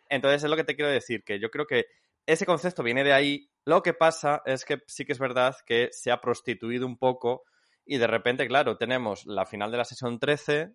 Entonces 0.08 0.44
es 0.44 0.50
lo 0.50 0.56
que 0.56 0.64
te 0.64 0.76
quiero 0.76 0.90
decir, 0.90 1.24
que 1.24 1.40
yo 1.40 1.50
creo 1.50 1.66
que 1.66 1.86
ese 2.26 2.46
concepto 2.46 2.82
viene 2.82 3.02
de 3.02 3.12
ahí. 3.12 3.48
Lo 3.66 3.82
que 3.82 3.94
pasa 3.94 4.42
es 4.46 4.64
que 4.64 4.78
sí 4.86 5.04
que 5.04 5.12
es 5.12 5.18
verdad 5.18 5.56
que 5.66 5.88
se 5.90 6.12
ha 6.12 6.20
prostituido 6.20 6.86
un 6.86 6.96
poco 6.96 7.42
y 7.84 7.98
de 7.98 8.06
repente, 8.06 8.46
claro, 8.46 8.76
tenemos 8.76 9.26
la 9.26 9.44
final 9.44 9.72
de 9.72 9.78
la 9.78 9.84
sesión 9.84 10.20
13. 10.20 10.72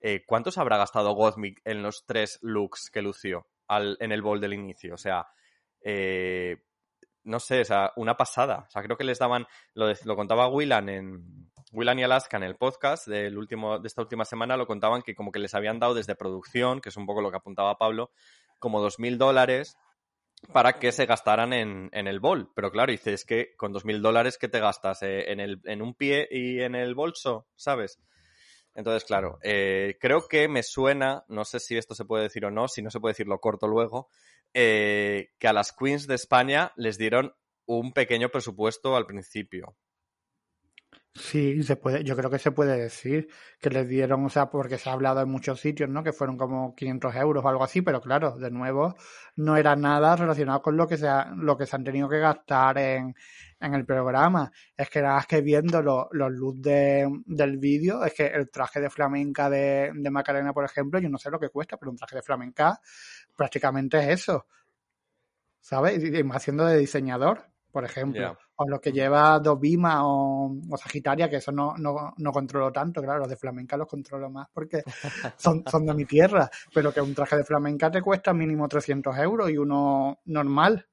Eh, 0.00 0.24
¿Cuántos 0.26 0.56
habrá 0.56 0.78
gastado 0.78 1.12
Gottmik 1.12 1.60
en 1.64 1.82
los 1.82 2.06
tres 2.06 2.38
looks 2.40 2.90
que 2.90 3.02
lució 3.02 3.46
en 3.68 4.10
el 4.10 4.22
bol 4.22 4.40
del 4.40 4.54
inicio? 4.54 4.94
O 4.94 4.96
sea, 4.96 5.26
eh, 5.82 6.64
no 7.24 7.40
sé, 7.40 7.60
o 7.60 7.64
sea, 7.66 7.92
una 7.96 8.16
pasada. 8.16 8.64
O 8.66 8.70
sea, 8.70 8.82
creo 8.82 8.96
que 8.96 9.04
les 9.04 9.18
daban, 9.18 9.46
lo, 9.74 9.92
lo 10.04 10.16
contaba 10.16 10.48
Willan 10.48 10.88
en, 10.88 11.50
Willan 11.72 11.98
y 11.98 12.04
Alaska 12.04 12.38
en 12.38 12.44
el 12.44 12.56
podcast 12.56 13.06
del 13.06 13.36
último, 13.36 13.78
de 13.78 13.86
esta 13.86 14.00
última 14.00 14.24
semana 14.24 14.56
lo 14.56 14.66
contaban 14.66 15.02
que 15.02 15.14
como 15.14 15.30
que 15.30 15.40
les 15.40 15.54
habían 15.54 15.78
dado 15.78 15.92
desde 15.92 16.14
producción, 16.14 16.80
que 16.80 16.88
es 16.88 16.96
un 16.96 17.04
poco 17.04 17.20
lo 17.20 17.30
que 17.30 17.36
apuntaba 17.36 17.76
Pablo, 17.76 18.10
como 18.58 18.80
dos 18.80 18.98
mil 18.98 19.18
dólares 19.18 19.76
para 20.52 20.78
que 20.78 20.92
se 20.92 21.06
gastaran 21.06 21.52
en, 21.52 21.90
en 21.92 22.06
el 22.06 22.20
bol. 22.20 22.50
Pero 22.54 22.70
claro, 22.70 22.92
dices 22.92 23.20
es 23.20 23.24
que 23.24 23.54
con 23.56 23.72
dos 23.72 23.84
mil 23.84 24.02
dólares 24.02 24.38
que 24.38 24.48
te 24.48 24.60
gastas 24.60 25.02
eh, 25.02 25.30
en, 25.30 25.40
el, 25.40 25.60
en 25.64 25.82
un 25.82 25.94
pie 25.94 26.28
y 26.30 26.60
en 26.60 26.74
el 26.74 26.94
bolso, 26.94 27.46
¿sabes? 27.56 28.00
Entonces, 28.74 29.04
claro, 29.04 29.38
eh, 29.42 29.96
creo 30.00 30.28
que 30.28 30.48
me 30.48 30.62
suena, 30.62 31.24
no 31.28 31.44
sé 31.44 31.58
si 31.58 31.76
esto 31.76 31.94
se 31.94 32.04
puede 32.04 32.24
decir 32.24 32.44
o 32.44 32.50
no, 32.50 32.68
si 32.68 32.82
no 32.82 32.90
se 32.90 33.00
puede 33.00 33.12
decir 33.12 33.26
lo 33.26 33.40
corto 33.40 33.66
luego, 33.66 34.08
eh, 34.54 35.30
que 35.38 35.48
a 35.48 35.52
las 35.52 35.72
Queens 35.72 36.06
de 36.06 36.14
España 36.14 36.72
les 36.76 36.96
dieron 36.96 37.34
un 37.66 37.92
pequeño 37.92 38.28
presupuesto 38.30 38.96
al 38.96 39.06
principio. 39.06 39.76
Sí, 41.12 41.64
se 41.64 41.74
puede, 41.74 42.04
yo 42.04 42.16
creo 42.16 42.30
que 42.30 42.38
se 42.38 42.52
puede 42.52 42.78
decir 42.78 43.28
que 43.60 43.68
les 43.68 43.88
dieron, 43.88 44.24
o 44.24 44.28
sea, 44.28 44.48
porque 44.48 44.78
se 44.78 44.88
ha 44.88 44.92
hablado 44.92 45.20
en 45.20 45.28
muchos 45.28 45.60
sitios, 45.60 45.90
¿no? 45.90 46.04
Que 46.04 46.12
fueron 46.12 46.36
como 46.36 46.72
500 46.76 47.16
euros 47.16 47.44
o 47.44 47.48
algo 47.48 47.64
así, 47.64 47.82
pero 47.82 48.00
claro, 48.00 48.36
de 48.38 48.50
nuevo, 48.52 48.94
no 49.34 49.56
era 49.56 49.74
nada 49.74 50.14
relacionado 50.14 50.62
con 50.62 50.76
lo 50.76 50.86
que 50.86 50.96
se, 50.96 51.08
lo 51.36 51.56
que 51.58 51.66
se 51.66 51.74
han 51.74 51.82
tenido 51.82 52.08
que 52.08 52.20
gastar 52.20 52.78
en, 52.78 53.16
en 53.58 53.74
el 53.74 53.84
programa. 53.84 54.52
Es 54.76 54.88
que 54.88 55.02
nada 55.02 55.16
más 55.16 55.26
que 55.26 55.40
viendo 55.40 55.82
lo, 55.82 56.08
los 56.12 56.30
looks 56.30 56.62
de, 56.62 57.08
del 57.26 57.58
vídeo, 57.58 58.04
es 58.04 58.14
que 58.14 58.26
el 58.26 58.48
traje 58.48 58.80
de 58.80 58.88
flamenca 58.88 59.50
de, 59.50 59.90
de 59.92 60.10
Macarena, 60.10 60.52
por 60.52 60.64
ejemplo, 60.64 61.00
yo 61.00 61.08
no 61.08 61.18
sé 61.18 61.28
lo 61.28 61.40
que 61.40 61.48
cuesta, 61.48 61.76
pero 61.76 61.90
un 61.90 61.96
traje 61.96 62.16
de 62.16 62.22
flamenca 62.22 62.80
prácticamente 63.36 63.98
es 63.98 64.20
eso. 64.20 64.46
¿Sabes? 65.60 66.04
Y 66.04 66.22
más 66.22 66.46
de 66.46 66.78
diseñador, 66.78 67.50
por 67.72 67.84
ejemplo. 67.84 68.38
O 68.62 68.68
lo 68.68 68.78
que 68.78 68.92
lleva 68.92 69.38
Dovima 69.38 70.06
o, 70.06 70.54
o 70.68 70.76
Sagitaria, 70.76 71.30
que 71.30 71.36
eso 71.36 71.50
no, 71.50 71.74
no, 71.78 72.12
no 72.14 72.32
controlo 72.32 72.70
tanto, 72.70 73.00
claro, 73.00 73.20
los 73.20 73.28
de 73.30 73.36
flamenca 73.36 73.74
los 73.78 73.88
controlo 73.88 74.28
más 74.28 74.48
porque 74.52 74.82
son, 75.38 75.64
son 75.66 75.86
de 75.86 75.94
mi 75.94 76.04
tierra, 76.04 76.50
pero 76.74 76.92
que 76.92 77.00
un 77.00 77.14
traje 77.14 77.38
de 77.38 77.44
flamenca 77.44 77.90
te 77.90 78.02
cuesta 78.02 78.34
mínimo 78.34 78.68
300 78.68 79.16
euros 79.16 79.50
y 79.50 79.56
uno 79.56 80.20
normal. 80.26 80.86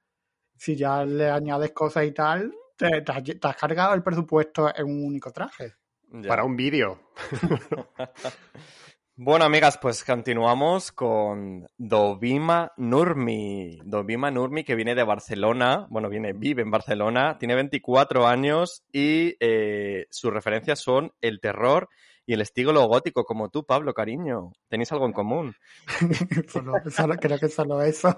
Si 0.55 0.77
ya 0.77 1.03
le 1.03 1.29
añades 1.29 1.71
cosas 1.71 2.05
y 2.05 2.13
tal, 2.13 2.53
te, 2.77 3.01
te, 3.01 3.11
has, 3.11 3.23
te 3.23 3.39
has 3.41 3.57
cargado 3.57 3.93
el 3.93 4.01
presupuesto 4.01 4.73
en 4.73 4.85
un 4.85 5.05
único 5.05 5.31
traje. 5.31 5.73
Ya. 6.09 6.29
Para 6.29 6.45
un 6.45 6.55
vídeo. 6.55 6.99
Bueno, 9.19 9.45
amigas, 9.45 9.79
pues 9.81 10.03
continuamos 10.03 10.91
con 10.91 11.67
Dovima 11.75 12.71
Nurmi. 12.77 13.79
Dovima 13.83 14.29
Nurmi, 14.29 14.63
que 14.63 14.75
viene 14.75 14.93
de 14.93 15.03
Barcelona, 15.03 15.87
bueno, 15.89 16.07
viene, 16.07 16.33
vive 16.33 16.61
en 16.61 16.69
Barcelona, 16.69 17.35
tiene 17.39 17.55
24 17.55 18.27
años 18.27 18.83
y 18.91 19.35
eh, 19.39 20.05
sus 20.11 20.31
referencias 20.31 20.79
son 20.79 21.13
el 21.19 21.39
terror 21.39 21.89
y 22.27 22.33
el 22.35 22.41
estilo 22.41 22.79
gótico, 22.85 23.25
como 23.25 23.49
tú, 23.49 23.65
Pablo, 23.65 23.95
cariño. 23.95 24.51
Tenéis 24.67 24.91
algo 24.91 25.07
en 25.07 25.13
común. 25.13 25.55
solo, 26.47 26.73
solo, 26.87 27.15
creo 27.15 27.39
que 27.39 27.49
solo 27.49 27.81
eso. 27.81 28.13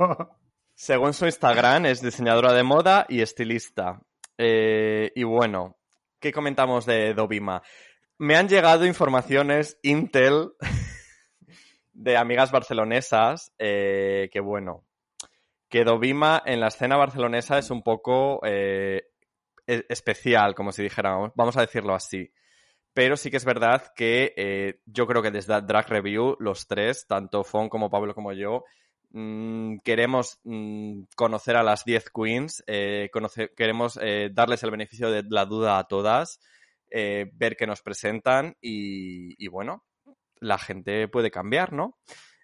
Según 0.75 1.13
su 1.13 1.25
Instagram, 1.27 1.85
es 1.85 2.01
diseñadora 2.01 2.51
de 2.51 2.63
moda 2.63 3.05
y 3.07 3.21
estilista. 3.21 4.01
Eh, 4.37 5.13
y 5.15 5.23
bueno, 5.23 5.77
¿qué 6.19 6.33
comentamos 6.33 6.85
de 6.85 7.13
Dovima? 7.13 7.61
Me 8.21 8.35
han 8.35 8.49
llegado 8.49 8.85
informaciones 8.85 9.79
Intel 9.81 10.51
de 11.93 12.17
amigas 12.17 12.51
barcelonesas 12.51 13.53
eh, 13.57 14.29
que, 14.33 14.41
bueno, 14.41 14.83
que 15.69 15.85
Dovima 15.85 16.43
en 16.45 16.59
la 16.59 16.67
escena 16.67 16.97
barcelonesa 16.97 17.57
es 17.57 17.71
un 17.71 17.81
poco 17.81 18.41
eh, 18.43 19.03
especial, 19.65 20.53
como 20.53 20.73
si 20.73 20.83
dijéramos, 20.83 21.31
vamos 21.33 21.55
a 21.55 21.61
decirlo 21.61 21.95
así. 21.95 22.29
Pero 22.93 23.15
sí 23.15 23.31
que 23.31 23.37
es 23.37 23.45
verdad 23.45 23.93
que 23.95 24.33
eh, 24.35 24.81
yo 24.85 25.07
creo 25.07 25.21
que 25.21 25.31
desde 25.31 25.61
Drag 25.61 25.87
Review, 25.87 26.35
los 26.39 26.67
tres, 26.67 27.07
tanto 27.07 27.45
Fon 27.45 27.69
como 27.69 27.89
Pablo 27.89 28.13
como 28.13 28.33
yo, 28.33 28.65
mmm, 29.11 29.77
queremos 29.77 30.41
mmm, 30.43 31.03
conocer 31.15 31.55
a 31.55 31.63
las 31.63 31.85
10 31.85 32.09
queens, 32.09 32.65
queremos 33.55 33.97
darles 34.33 34.63
el 34.63 34.71
beneficio 34.71 35.09
de 35.09 35.23
la 35.29 35.45
duda 35.45 35.79
a 35.79 35.85
todas, 35.85 36.41
eh, 36.89 37.29
ver 37.33 37.55
qué 37.55 37.67
nos 37.67 37.81
presentan 37.81 38.55
y, 38.61 39.47
bueno, 39.47 39.83
la 40.39 40.57
gente 40.57 41.07
puede 41.07 41.31
cambiar, 41.31 41.73
¿no? 41.73 41.97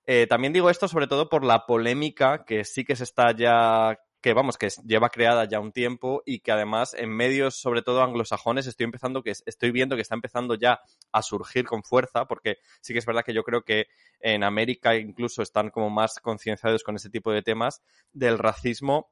Eh, 0.08 0.28
también 0.28 0.54
digo 0.54 0.70
esto 0.70 0.88
sobre 0.88 1.08
todo 1.08 1.30
por 1.30 1.44
la 1.44 1.66
polémica 1.66 2.46
que 2.46 2.64
sí 2.64 2.86
que 2.86 2.96
se 2.96 3.06
está 3.06 3.36
ya 3.36 3.98
que 4.26 4.34
vamos, 4.34 4.58
que 4.58 4.70
lleva 4.84 5.10
creada 5.10 5.46
ya 5.46 5.60
un 5.60 5.72
tiempo 5.72 6.24
y 6.26 6.40
que 6.40 6.52
además 6.52 6.96
en 6.96 7.12
medios, 7.12 7.58
sobre 7.62 7.84
todo 7.84 8.02
anglosajones, 8.02 8.66
estoy 8.66 8.86
empezando 8.86 9.22
que 9.22 9.30
estoy 9.30 9.70
viendo 9.70 9.96
que 9.96 10.02
está 10.02 10.16
empezando 10.16 10.56
ya 10.56 10.80
a 11.12 11.22
surgir 11.22 11.66
con 11.66 11.84
fuerza, 11.84 12.26
porque 12.26 12.58
sí 12.82 12.94
que 12.94 12.98
es 12.98 13.06
verdad 13.06 13.24
que 13.24 13.36
yo 13.36 13.44
creo 13.44 13.62
que 13.62 13.86
en 14.20 14.44
América 14.44 14.96
incluso 14.96 15.44
están 15.44 15.70
como 15.70 15.92
más 15.92 16.20
concienciados 16.22 16.84
con 16.84 16.96
ese 16.96 17.12
tipo 17.12 17.32
de 17.32 17.44
temas 17.44 17.84
del 18.14 18.40
racismo 18.40 19.12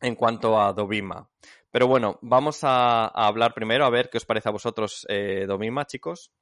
en 0.00 0.14
cuanto 0.14 0.60
a 0.60 0.72
Dovima. 0.72 1.28
Pero 1.76 1.88
bueno, 1.88 2.18
vamos 2.22 2.60
a, 2.62 3.08
hablar 3.08 3.52
primero, 3.52 3.84
a 3.84 3.90
ver 3.90 4.08
qué 4.08 4.16
os 4.16 4.24
parece 4.24 4.48
a 4.48 4.52
vosotros 4.52 5.06
eh, 5.10 5.46
chicos. 5.86 6.32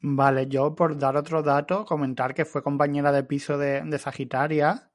Vale, 0.00 0.46
yo 0.46 0.74
por 0.74 0.96
dar 0.96 1.18
otro 1.18 1.42
dato, 1.42 1.84
comentar 1.84 2.32
que 2.32 2.46
fue 2.46 2.62
compañera 2.62 3.12
de 3.12 3.22
piso 3.22 3.58
de, 3.58 3.98
Sagitaria, 3.98 4.90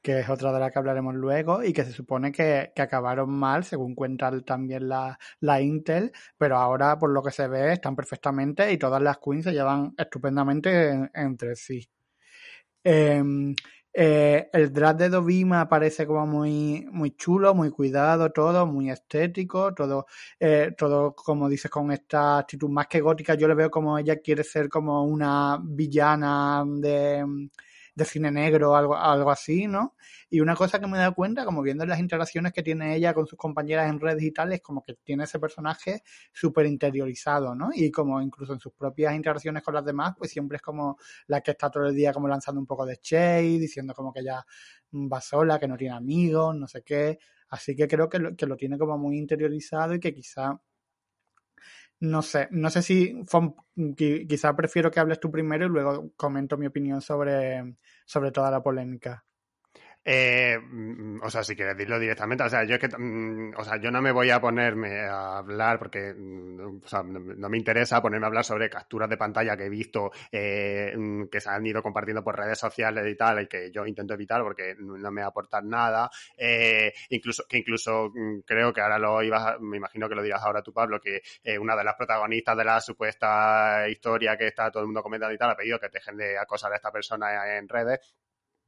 que 0.00 0.20
es 0.20 0.28
otra 0.28 0.52
de 0.52 0.60
la 0.60 0.70
que 0.70 0.78
hablaremos 0.78 1.16
luego, 1.16 1.64
y 1.64 1.72
que 1.72 1.84
se 1.84 1.90
supone 1.90 2.30
que, 2.30 2.70
acabaron 2.76 3.28
mal, 3.28 3.64
según 3.64 3.96
cuenta 3.96 4.30
también 4.42 4.88
la, 4.88 5.18
la, 5.40 5.60
Intel, 5.60 6.12
pero 6.38 6.58
ahora 6.58 6.96
por 7.00 7.10
lo 7.10 7.24
que 7.24 7.32
se 7.32 7.48
ve 7.48 7.72
están 7.72 7.96
perfectamente 7.96 8.70
y 8.70 8.78
todas 8.78 9.02
las 9.02 9.18
queens 9.18 9.42
se 9.42 9.52
llevan 9.52 9.94
estupendamente 9.98 11.10
entre 11.12 11.56
sí. 11.56 11.84
Em, 12.84 13.56
eh, 13.98 14.50
el 14.52 14.72
drag 14.72 14.96
de 14.98 15.08
Dovima 15.08 15.66
parece 15.68 16.06
como 16.06 16.26
muy, 16.26 16.86
muy 16.92 17.12
chulo, 17.12 17.54
muy 17.54 17.70
cuidado, 17.70 18.30
todo, 18.30 18.66
muy 18.66 18.90
estético, 18.90 19.72
todo, 19.72 20.06
eh, 20.38 20.74
todo 20.76 21.14
como 21.14 21.48
dices, 21.48 21.70
con 21.70 21.90
esta 21.90 22.38
actitud 22.38 22.68
más 22.68 22.88
que 22.88 23.00
gótica. 23.00 23.34
Yo 23.34 23.48
le 23.48 23.54
veo 23.54 23.70
como 23.70 23.98
ella 23.98 24.16
quiere 24.20 24.44
ser 24.44 24.68
como 24.68 25.04
una 25.04 25.58
villana 25.62 26.62
de, 26.66 27.48
de 27.96 28.04
cine 28.04 28.30
negro 28.30 28.72
o 28.72 28.76
algo, 28.76 28.94
algo 28.94 29.30
así, 29.30 29.66
¿no? 29.66 29.96
Y 30.28 30.40
una 30.40 30.54
cosa 30.54 30.78
que 30.78 30.86
me 30.86 30.98
he 30.98 31.00
dado 31.00 31.14
cuenta, 31.14 31.46
como 31.46 31.62
viendo 31.62 31.86
las 31.86 31.98
interacciones 31.98 32.52
que 32.52 32.62
tiene 32.62 32.94
ella 32.94 33.14
con 33.14 33.26
sus 33.26 33.38
compañeras 33.38 33.88
en 33.90 33.98
redes 33.98 34.22
y 34.22 34.60
como 34.60 34.82
que 34.82 34.94
tiene 35.02 35.24
ese 35.24 35.40
personaje 35.40 36.02
súper 36.32 36.66
interiorizado, 36.66 37.54
¿no? 37.54 37.70
Y 37.74 37.90
como 37.90 38.20
incluso 38.20 38.52
en 38.52 38.60
sus 38.60 38.72
propias 38.74 39.14
interacciones 39.14 39.62
con 39.62 39.74
las 39.74 39.84
demás, 39.84 40.14
pues 40.18 40.30
siempre 40.30 40.56
es 40.56 40.62
como 40.62 40.98
la 41.26 41.40
que 41.40 41.52
está 41.52 41.70
todo 41.70 41.86
el 41.86 41.94
día 41.94 42.12
como 42.12 42.28
lanzando 42.28 42.60
un 42.60 42.66
poco 42.66 42.84
de 42.84 43.00
shade, 43.02 43.58
diciendo 43.58 43.94
como 43.94 44.12
que 44.12 44.20
ella 44.20 44.44
va 44.92 45.20
sola, 45.22 45.58
que 45.58 45.66
no 45.66 45.76
tiene 45.76 45.94
amigos, 45.96 46.54
no 46.54 46.68
sé 46.68 46.82
qué. 46.82 47.18
Así 47.48 47.74
que 47.74 47.88
creo 47.88 48.08
que 48.10 48.18
lo, 48.18 48.36
que 48.36 48.46
lo 48.46 48.56
tiene 48.56 48.76
como 48.78 48.98
muy 48.98 49.16
interiorizado 49.18 49.94
y 49.94 50.00
que 50.00 50.12
quizá 50.12 50.60
no 52.00 52.22
sé, 52.22 52.48
no 52.50 52.70
sé 52.70 52.82
si 52.82 53.24
quizá 54.28 54.54
prefiero 54.56 54.90
que 54.90 55.00
hables 55.00 55.20
tú 55.20 55.30
primero 55.30 55.66
y 55.66 55.68
luego 55.68 56.12
comento 56.16 56.56
mi 56.58 56.66
opinión 56.66 57.00
sobre, 57.02 57.76
sobre 58.06 58.32
toda 58.32 58.50
la 58.50 58.62
polémica. 58.62 59.25
Eh, 60.08 60.56
mm, 60.60 61.18
o 61.20 61.28
sea, 61.28 61.42
si 61.42 61.56
quieres 61.56 61.76
decirlo 61.76 61.98
directamente, 61.98 62.44
o 62.44 62.48
sea, 62.48 62.62
yo 62.62 62.78
que, 62.78 62.86
mm, 62.96 63.54
o 63.56 63.64
sea, 63.64 63.76
yo 63.80 63.90
no 63.90 64.00
me 64.00 64.12
voy 64.12 64.30
a 64.30 64.40
ponerme 64.40 65.00
a 65.00 65.38
hablar 65.38 65.80
porque, 65.80 66.14
mm, 66.16 66.80
o 66.84 66.86
sea, 66.86 67.02
no, 67.02 67.48
me 67.48 67.58
interesa 67.58 68.00
ponerme 68.00 68.26
a 68.26 68.28
hablar 68.28 68.44
sobre 68.44 68.70
capturas 68.70 69.10
de 69.10 69.16
pantalla 69.16 69.56
que 69.56 69.64
he 69.64 69.68
visto 69.68 70.12
eh, 70.30 70.94
que 71.28 71.40
se 71.40 71.50
han 71.50 71.66
ido 71.66 71.82
compartiendo 71.82 72.22
por 72.22 72.36
redes 72.36 72.56
sociales 72.56 73.04
y 73.08 73.16
tal, 73.16 73.42
y 73.42 73.48
que 73.48 73.72
yo 73.72 73.84
intento 73.84 74.14
evitar 74.14 74.42
porque 74.42 74.76
no 74.78 75.10
me 75.10 75.22
aportan 75.22 75.68
nada. 75.68 76.08
Eh, 76.36 76.92
incluso, 77.10 77.42
que 77.48 77.58
incluso 77.58 78.12
creo 78.46 78.72
que 78.72 78.80
ahora 78.80 78.98
lo 79.00 79.20
ibas, 79.24 79.60
me 79.60 79.78
imagino 79.78 80.08
que 80.08 80.14
lo 80.14 80.22
dirás 80.22 80.42
ahora 80.44 80.62
tú, 80.62 80.72
Pablo, 80.72 81.00
que 81.00 81.20
una 81.58 81.74
de 81.74 81.82
las 81.84 81.96
protagonistas 81.96 82.56
de 82.56 82.64
la 82.64 82.80
supuesta 82.80 83.88
historia 83.88 84.36
que 84.36 84.46
está 84.46 84.70
todo 84.70 84.82
el 84.82 84.86
mundo 84.86 85.02
comentando 85.02 85.34
y 85.34 85.38
tal 85.38 85.50
ha 85.50 85.56
pedido 85.56 85.80
que 85.80 85.88
dejen 85.88 86.16
de 86.16 86.38
acosar 86.38 86.72
a 86.72 86.76
esta 86.76 86.92
persona 86.92 87.56
en 87.58 87.68
redes 87.68 87.98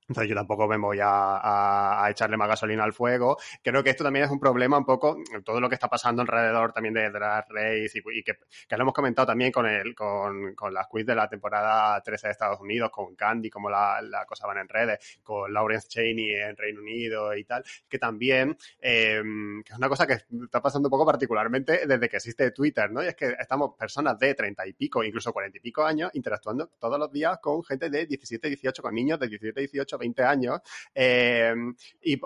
entonces 0.09 0.29
yo 0.29 0.35
tampoco 0.35 0.67
me 0.67 0.79
voy 0.79 0.99
a, 1.03 2.07
echarle 2.11 2.37
más 2.37 2.49
gasolina 2.49 2.85
al 2.85 2.93
fuego. 2.93 3.37
Creo 3.63 3.83
que 3.85 3.91
esto 3.91 4.05
también 4.05 4.25
es 4.25 4.31
un 4.31 4.41
problema 4.41 4.79
un 4.79 4.85
poco, 4.85 5.19
todo 5.45 5.61
lo 5.61 5.69
que 5.69 5.75
está 5.75 5.89
pasando 5.89 6.23
alrededor 6.23 6.73
también 6.73 6.95
de 6.95 7.11
Drag 7.11 7.47
Race 7.51 8.03
y, 8.13 8.23
que, 8.23 8.39
lo 8.71 8.83
hemos 8.83 8.95
comentado 8.95 9.27
también 9.27 9.53
con 9.53 9.67
el, 9.67 9.95
con, 9.95 10.55
con 10.55 10.73
las 10.73 10.87
quiz 10.87 11.05
de 11.05 11.15
la 11.15 11.29
temporada 11.29 12.01
13 12.01 12.29
de 12.29 12.33
Estados 12.33 12.61
Unidos, 12.61 12.91
con 12.91 13.15
Candy, 13.15 13.51
como 13.51 13.69
la, 13.69 14.01
la 14.01 14.25
cosa 14.25 14.47
van 14.47 14.59
en 14.59 14.69
redes, 14.69 15.19
con 15.23 15.53
Lawrence 15.53 15.89
Cheney 15.89 16.33
en 16.35 16.57
Reino 16.57 16.81
Unido 16.81 17.37
y 17.37 17.45
tal, 17.45 17.63
que 17.89 17.99
también, 17.99 18.57
eh, 18.81 19.23
que 19.65 19.73
es 19.73 19.79
una 19.79 19.89
cosa 19.89 20.07
que 20.07 20.15
está 20.15 20.63
pasando 20.63 20.89
un 20.89 20.91
poco 20.91 21.05
particularmente 21.05 21.87
desde 21.87 22.09
que 22.09 22.17
existe 22.17 22.51
Twitter, 22.53 22.91
¿no? 22.91 23.03
Y 23.03 23.09
es 23.09 23.15
que 23.15 23.37
estamos 23.39 23.75
personas 23.77 24.19
de 24.19 24.35
30 24.35 24.67
y 24.67 24.73
pico, 24.73 25.05
incluso 25.05 25.33
40 25.33 25.59
y 25.59 25.61
pico 25.61 25.85
años, 25.85 26.11
interactuando 26.15 26.71
todos 26.79 26.99
los 26.99 27.13
días 27.13 27.39
con 27.41 27.63
gente 27.65 27.91
de 27.91 28.07
17, 28.07 28.49
18, 28.49 28.83
con 28.83 28.95
niños 28.95 29.19
de 29.19 29.29
17, 29.29 29.61
18, 29.61 29.98
20 29.99 30.23
años, 30.23 30.61
eh, 30.95 31.55
y, 32.03 32.21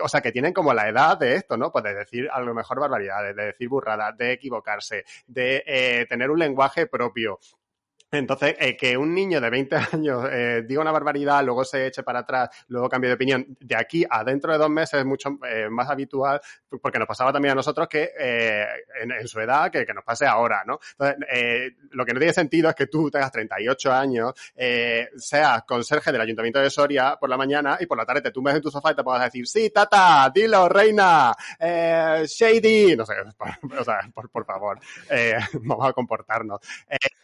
o 0.00 0.08
sea, 0.08 0.20
que 0.20 0.32
tienen 0.32 0.52
como 0.52 0.72
la 0.72 0.88
edad 0.88 1.18
de 1.18 1.34
esto, 1.34 1.56
¿no? 1.56 1.72
Pues 1.72 1.84
de 1.84 1.94
decir 1.94 2.28
a 2.30 2.40
lo 2.40 2.54
mejor 2.54 2.80
barbaridades, 2.80 3.34
de 3.34 3.46
decir 3.46 3.68
burradas, 3.68 4.16
de 4.16 4.32
equivocarse, 4.32 5.04
de 5.26 5.62
eh, 5.66 6.06
tener 6.08 6.30
un 6.30 6.38
lenguaje 6.38 6.86
propio. 6.86 7.38
Entonces, 8.10 8.56
eh, 8.58 8.76
que 8.76 8.96
un 8.96 9.14
niño 9.14 9.40
de 9.40 9.50
20 9.50 9.76
años 9.92 10.24
eh, 10.30 10.62
diga 10.66 10.80
una 10.80 10.92
barbaridad, 10.92 11.44
luego 11.44 11.64
se 11.64 11.86
eche 11.86 12.02
para 12.02 12.20
atrás, 12.20 12.48
luego 12.68 12.88
cambie 12.88 13.08
de 13.08 13.14
opinión, 13.14 13.56
de 13.60 13.76
aquí 13.76 14.04
a 14.08 14.24
dentro 14.24 14.52
de 14.52 14.58
dos 14.58 14.70
meses 14.70 15.00
es 15.00 15.06
mucho 15.06 15.38
eh, 15.46 15.68
más 15.68 15.90
habitual, 15.90 16.40
porque 16.80 16.98
nos 16.98 17.06
pasaba 17.06 17.32
también 17.32 17.52
a 17.52 17.56
nosotros 17.56 17.86
que 17.86 18.10
eh, 18.18 18.66
en, 19.02 19.12
en, 19.12 19.28
su 19.28 19.38
edad, 19.40 19.70
que, 19.70 19.84
que, 19.84 19.92
nos 19.92 20.04
pase 20.04 20.26
ahora, 20.26 20.62
¿no? 20.66 20.78
Entonces, 20.92 21.28
eh, 21.30 21.70
lo 21.90 22.04
que 22.06 22.14
no 22.14 22.18
tiene 22.18 22.32
sentido 22.32 22.70
es 22.70 22.74
que 22.74 22.86
tú 22.86 23.10
tengas 23.10 23.30
38 23.30 23.92
años, 23.92 24.32
eh, 24.56 25.10
seas 25.16 25.64
conserje 25.64 26.10
del 26.10 26.20
Ayuntamiento 26.20 26.60
de 26.60 26.70
Soria 26.70 27.16
por 27.20 27.28
la 27.28 27.36
mañana 27.36 27.76
y 27.80 27.86
por 27.86 27.98
la 27.98 28.06
tarde 28.06 28.22
te 28.22 28.30
tumbes 28.30 28.54
en 28.54 28.62
tu 28.62 28.70
sofá 28.70 28.92
y 28.92 28.94
te 28.94 29.04
puedas 29.04 29.22
decir, 29.22 29.46
sí, 29.46 29.70
tata, 29.70 30.30
dilo, 30.34 30.68
reina, 30.68 31.34
eh, 31.58 32.24
shady, 32.26 32.96
no 32.96 33.04
sé, 33.04 33.14
por, 33.36 33.48
o 33.80 33.84
sea, 33.84 34.00
por, 34.14 34.30
por 34.30 34.46
favor, 34.46 34.78
eh, 35.10 35.36
vamos 35.62 35.88
a 35.88 35.92
comportarnos. 35.92 36.60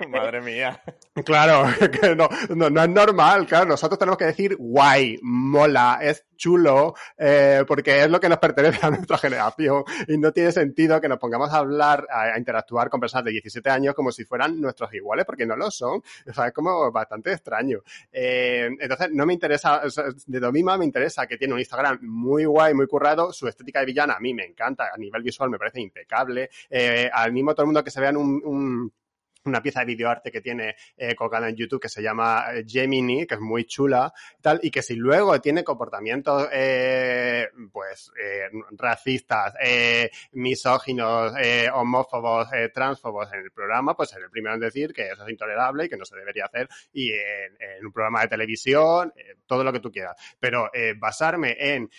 Madre 0.08 0.40
mía. 0.40 0.73
Claro, 1.24 1.66
que 1.92 2.16
no, 2.16 2.28
no, 2.56 2.82
es 2.82 2.88
normal, 2.88 3.46
claro, 3.46 3.66
nosotros 3.66 4.00
tenemos 4.00 4.18
que 4.18 4.24
decir 4.24 4.56
guay, 4.58 5.16
mola, 5.22 6.00
es 6.02 6.26
chulo, 6.34 6.94
eh, 7.16 7.64
porque 7.68 8.02
es 8.02 8.10
lo 8.10 8.18
que 8.18 8.28
nos 8.28 8.38
pertenece 8.38 8.84
a 8.84 8.90
nuestra 8.90 9.16
generación 9.18 9.84
y 10.08 10.18
no 10.18 10.32
tiene 10.32 10.50
sentido 10.50 11.00
que 11.00 11.08
nos 11.08 11.20
pongamos 11.20 11.52
a 11.52 11.58
hablar, 11.58 12.08
a, 12.10 12.34
a, 12.34 12.38
interactuar 12.38 12.90
con 12.90 12.98
personas 12.98 13.26
de 13.26 13.30
17 13.30 13.70
años 13.70 13.94
como 13.94 14.10
si 14.10 14.24
fueran 14.24 14.60
nuestros 14.60 14.92
iguales, 14.92 15.24
porque 15.24 15.46
no 15.46 15.54
lo 15.54 15.70
son, 15.70 16.02
o 16.26 16.32
sea, 16.32 16.48
es 16.48 16.52
como 16.52 16.90
bastante 16.90 17.32
extraño. 17.32 17.78
Eh, 18.12 18.68
entonces, 18.80 19.10
no 19.12 19.24
me 19.24 19.34
interesa, 19.34 19.82
o 19.84 19.90
sea, 19.90 20.06
de 20.26 20.40
Domima 20.40 20.76
me 20.76 20.84
interesa 20.84 21.28
que 21.28 21.36
tiene 21.36 21.54
un 21.54 21.60
Instagram 21.60 22.00
muy 22.02 22.44
guay, 22.44 22.74
muy 22.74 22.88
currado, 22.88 23.32
su 23.32 23.46
estética 23.46 23.78
de 23.78 23.86
villana 23.86 24.14
a 24.14 24.20
mí 24.20 24.34
me 24.34 24.44
encanta, 24.44 24.90
a 24.92 24.98
nivel 24.98 25.22
visual 25.22 25.48
me 25.48 25.58
parece 25.58 25.80
impecable, 25.80 26.50
eh, 26.68 27.08
animo 27.12 27.52
a 27.52 27.54
todo 27.54 27.62
el 27.62 27.68
mundo 27.68 27.84
que 27.84 27.92
se 27.92 28.00
vean 28.00 28.16
un, 28.16 28.42
un 28.44 28.92
una 29.44 29.62
pieza 29.62 29.80
de 29.80 29.86
videoarte 29.86 30.30
que 30.30 30.40
tiene 30.40 30.76
eh, 30.96 31.14
colgada 31.14 31.48
en 31.48 31.56
YouTube 31.56 31.80
que 31.80 31.88
se 31.88 32.02
llama 32.02 32.46
eh, 32.52 32.64
Gemini, 32.66 33.26
que 33.26 33.34
es 33.34 33.40
muy 33.40 33.64
chula, 33.64 34.12
tal, 34.40 34.60
y 34.62 34.70
que 34.70 34.82
si 34.82 34.96
luego 34.96 35.40
tiene 35.40 35.62
comportamientos, 35.62 36.48
eh, 36.52 37.48
pues, 37.72 38.10
eh, 38.22 38.48
racistas, 38.72 39.54
eh, 39.62 40.10
misóginos, 40.32 41.34
eh, 41.40 41.68
homófobos, 41.72 42.48
transfobos 42.72 43.32
en 43.32 43.40
el 43.40 43.50
programa, 43.50 43.96
pues 43.96 44.10
seré 44.10 44.24
el 44.24 44.30
primero 44.30 44.54
en 44.54 44.60
decir 44.60 44.92
que 44.92 45.10
eso 45.10 45.24
es 45.24 45.30
intolerable 45.30 45.84
y 45.84 45.88
que 45.88 45.96
no 45.96 46.04
se 46.04 46.16
debería 46.16 46.46
hacer, 46.46 46.68
y 46.92 47.12
en, 47.12 47.56
en 47.60 47.86
un 47.86 47.92
programa 47.92 48.22
de 48.22 48.28
televisión, 48.28 49.12
todo 49.46 49.62
lo 49.62 49.72
que 49.72 49.80
tú 49.80 49.90
quieras. 49.90 50.16
Pero 50.38 50.70
basarme 50.98 51.56
en 51.58 51.90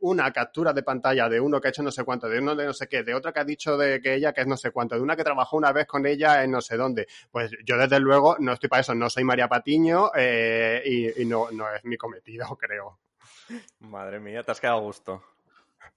una 0.00 0.32
captura 0.32 0.72
de 0.72 0.82
pantalla 0.82 1.28
de 1.28 1.40
uno 1.40 1.60
que 1.60 1.68
ha 1.68 1.70
hecho 1.70 1.82
no 1.82 1.90
sé 1.90 2.04
cuánto, 2.04 2.28
de 2.28 2.38
uno 2.38 2.54
de 2.54 2.66
no 2.66 2.72
sé 2.72 2.88
qué, 2.88 3.02
de 3.02 3.14
otro 3.14 3.32
que 3.32 3.40
ha 3.40 3.44
dicho 3.44 3.76
de 3.76 4.00
que 4.00 4.14
ella 4.14 4.32
que 4.32 4.42
es 4.42 4.46
no 4.46 4.56
sé 4.56 4.70
cuánto, 4.70 4.94
de 4.94 5.00
una 5.00 5.16
que 5.16 5.24
trabajó 5.24 5.56
una 5.56 5.72
vez 5.72 5.86
con 5.86 6.06
ella 6.06 6.44
no 6.48 6.60
sé 6.60 6.76
dónde. 6.76 7.06
Pues 7.30 7.50
yo 7.64 7.76
desde 7.76 8.00
luego 8.00 8.36
no 8.38 8.52
estoy 8.52 8.68
para 8.68 8.80
eso, 8.80 8.94
no 8.94 9.10
soy 9.10 9.24
María 9.24 9.48
Patiño 9.48 10.10
eh, 10.16 10.82
y, 10.84 11.22
y 11.22 11.24
no, 11.24 11.50
no, 11.50 11.72
es 11.74 11.84
mi 11.84 11.96
cometido, 11.96 12.46
creo. 12.60 12.98
Madre 13.80 14.20
mía, 14.20 14.42
te 14.42 14.50
has 14.50 14.60
quedado 14.60 14.78
a 14.78 14.82
gusto. 14.82 15.22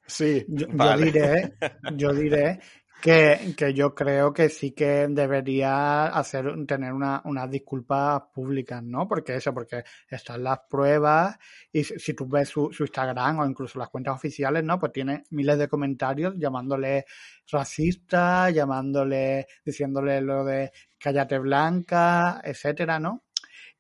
Sí, 0.06 0.46
yo, 0.48 0.68
vale. 0.72 1.12
yo 1.12 1.12
diré, 1.12 1.56
yo 1.96 2.14
diré 2.14 2.60
que, 3.02 3.54
que, 3.58 3.74
yo 3.74 3.96
creo 3.96 4.34
que 4.34 4.50
sí 4.50 4.72
que 4.72 5.08
debería 5.10 6.08
hacer 6.08 6.54
tener 6.66 6.94
una, 6.94 7.22
unas 7.26 7.50
disculpas 7.50 8.24
públicas, 8.34 8.84
¿no? 8.84 9.08
Porque 9.08 9.36
eso, 9.36 9.54
porque 9.54 9.84
están 10.10 10.44
las 10.44 10.60
pruebas 10.70 11.38
y 11.72 11.84
si, 11.84 11.98
si 12.00 12.14
tú 12.14 12.28
ves 12.28 12.50
su, 12.50 12.72
su, 12.72 12.84
Instagram 12.84 13.40
o 13.40 13.46
incluso 13.46 13.80
las 13.80 13.90
cuentas 13.90 14.16
oficiales, 14.16 14.64
¿no? 14.64 14.80
Pues 14.80 14.92
tiene 14.92 15.24
miles 15.32 15.58
de 15.58 15.68
comentarios 15.68 16.36
llamándole 16.38 17.06
racista, 17.52 18.50
llamándole, 18.50 19.48
diciéndole 19.66 20.22
lo 20.22 20.44
de 20.44 20.72
cállate 21.00 21.40
blanca, 21.40 22.42
etcétera, 22.44 23.00
¿no? 23.00 23.24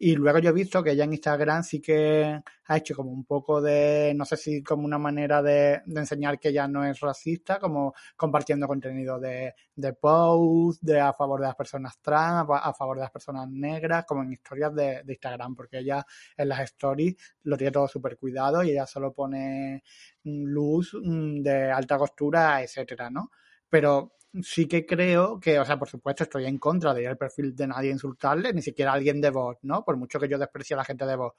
Y 0.01 0.15
luego 0.15 0.39
yo 0.39 0.51
he 0.51 0.53
visto 0.53 0.81
que 0.81 0.91
ella 0.91 1.03
en 1.03 1.11
Instagram 1.11 1.61
sí 1.61 1.81
que 1.81 2.41
ha 2.67 2.77
hecho 2.77 2.95
como 2.95 3.11
un 3.11 3.25
poco 3.25 3.61
de, 3.61 4.13
no 4.15 4.23
sé 4.23 4.37
si 4.37 4.63
como 4.63 4.85
una 4.85 4.97
manera 4.97 5.41
de, 5.43 5.81
enseñar 5.93 6.39
que 6.39 6.49
ella 6.49 6.69
no 6.69 6.85
es 6.85 7.01
racista, 7.01 7.59
como 7.59 7.93
compartiendo 8.15 8.65
contenido 8.65 9.19
de, 9.19 9.53
de 9.75 9.93
post, 9.93 10.81
de 10.81 11.01
a 11.01 11.11
favor 11.11 11.41
de 11.41 11.47
las 11.47 11.55
personas 11.55 11.99
trans, 12.01 12.47
a 12.49 12.73
favor 12.73 12.95
de 12.95 13.01
las 13.01 13.11
personas 13.11 13.49
negras, 13.49 14.05
como 14.05 14.23
en 14.23 14.31
historias 14.31 14.73
de, 14.73 15.03
Instagram, 15.05 15.53
porque 15.53 15.79
ella 15.79 16.05
en 16.37 16.47
las 16.47 16.61
stories 16.61 17.17
lo 17.43 17.57
tiene 17.57 17.71
todo 17.71 17.89
súper 17.89 18.17
cuidado 18.17 18.63
y 18.63 18.71
ella 18.71 18.87
solo 18.87 19.13
pone 19.13 19.83
luz 20.23 20.93
mm, 20.93 21.41
de 21.41 21.71
alta 21.71 21.97
costura, 21.97 22.63
etcétera, 22.63 23.09
¿no? 23.09 23.31
Pero 23.67 24.13
sí 24.41 24.67
que 24.67 24.85
creo 24.85 25.39
que, 25.39 25.59
o 25.59 25.65
sea, 25.65 25.77
por 25.77 25.89
supuesto 25.89 26.23
estoy 26.23 26.45
en 26.45 26.57
contra 26.57 26.93
de 26.93 27.03
ir 27.03 27.07
al 27.07 27.17
perfil 27.17 27.55
de 27.55 27.67
nadie 27.67 27.91
insultarle, 27.91 28.53
ni 28.53 28.61
siquiera 28.61 28.91
a 28.91 28.95
alguien 28.95 29.21
de 29.21 29.29
voz, 29.29 29.57
¿no? 29.63 29.83
Por 29.83 29.97
mucho 29.97 30.19
que 30.19 30.27
yo 30.27 30.37
desprecie 30.37 30.75
a 30.75 30.77
la 30.77 30.85
gente 30.85 31.05
de 31.05 31.15
voz. 31.15 31.33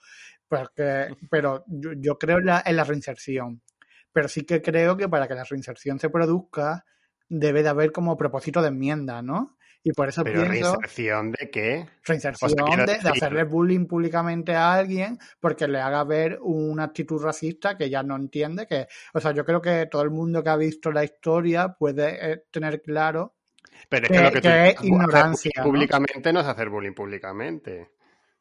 Porque, 0.48 1.08
pero 1.30 1.64
yo, 1.68 1.92
yo 1.94 2.18
creo 2.18 2.38
en 2.38 2.46
la, 2.46 2.62
en 2.64 2.76
la 2.76 2.84
reinserción. 2.84 3.62
Pero 4.12 4.28
sí 4.28 4.44
que 4.44 4.60
creo 4.60 4.96
que 4.96 5.08
para 5.08 5.28
que 5.28 5.34
la 5.34 5.44
reinserción 5.44 5.98
se 5.98 6.10
produzca, 6.10 6.84
debe 7.28 7.62
de 7.62 7.68
haber 7.68 7.92
como 7.92 8.16
propósito 8.16 8.60
de 8.60 8.68
enmienda, 8.68 9.22
¿no? 9.22 9.56
Y 9.82 9.92
por 9.92 10.08
eso 10.08 10.22
Pero 10.24 10.42
pienso... 10.42 10.72
reinserción 10.72 11.32
de 11.32 11.50
qué? 11.50 11.86
Reinserción 12.04 12.50
O 12.52 12.76
sea, 12.76 12.86
de, 12.86 12.92
hacerle 13.08 13.44
bullying 13.44 13.86
públicamente 13.86 14.54
a 14.54 14.74
alguien 14.74 15.18
porque 15.40 15.66
le 15.68 15.80
haga 15.80 16.04
ver 16.04 16.38
una 16.42 16.84
actitud 16.84 17.22
racista 17.22 17.78
que 17.78 17.88
ya 17.88 18.02
no 18.02 18.16
entiende 18.16 18.66
que, 18.66 18.86
o 19.14 19.20
sea, 19.20 19.32
yo 19.32 19.44
creo 19.44 19.62
que 19.62 19.86
todo 19.86 20.02
el 20.02 20.10
mundo 20.10 20.42
que 20.42 20.50
ha 20.50 20.56
visto 20.56 20.92
la 20.92 21.04
historia 21.04 21.68
puede 21.78 22.32
eh, 22.32 22.44
tener 22.50 22.82
claro 22.82 23.34
Pero 23.88 24.06
es 24.06 24.12
que- 24.12 24.18
que, 24.18 24.22
lo 24.22 24.32
que, 24.32 24.40
que 24.42 24.48
tú 24.48 24.48
es 24.50 24.84
ignorancia, 24.84 25.50
públicamente 25.62 26.32
no 26.32 26.40
es 26.40 26.46
hacer 26.46 26.68
bullying 26.68 26.92
públicamente. 26.94 27.88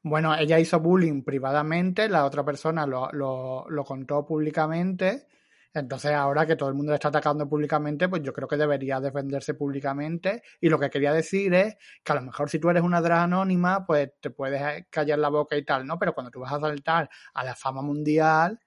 Bueno, 0.01 0.35
ella 0.37 0.59
hizo 0.59 0.79
bullying 0.79 1.23
privadamente, 1.23 2.07
la 2.09 2.25
otra 2.25 2.43
persona 2.43 2.85
lo, 2.85 3.09
lo, 3.11 3.65
lo 3.69 3.83
contó 3.83 4.25
públicamente, 4.25 5.27
entonces 5.73 6.11
ahora 6.11 6.45
que 6.45 6.55
todo 6.55 6.69
el 6.69 6.75
mundo 6.75 6.91
le 6.91 6.95
está 6.95 7.09
atacando 7.09 7.47
públicamente, 7.47 8.09
pues 8.09 8.21
yo 8.23 8.33
creo 8.33 8.47
que 8.47 8.57
debería 8.57 8.99
defenderse 8.99 9.53
públicamente. 9.53 10.41
Y 10.59 10.69
lo 10.69 10.79
que 10.79 10.89
quería 10.89 11.13
decir 11.13 11.53
es 11.53 11.75
que 12.03 12.11
a 12.11 12.15
lo 12.15 12.21
mejor 12.21 12.49
si 12.49 12.59
tú 12.59 12.69
eres 12.69 12.83
una 12.83 13.01
drag 13.01 13.19
anónima, 13.21 13.85
pues 13.85 14.11
te 14.19 14.29
puedes 14.31 14.85
callar 14.89 15.19
la 15.19 15.29
boca 15.29 15.55
y 15.57 15.63
tal, 15.65 15.85
¿no? 15.85 15.99
Pero 15.99 16.13
cuando 16.13 16.31
tú 16.31 16.39
vas 16.39 16.53
a 16.53 16.59
saltar 16.59 17.09
a 17.33 17.43
la 17.43 17.55
fama 17.55 17.81
mundial, 17.81 18.59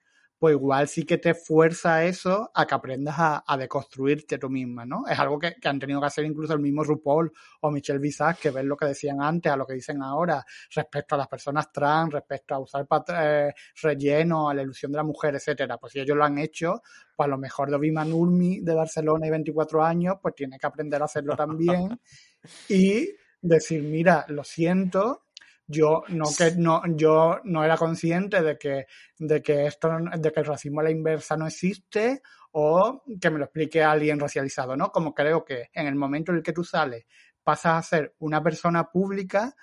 pues 0.43 0.55
igual 0.55 0.89
sí 0.89 1.05
que 1.05 1.19
te 1.19 1.35
fuerza 1.35 2.03
eso 2.03 2.51
a 2.53 2.67
que 2.67 2.75
aprendas 2.75 3.15
a, 3.17 3.45
a 3.47 3.55
deconstruirte 3.55 4.37
tú 4.37 4.49
misma, 4.49 4.85
¿no? 4.85 5.07
Es 5.07 5.17
algo 5.17 5.39
que, 5.39 5.55
que 5.55 5.69
han 5.69 5.79
tenido 5.79 6.01
que 6.01 6.07
hacer 6.07 6.25
incluso 6.25 6.51
el 6.51 6.59
mismo 6.59 6.83
RuPaul 6.83 7.31
o 7.61 7.71
Michelle 7.71 7.99
Visage, 7.99 8.41
que 8.41 8.49
ven 8.49 8.67
lo 8.67 8.75
que 8.75 8.87
decían 8.87 9.21
antes 9.21 9.49
a 9.49 9.55
lo 9.55 9.65
que 9.65 9.75
dicen 9.75 10.03
ahora 10.03 10.45
respecto 10.75 11.15
a 11.15 11.19
las 11.19 11.29
personas 11.29 11.71
trans, 11.71 12.11
respecto 12.11 12.55
a 12.55 12.59
usar 12.59 12.85
eh, 13.21 13.53
relleno, 13.81 14.49
a 14.49 14.53
la 14.53 14.63
ilusión 14.63 14.91
de 14.91 14.97
la 14.97 15.05
mujer, 15.05 15.33
etcétera. 15.35 15.77
Pues 15.77 15.93
si 15.93 16.01
ellos 16.01 16.17
lo 16.17 16.25
han 16.25 16.37
hecho, 16.37 16.81
pues 17.15 17.25
a 17.25 17.29
lo 17.29 17.37
mejor 17.37 17.71
Dovima 17.71 18.03
Nurmi 18.03 18.59
de 18.59 18.75
Barcelona 18.75 19.25
y 19.25 19.29
24 19.29 19.81
años, 19.81 20.15
pues 20.21 20.35
tiene 20.35 20.59
que 20.59 20.67
aprender 20.67 21.01
a 21.01 21.05
hacerlo 21.05 21.37
también 21.37 21.97
y 22.67 23.07
decir, 23.41 23.81
mira, 23.81 24.25
lo 24.27 24.43
siento, 24.43 25.22
yo 25.67 26.03
no 26.09 26.25
que 26.37 26.51
no 26.57 26.81
yo 26.95 27.39
no 27.43 27.63
era 27.63 27.77
consciente 27.77 28.41
de 28.41 28.57
que 28.57 28.85
de 29.17 29.41
que 29.41 29.65
esto 29.67 29.89
de 30.17 30.31
que 30.31 30.39
el 30.39 30.45
racismo 30.45 30.81
a 30.81 30.83
la 30.83 30.91
inversa 30.91 31.37
no 31.37 31.47
existe 31.47 32.21
o 32.51 33.03
que 33.19 33.29
me 33.29 33.39
lo 33.39 33.45
explique 33.45 33.81
alguien 33.83 34.19
racializado, 34.19 34.75
¿no? 34.75 34.91
Como 34.91 35.13
creo 35.13 35.43
que 35.43 35.69
en 35.73 35.87
el 35.87 35.95
momento 35.95 36.31
en 36.31 36.37
el 36.37 36.43
que 36.43 36.53
tú 36.53 36.63
sales 36.63 37.05
pasas 37.43 37.73
a 37.73 37.81
ser 37.81 38.15
una 38.19 38.43
persona 38.43 38.89
pública 38.89 39.55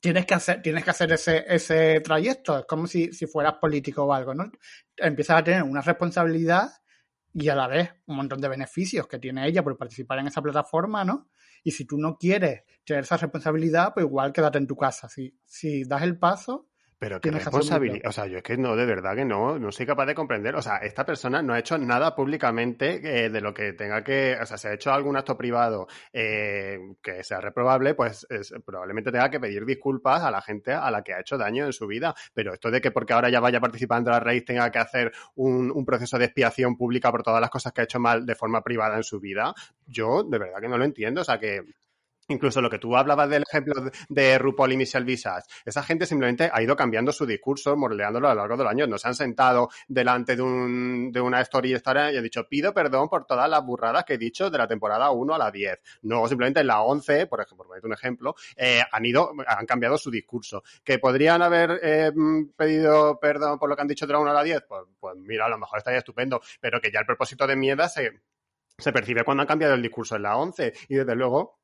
tienes 0.00 0.26
que 0.26 0.34
hacer 0.34 0.62
tienes 0.62 0.84
que 0.84 0.90
hacer 0.90 1.12
ese 1.12 1.44
ese 1.48 2.00
trayecto, 2.00 2.58
es 2.58 2.66
como 2.66 2.86
si 2.86 3.12
si 3.12 3.26
fueras 3.26 3.54
político 3.54 4.04
o 4.04 4.12
algo, 4.12 4.34
¿no? 4.34 4.50
Empiezas 4.96 5.38
a 5.38 5.44
tener 5.44 5.62
una 5.62 5.80
responsabilidad 5.80 6.70
y 7.34 7.48
a 7.48 7.54
la 7.54 7.66
vez 7.66 7.90
un 8.06 8.16
montón 8.16 8.40
de 8.40 8.48
beneficios 8.48 9.06
que 9.06 9.18
tiene 9.18 9.46
ella 9.46 9.62
por 9.62 9.78
participar 9.78 10.18
en 10.18 10.26
esa 10.26 10.42
plataforma, 10.42 11.04
¿no? 11.04 11.30
Y 11.62 11.70
si 11.72 11.84
tú 11.84 11.98
no 11.98 12.16
quieres 12.18 12.62
tener 12.84 13.04
esa 13.04 13.16
responsabilidad, 13.16 13.94
pues 13.94 14.04
igual 14.04 14.32
quédate 14.32 14.58
en 14.58 14.66
tu 14.66 14.76
casa. 14.76 15.08
Si, 15.08 15.36
si 15.44 15.84
das 15.84 16.02
el 16.02 16.18
paso, 16.18 16.68
Pero 17.02 17.20
qué 17.20 17.30
responsabilidad. 17.46 18.08
O 18.08 18.12
sea, 18.12 18.26
yo 18.26 18.36
es 18.36 18.44
que 18.44 18.56
no, 18.56 18.76
de 18.76 18.86
verdad 18.86 19.16
que 19.16 19.24
no, 19.24 19.58
no 19.58 19.72
soy 19.72 19.86
capaz 19.86 20.06
de 20.06 20.14
comprender. 20.14 20.54
O 20.54 20.62
sea, 20.62 20.76
esta 20.76 21.04
persona 21.04 21.42
no 21.42 21.52
ha 21.52 21.58
hecho 21.58 21.76
nada 21.76 22.14
públicamente 22.14 23.24
eh, 23.24 23.28
de 23.28 23.40
lo 23.40 23.52
que 23.52 23.72
tenga 23.72 24.04
que. 24.04 24.38
O 24.40 24.46
sea, 24.46 24.56
si 24.56 24.68
ha 24.68 24.74
hecho 24.74 24.92
algún 24.92 25.16
acto 25.16 25.36
privado 25.36 25.88
eh, 26.12 26.78
que 27.02 27.24
sea 27.24 27.40
reprobable, 27.40 27.94
pues 27.94 28.24
es- 28.30 28.54
probablemente 28.64 29.10
tenga 29.10 29.28
que 29.30 29.40
pedir 29.40 29.64
disculpas 29.64 30.22
a 30.22 30.30
la 30.30 30.40
gente 30.42 30.72
a 30.72 30.88
la 30.92 31.02
que 31.02 31.12
ha 31.12 31.18
hecho 31.20 31.36
daño 31.36 31.66
en 31.66 31.72
su 31.72 31.88
vida. 31.88 32.14
Pero 32.34 32.54
esto 32.54 32.70
de 32.70 32.80
que 32.80 32.92
porque 32.92 33.14
ahora 33.14 33.30
ya 33.30 33.40
vaya 33.40 33.58
participando 33.58 34.10
en 34.10 34.14
la 34.14 34.20
raíz 34.20 34.44
tenga 34.44 34.70
que 34.70 34.78
hacer 34.78 35.10
un, 35.34 35.72
un 35.72 35.84
proceso 35.84 36.18
de 36.20 36.26
expiación 36.26 36.76
pública 36.76 37.10
por 37.10 37.24
todas 37.24 37.40
las 37.40 37.50
cosas 37.50 37.72
que 37.72 37.80
ha 37.80 37.84
hecho 37.84 37.98
mal 37.98 38.24
de 38.24 38.36
forma 38.36 38.62
privada 38.62 38.94
en 38.96 39.02
su 39.02 39.18
vida, 39.18 39.52
yo 39.88 40.22
de 40.22 40.38
verdad 40.38 40.60
que 40.60 40.68
no 40.68 40.78
lo 40.78 40.84
entiendo. 40.84 41.22
O 41.22 41.24
sea, 41.24 41.40
que. 41.40 41.62
Incluso 42.32 42.60
lo 42.60 42.70
que 42.70 42.78
tú 42.78 42.96
hablabas 42.96 43.28
del 43.28 43.44
ejemplo 43.48 43.74
de- 44.08 44.38
RuPaul 44.38 44.72
y 44.72 44.76
Michelle 44.76 45.04
Visage, 45.04 45.46
esa 45.64 45.82
gente 45.82 46.06
simplemente 46.06 46.50
ha 46.52 46.62
ido 46.62 46.74
cambiando 46.74 47.12
su 47.12 47.26
discurso, 47.26 47.76
morleándolo 47.76 48.28
a 48.28 48.34
lo 48.34 48.40
largo 48.40 48.56
del 48.56 48.66
año. 48.66 48.86
No 48.86 48.98
se 48.98 49.08
han 49.08 49.14
sentado 49.14 49.68
delante 49.88 50.36
de, 50.36 50.42
un, 50.42 51.10
de 51.12 51.20
una 51.20 51.40
story 51.42 51.72
y 51.72 52.16
han 52.16 52.22
dicho, 52.22 52.48
pido 52.48 52.72
perdón 52.74 53.08
por 53.08 53.24
todas 53.26 53.48
las 53.48 53.64
burradas 53.64 54.04
que 54.04 54.14
he 54.14 54.18
dicho 54.18 54.50
de 54.50 54.58
la 54.58 54.66
temporada 54.66 55.10
1 55.10 55.34
a 55.34 55.38
la 55.38 55.50
10. 55.50 55.80
No, 56.02 56.26
simplemente 56.26 56.60
en 56.60 56.66
la 56.66 56.82
11, 56.82 57.26
por 57.26 57.40
ejemplo, 57.40 57.66
por 57.66 57.84
un 57.84 57.92
ejemplo, 57.92 58.34
eh, 58.56 58.80
han 58.90 59.04
ido, 59.04 59.32
han 59.46 59.66
cambiado 59.66 59.98
su 59.98 60.10
discurso. 60.10 60.62
¿Que 60.84 60.98
podrían 60.98 61.42
haber 61.42 61.78
eh, 61.82 62.12
pedido 62.56 63.18
perdón 63.20 63.58
por 63.58 63.68
lo 63.68 63.76
que 63.76 63.82
han 63.82 63.88
dicho 63.88 64.06
de 64.06 64.12
la 64.12 64.18
1 64.20 64.30
a 64.30 64.34
la 64.34 64.42
10? 64.42 64.62
Pues, 64.68 64.82
pues 64.98 65.16
mira, 65.16 65.46
a 65.46 65.48
lo 65.48 65.58
mejor 65.58 65.78
estaría 65.78 65.98
estupendo, 65.98 66.40
pero 66.60 66.80
que 66.80 66.90
ya 66.90 67.00
el 67.00 67.06
propósito 67.06 67.46
de 67.46 67.56
mierda 67.56 67.88
se, 67.88 68.20
se 68.78 68.92
percibe 68.92 69.24
cuando 69.24 69.42
han 69.42 69.46
cambiado 69.48 69.74
el 69.74 69.82
discurso 69.82 70.16
en 70.16 70.22
la 70.22 70.36
11 70.36 70.72
y 70.88 70.96
desde 70.96 71.14
luego 71.14 71.60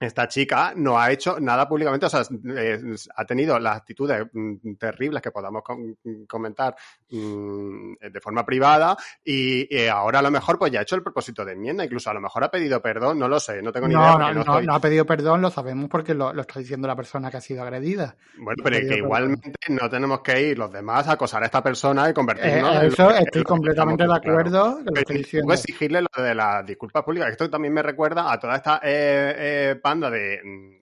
esta 0.00 0.26
chica 0.26 0.72
no 0.74 0.98
ha 0.98 1.12
hecho 1.12 1.38
nada 1.38 1.68
públicamente, 1.68 2.06
o 2.06 2.08
sea, 2.08 2.22
eh, 2.56 2.80
ha 3.14 3.24
tenido 3.26 3.58
las 3.58 3.76
actitudes 3.76 4.26
mm, 4.32 4.74
terribles 4.78 5.20
que 5.22 5.30
podamos 5.30 5.62
com- 5.62 5.94
comentar 6.26 6.74
mm, 7.10 7.92
de 8.12 8.20
forma 8.20 8.44
privada 8.44 8.96
y, 9.24 9.74
y 9.74 9.86
ahora 9.88 10.18
a 10.18 10.22
lo 10.22 10.30
mejor 10.30 10.58
pues 10.58 10.72
ya 10.72 10.80
ha 10.80 10.82
hecho 10.82 10.96
el 10.96 11.02
propósito 11.02 11.44
de 11.44 11.52
enmienda, 11.52 11.84
incluso 11.84 12.10
a 12.10 12.14
lo 12.14 12.20
mejor 12.20 12.44
ha 12.44 12.50
pedido 12.50 12.80
perdón, 12.82 13.18
no 13.18 13.28
lo 13.28 13.38
sé, 13.40 13.62
no 13.62 13.72
tengo 13.72 13.88
ni 13.88 13.94
idea. 13.94 14.12
no, 14.12 14.18
no, 14.18 14.32
no, 14.34 14.40
estoy- 14.40 14.66
no 14.66 14.74
ha 14.74 14.80
pedido 14.80 15.04
perdón, 15.06 15.40
lo 15.42 15.50
sabemos 15.50 15.88
porque 15.88 16.14
lo, 16.14 16.32
lo 16.32 16.40
está 16.42 16.58
diciendo 16.60 16.88
la 16.88 16.96
persona 16.96 17.30
que 17.30 17.36
ha 17.36 17.40
sido 17.40 17.62
agredida. 17.62 18.16
Bueno, 18.38 18.62
pero 18.64 18.76
pedido 18.76 18.80
que 18.80 18.86
perdón. 18.88 19.04
igualmente 19.06 19.52
no 19.68 19.88
tenemos 19.90 20.20
que 20.20 20.40
ir 20.42 20.58
los 20.58 20.72
demás 20.72 21.08
a 21.08 21.12
acosar 21.12 21.42
a 21.42 21.46
esta 21.46 21.62
persona 21.62 22.06
y 22.06 22.10
Eh, 22.10 22.14
convertirnos 22.14 22.74
en 22.76 22.82
lo 22.82 22.88
eso 22.88 23.08
que- 23.08 23.18
estoy 23.18 23.42
completamente 23.44 24.02
de 24.04 24.12
estamos, 24.14 24.20
claro. 24.22 24.38
acuerdo, 24.40 24.78
que 24.84 24.90
lo 24.90 25.00
estoy 25.00 25.52
exigirle 25.54 26.02
lo 26.02 26.22
de 26.22 26.34
las 26.34 26.66
disculpas 26.66 27.02
públicas. 27.02 27.30
Esto 27.30 27.48
también 27.50 27.74
me 27.74 27.82
recuerda 27.82 28.32
a 28.32 28.38
toda 28.38 28.56
esta 28.56 28.76
eh, 28.82 29.34
eh, 29.72 29.80
panda 29.82 30.10
de 30.10 30.40
mm, 30.44 30.79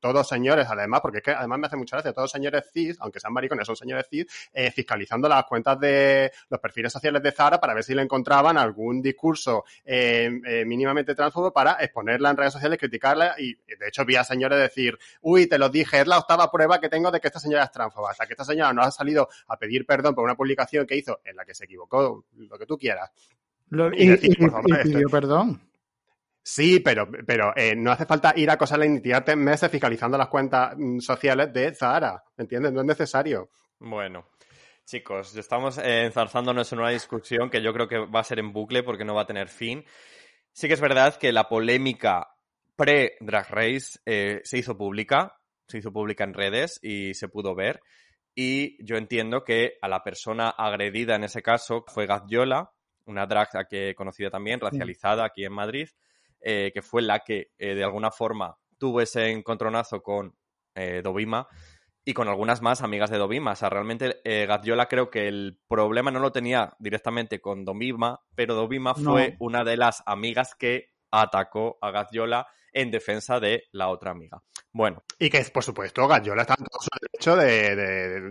todos 0.00 0.28
señores, 0.28 0.66
además, 0.70 1.00
porque 1.00 1.18
es 1.18 1.24
que 1.24 1.30
además 1.32 1.58
me 1.58 1.66
hace 1.66 1.76
mucha 1.76 1.96
gracia, 1.96 2.12
todos 2.12 2.30
señores 2.30 2.64
cis, 2.72 2.96
aunque 3.00 3.20
sean 3.20 3.32
maricones, 3.32 3.66
son 3.66 3.76
señores 3.76 4.06
cis, 4.10 4.26
eh, 4.52 4.70
fiscalizando 4.70 5.28
las 5.28 5.44
cuentas 5.44 5.78
de 5.80 6.30
los 6.48 6.60
perfiles 6.60 6.92
sociales 6.92 7.22
de 7.22 7.32
Zara 7.32 7.60
para 7.60 7.74
ver 7.74 7.82
si 7.84 7.94
le 7.94 8.02
encontraban 8.02 8.56
algún 8.58 9.02
discurso 9.02 9.64
eh, 9.84 10.30
eh, 10.46 10.64
mínimamente 10.64 11.14
transfobo 11.14 11.52
para 11.52 11.72
exponerla 11.80 12.30
en 12.30 12.36
redes 12.36 12.52
sociales, 12.52 12.78
criticarla 12.78 13.34
y 13.38 13.54
de 13.54 13.88
hecho 13.88 14.04
vi 14.04 14.16
a 14.16 14.24
señores 14.24 14.58
decir, 14.58 14.98
uy, 15.20 15.46
te 15.46 15.58
lo 15.58 15.68
dije, 15.68 16.00
es 16.00 16.06
la 16.06 16.18
octava 16.18 16.50
prueba 16.50 16.80
que 16.80 16.88
tengo 16.88 17.10
de 17.10 17.20
que 17.20 17.28
esta 17.28 17.40
señora 17.40 17.64
es 17.64 17.72
transfoba. 17.72 18.10
Hasta 18.10 18.26
que 18.26 18.34
esta 18.34 18.44
señora 18.44 18.72
no 18.72 18.82
ha 18.82 18.90
salido 18.90 19.28
a 19.48 19.56
pedir 19.58 19.84
perdón 19.86 20.14
por 20.14 20.24
una 20.24 20.34
publicación 20.36 20.86
que 20.86 20.96
hizo 20.96 21.20
en 21.24 21.36
la 21.36 21.44
que 21.44 21.54
se 21.54 21.64
equivocó, 21.64 22.24
lo 22.36 22.58
que 22.58 22.66
tú 22.66 22.78
quieras. 22.78 23.10
Lo- 23.70 23.92
y 23.92 24.02
y, 24.04 24.08
decir, 24.08 24.30
y- 24.32 24.36
por 24.36 24.50
favor, 24.50 24.68
y 24.70 24.72
esto- 24.74 24.88
pidió 24.88 25.08
perdón. 25.10 25.60
Sí, 26.50 26.80
pero, 26.80 27.06
pero 27.26 27.52
eh, 27.54 27.76
no 27.76 27.92
hace 27.92 28.06
falta 28.06 28.32
ir 28.34 28.48
a 28.48 28.54
acosarla 28.54 28.86
y 28.86 29.02
tirarte 29.02 29.36
meses 29.36 29.70
fiscalizando 29.70 30.16
las 30.16 30.28
cuentas 30.28 30.74
mm, 30.78 30.98
sociales 31.00 31.52
de 31.52 31.74
Zara. 31.74 32.24
¿Entiendes? 32.38 32.72
No 32.72 32.80
es 32.80 32.86
necesario. 32.86 33.50
Bueno, 33.78 34.30
chicos, 34.86 35.36
estamos 35.36 35.76
eh, 35.76 36.06
enzarzándonos 36.06 36.72
en 36.72 36.78
una 36.78 36.88
discusión 36.88 37.50
que 37.50 37.60
yo 37.60 37.74
creo 37.74 37.86
que 37.86 37.98
va 37.98 38.20
a 38.20 38.24
ser 38.24 38.38
en 38.38 38.54
bucle 38.54 38.82
porque 38.82 39.04
no 39.04 39.14
va 39.14 39.22
a 39.22 39.26
tener 39.26 39.48
fin. 39.48 39.84
Sí 40.50 40.68
que 40.68 40.72
es 40.72 40.80
verdad 40.80 41.16
que 41.16 41.32
la 41.32 41.50
polémica 41.50 42.28
pre-Drag 42.76 43.50
Race 43.50 43.98
eh, 44.06 44.40
se 44.42 44.56
hizo 44.56 44.74
pública, 44.74 45.36
se 45.66 45.76
hizo 45.76 45.92
pública 45.92 46.24
en 46.24 46.32
redes 46.32 46.80
y 46.82 47.12
se 47.12 47.28
pudo 47.28 47.54
ver. 47.54 47.82
Y 48.34 48.82
yo 48.82 48.96
entiendo 48.96 49.44
que 49.44 49.74
a 49.82 49.88
la 49.88 50.02
persona 50.02 50.48
agredida 50.48 51.14
en 51.14 51.24
ese 51.24 51.42
caso 51.42 51.84
fue 51.88 52.06
Gaziola, 52.06 52.70
una 53.04 53.26
drag 53.26 53.68
que 53.68 53.94
conocida 53.94 54.30
también, 54.30 54.60
racializada 54.60 55.26
aquí 55.26 55.44
en 55.44 55.52
Madrid, 55.52 55.88
eh, 56.40 56.70
que 56.72 56.82
fue 56.82 57.02
la 57.02 57.20
que 57.20 57.50
eh, 57.58 57.74
de 57.74 57.84
alguna 57.84 58.10
forma 58.10 58.56
tuvo 58.78 59.00
ese 59.00 59.30
encontronazo 59.30 60.02
con 60.02 60.36
eh, 60.74 61.00
Dovima 61.02 61.48
y 62.04 62.14
con 62.14 62.28
algunas 62.28 62.62
más 62.62 62.82
amigas 62.82 63.10
de 63.10 63.18
Dovima. 63.18 63.52
O 63.52 63.56
sea, 63.56 63.68
realmente 63.68 64.20
eh, 64.24 64.46
Gaziola 64.46 64.86
creo 64.86 65.10
que 65.10 65.28
el 65.28 65.58
problema 65.68 66.10
no 66.10 66.20
lo 66.20 66.32
tenía 66.32 66.74
directamente 66.78 67.40
con 67.40 67.64
Dovima, 67.64 68.20
pero 68.34 68.54
Dovima 68.54 68.94
No. 68.96 69.12
fue 69.12 69.36
una 69.40 69.64
de 69.64 69.76
las 69.76 70.02
amigas 70.06 70.54
que 70.54 70.90
atacó 71.10 71.78
a 71.82 71.90
Gaziola 71.90 72.46
en 72.72 72.90
defensa 72.90 73.40
de 73.40 73.64
la 73.72 73.88
otra 73.88 74.10
amiga. 74.10 74.42
Bueno. 74.72 75.02
Y 75.18 75.30
que, 75.30 75.42
por 75.52 75.64
supuesto, 75.64 76.06
Gallola 76.06 76.42
está 76.42 76.54
en 76.58 76.64
todo 76.66 76.80
su 76.80 76.88
derecho 77.00 77.36
de, 77.36 77.74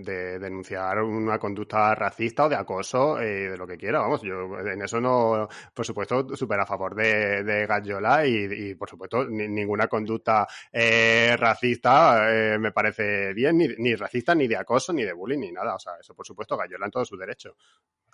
de, 0.01 0.39
denunciar 0.39 1.01
una 1.01 1.37
conducta 1.37 1.93
racista 1.95 2.45
o 2.45 2.49
de 2.49 2.55
acoso, 2.55 3.19
eh, 3.19 3.49
de 3.49 3.57
lo 3.57 3.67
que 3.67 3.75
quiera. 3.75 3.99
Vamos, 3.99 4.21
yo 4.21 4.57
en 4.59 4.81
eso 4.81 5.01
no, 5.01 5.49
por 5.73 5.85
supuesto, 5.85 6.35
súper 6.35 6.59
a 6.59 6.65
favor 6.65 6.95
de, 6.95 7.43
de 7.43 7.65
Gallola 7.65 8.25
y, 8.25 8.75
por 8.75 8.89
supuesto, 8.89 9.25
ninguna 9.25 9.87
conducta 9.87 10.47
eh, 10.71 11.35
racista 11.37 12.29
eh, 12.31 12.57
me 12.59 12.71
parece 12.71 13.33
bien, 13.33 13.57
ni, 13.57 13.67
ni 13.77 13.95
racista, 13.95 14.33
ni 14.33 14.47
de 14.47 14.55
acoso, 14.55 14.93
ni 14.93 15.03
de 15.03 15.13
bullying, 15.13 15.39
ni 15.39 15.51
nada. 15.51 15.75
O 15.75 15.79
sea, 15.79 15.93
eso, 15.99 16.13
por 16.13 16.25
supuesto, 16.25 16.55
Gallola 16.55 16.85
en 16.85 16.91
todo 16.91 17.03
su 17.03 17.17
derecho. 17.17 17.55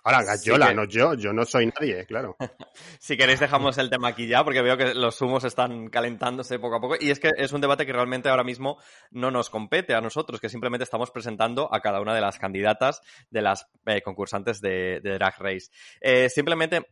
Ahora, 0.06 0.22
Gallola, 0.22 0.74
no 0.74 0.84
yo, 0.84 1.14
yo 1.14 1.32
no 1.32 1.46
soy 1.46 1.66
nadie, 1.66 2.04
claro. 2.04 2.36
si 3.00 3.16
queréis 3.16 3.40
dejamos 3.40 3.78
el 3.78 3.88
tema 3.88 4.08
aquí 4.08 4.26
ya, 4.26 4.44
porque 4.44 4.60
veo 4.60 4.76
que 4.76 4.92
los 4.92 5.18
humos 5.22 5.44
están 5.44 5.88
poco 6.18 6.76
a 6.76 6.80
poco. 6.80 6.96
Y 6.98 7.10
es 7.10 7.20
que 7.20 7.30
es 7.36 7.52
un 7.52 7.60
debate 7.60 7.86
que 7.86 7.92
realmente 7.92 8.28
ahora 8.28 8.44
mismo 8.44 8.78
no 9.10 9.30
nos 9.30 9.50
compete 9.50 9.94
a 9.94 10.00
nosotros, 10.00 10.40
que 10.40 10.48
simplemente 10.48 10.84
estamos 10.84 11.10
presentando 11.10 11.72
a 11.72 11.80
cada 11.80 12.00
una 12.00 12.14
de 12.14 12.20
las 12.20 12.38
candidatas 12.38 13.00
de 13.30 13.42
las 13.42 13.66
eh, 13.86 14.02
concursantes 14.02 14.60
de, 14.60 15.00
Drag 15.00 15.34
Race. 15.38 15.70
Eh, 16.00 16.28
simplemente 16.28 16.86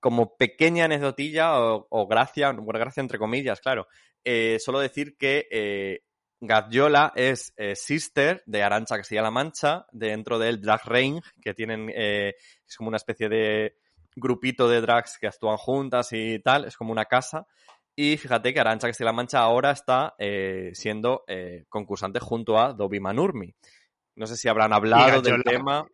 como 0.00 0.36
pequeña 0.36 0.84
anecdotilla 0.84 1.58
o, 1.58 2.06
gracia, 2.06 2.52
bueno, 2.52 2.78
gracia 2.78 3.00
entre 3.00 3.18
comillas, 3.18 3.60
claro, 3.60 3.86
eh, 4.22 4.58
solo 4.60 4.78
decir 4.78 5.16
que 5.16 6.02
Gaziola 6.40 7.12
es 7.16 7.54
sister 7.74 8.42
de 8.44 8.62
Arancha 8.62 8.98
Castilla-La 8.98 9.30
Mancha, 9.30 9.86
dentro 9.92 10.38
del 10.38 10.60
Drag 10.60 10.82
Range, 10.84 11.22
que 11.40 11.54
tienen, 11.54 11.88
es 11.88 12.76
como 12.76 12.88
una 12.88 12.98
especie 12.98 13.30
de 13.30 13.76
grupito 14.16 14.68
de 14.68 14.80
drags 14.80 15.18
que 15.18 15.26
actúan 15.26 15.56
juntas 15.56 16.12
y 16.12 16.38
tal, 16.40 16.64
es 16.64 16.76
como 16.76 16.92
una 16.92 17.04
casa. 17.06 17.46
Y 17.96 18.16
fíjate 18.16 18.52
que 18.52 18.60
Arancha 18.60 18.88
Castilla-La 18.88 19.12
Mancha 19.12 19.38
ahora 19.40 19.70
está 19.70 20.14
eh, 20.18 20.70
siendo 20.74 21.24
eh, 21.28 21.64
concursante 21.68 22.18
junto 22.18 22.58
a 22.58 22.72
Dobby 22.72 22.98
Manurmi. 22.98 23.54
No 24.16 24.26
sé 24.26 24.36
si 24.36 24.48
habrán 24.48 24.72
hablado 24.72 25.22
del 25.22 25.42
tema. 25.44 25.86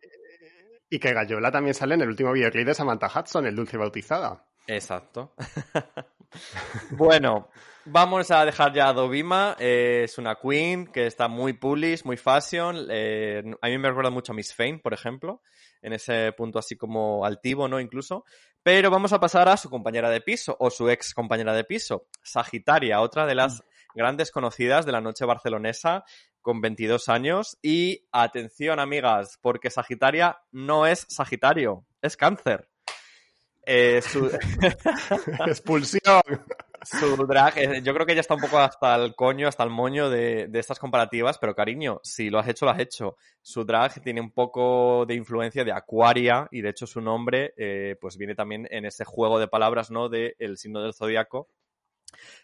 Y 0.89 0.99
que 0.99 1.13
Gallola 1.13 1.51
también 1.51 1.73
sale 1.73 1.95
en 1.95 2.01
el 2.01 2.09
último 2.09 2.33
videoclip 2.33 2.65
de 2.65 2.73
Samantha 2.73 3.07
Hudson, 3.07 3.45
el 3.45 3.55
dulce 3.55 3.77
bautizada. 3.77 4.45
Exacto. 4.67 5.33
bueno, 6.91 7.49
vamos 7.85 8.29
a 8.31 8.43
dejar 8.45 8.73
ya 8.73 8.89
a 8.89 8.93
Dobima. 8.93 9.55
Eh, 9.59 10.01
es 10.05 10.17
una 10.17 10.35
queen 10.35 10.87
que 10.87 11.05
está 11.05 11.27
muy 11.27 11.53
bullish, 11.53 12.03
muy 12.03 12.17
fashion. 12.17 12.75
a 12.77 13.67
mí 13.67 13.77
me 13.77 13.87
recuerda 13.87 14.09
mucho 14.09 14.33
a 14.33 14.35
Miss 14.35 14.53
Fame, 14.53 14.79
por 14.79 14.93
ejemplo 14.93 15.41
en 15.81 15.93
ese 15.93 16.31
punto 16.33 16.59
así 16.59 16.75
como 16.75 17.25
altivo, 17.25 17.67
¿no? 17.67 17.79
Incluso. 17.79 18.23
Pero 18.63 18.91
vamos 18.91 19.11
a 19.11 19.19
pasar 19.19 19.49
a 19.49 19.57
su 19.57 19.69
compañera 19.69 20.09
de 20.09 20.21
piso 20.21 20.55
o 20.59 20.69
su 20.69 20.89
ex 20.89 21.13
compañera 21.13 21.53
de 21.53 21.63
piso, 21.63 22.07
Sagitaria, 22.23 23.01
otra 23.01 23.25
de 23.25 23.35
las 23.35 23.63
grandes 23.95 24.31
conocidas 24.31 24.85
de 24.85 24.91
la 24.91 25.01
noche 25.01 25.25
barcelonesa 25.25 26.03
con 26.41 26.61
22 26.61 27.09
años. 27.09 27.57
Y 27.61 28.07
atención, 28.11 28.79
amigas, 28.79 29.39
porque 29.41 29.69
Sagitaria 29.69 30.39
no 30.51 30.85
es 30.85 31.05
Sagitario, 31.09 31.85
es 32.01 32.15
cáncer. 32.15 32.70
Eh, 33.65 34.01
su... 34.01 34.27
Expulsión 35.47 36.21
su 36.83 37.15
drag, 37.27 37.57
eh, 37.57 37.81
yo 37.83 37.93
creo 37.93 38.05
que 38.05 38.13
ella 38.13 38.21
está 38.21 38.33
un 38.33 38.41
poco 38.41 38.57
hasta 38.57 38.95
el 38.95 39.15
coño, 39.15 39.47
hasta 39.47 39.63
el 39.63 39.69
moño 39.69 40.09
de, 40.09 40.49
estas 40.53 40.79
comparativas, 40.79 41.37
pero 41.37 41.55
cariño, 41.55 41.99
si 42.03 42.29
lo 42.29 42.39
has 42.39 42.47
hecho, 42.47 42.65
lo 42.65 42.71
has 42.71 42.79
hecho. 42.79 43.17
Su 43.41 43.63
drag 43.65 44.01
tiene 44.01 44.21
un 44.21 44.31
poco 44.31 45.05
de 45.05 45.15
influencia 45.15 45.63
de 45.63 45.71
Acuaria 45.71 46.47
y 46.51 46.61
de 46.61 46.69
hecho 46.69 46.87
su 46.87 47.01
nombre 47.01 47.53
eh, 47.57 47.97
pues 48.01 48.17
viene 48.17 48.35
también 48.35 48.67
en 48.71 48.85
ese 48.85 49.05
juego 49.05 49.39
de 49.39 49.47
palabras, 49.47 49.91
¿no? 49.91 50.09
De 50.09 50.35
el 50.39 50.57
signo 50.57 50.81
del 50.81 50.93
zodiaco. 50.93 51.49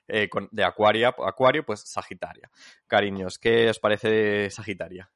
Eh, 0.08 0.30
de 0.52 0.64
Acuaria, 0.64 1.10
Acuario, 1.10 1.66
pues 1.66 1.82
Sagitaria. 1.82 2.50
Cariños, 2.86 3.38
¿qué 3.38 3.70
os 3.70 3.80
parece 3.80 4.10
de 4.10 4.50
Sagitaria? 4.50 5.10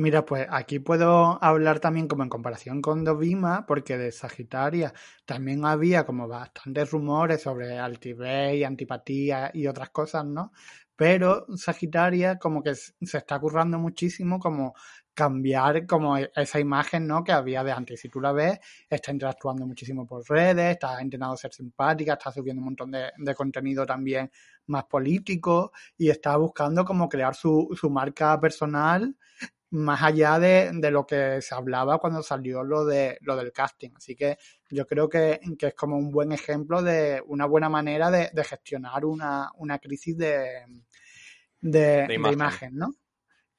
Mira, 0.00 0.24
pues 0.24 0.46
aquí 0.48 0.78
puedo 0.78 1.42
hablar 1.42 1.80
también 1.80 2.06
como 2.06 2.22
en 2.22 2.28
comparación 2.28 2.80
con 2.80 3.02
Dovima, 3.02 3.66
porque 3.66 3.98
de 3.98 4.12
Sagitaria 4.12 4.94
también 5.24 5.64
había 5.64 6.06
como 6.06 6.28
bastantes 6.28 6.92
rumores 6.92 7.42
sobre 7.42 7.80
altivez, 7.80 8.64
antipatía 8.64 9.50
y 9.52 9.66
otras 9.66 9.90
cosas, 9.90 10.24
¿no? 10.24 10.52
Pero 10.94 11.46
Sagitaria 11.56 12.38
como 12.38 12.62
que 12.62 12.76
se 12.76 13.18
está 13.18 13.40
currando 13.40 13.80
muchísimo 13.80 14.38
como 14.38 14.74
cambiar 15.14 15.84
como 15.84 16.16
e, 16.16 16.30
esa 16.36 16.60
imagen, 16.60 17.08
¿no? 17.08 17.24
Que 17.24 17.32
había 17.32 17.64
de 17.64 17.72
antes. 17.72 18.00
Si 18.00 18.08
tú 18.08 18.20
la 18.20 18.30
ves, 18.30 18.60
está 18.88 19.10
interactuando 19.10 19.66
muchísimo 19.66 20.06
por 20.06 20.22
redes, 20.30 20.74
está 20.74 21.02
intentando 21.02 21.36
ser 21.36 21.52
simpática, 21.52 22.12
está 22.12 22.30
subiendo 22.30 22.60
un 22.60 22.66
montón 22.66 22.92
de, 22.92 23.10
de 23.16 23.34
contenido 23.34 23.84
también 23.84 24.30
más 24.66 24.84
político 24.84 25.72
y 25.96 26.08
está 26.08 26.36
buscando 26.36 26.84
como 26.84 27.08
crear 27.08 27.34
su, 27.34 27.68
su 27.76 27.90
marca 27.90 28.38
personal 28.40 29.16
más 29.70 30.02
allá 30.02 30.38
de, 30.38 30.70
de, 30.72 30.90
lo 30.90 31.06
que 31.06 31.42
se 31.42 31.54
hablaba 31.54 31.98
cuando 31.98 32.22
salió 32.22 32.62
lo 32.62 32.84
de 32.84 33.18
lo 33.22 33.36
del 33.36 33.52
casting. 33.52 33.90
Así 33.96 34.16
que 34.16 34.38
yo 34.70 34.86
creo 34.86 35.08
que, 35.08 35.40
que 35.58 35.68
es 35.68 35.74
como 35.74 35.96
un 35.96 36.10
buen 36.10 36.32
ejemplo 36.32 36.82
de 36.82 37.22
una 37.26 37.46
buena 37.46 37.68
manera 37.68 38.10
de, 38.10 38.30
de 38.32 38.44
gestionar 38.44 39.04
una, 39.04 39.50
una 39.56 39.78
crisis 39.78 40.16
de, 40.16 40.64
de, 41.60 42.14
imagen. 42.14 42.76
¿no? 42.76 42.94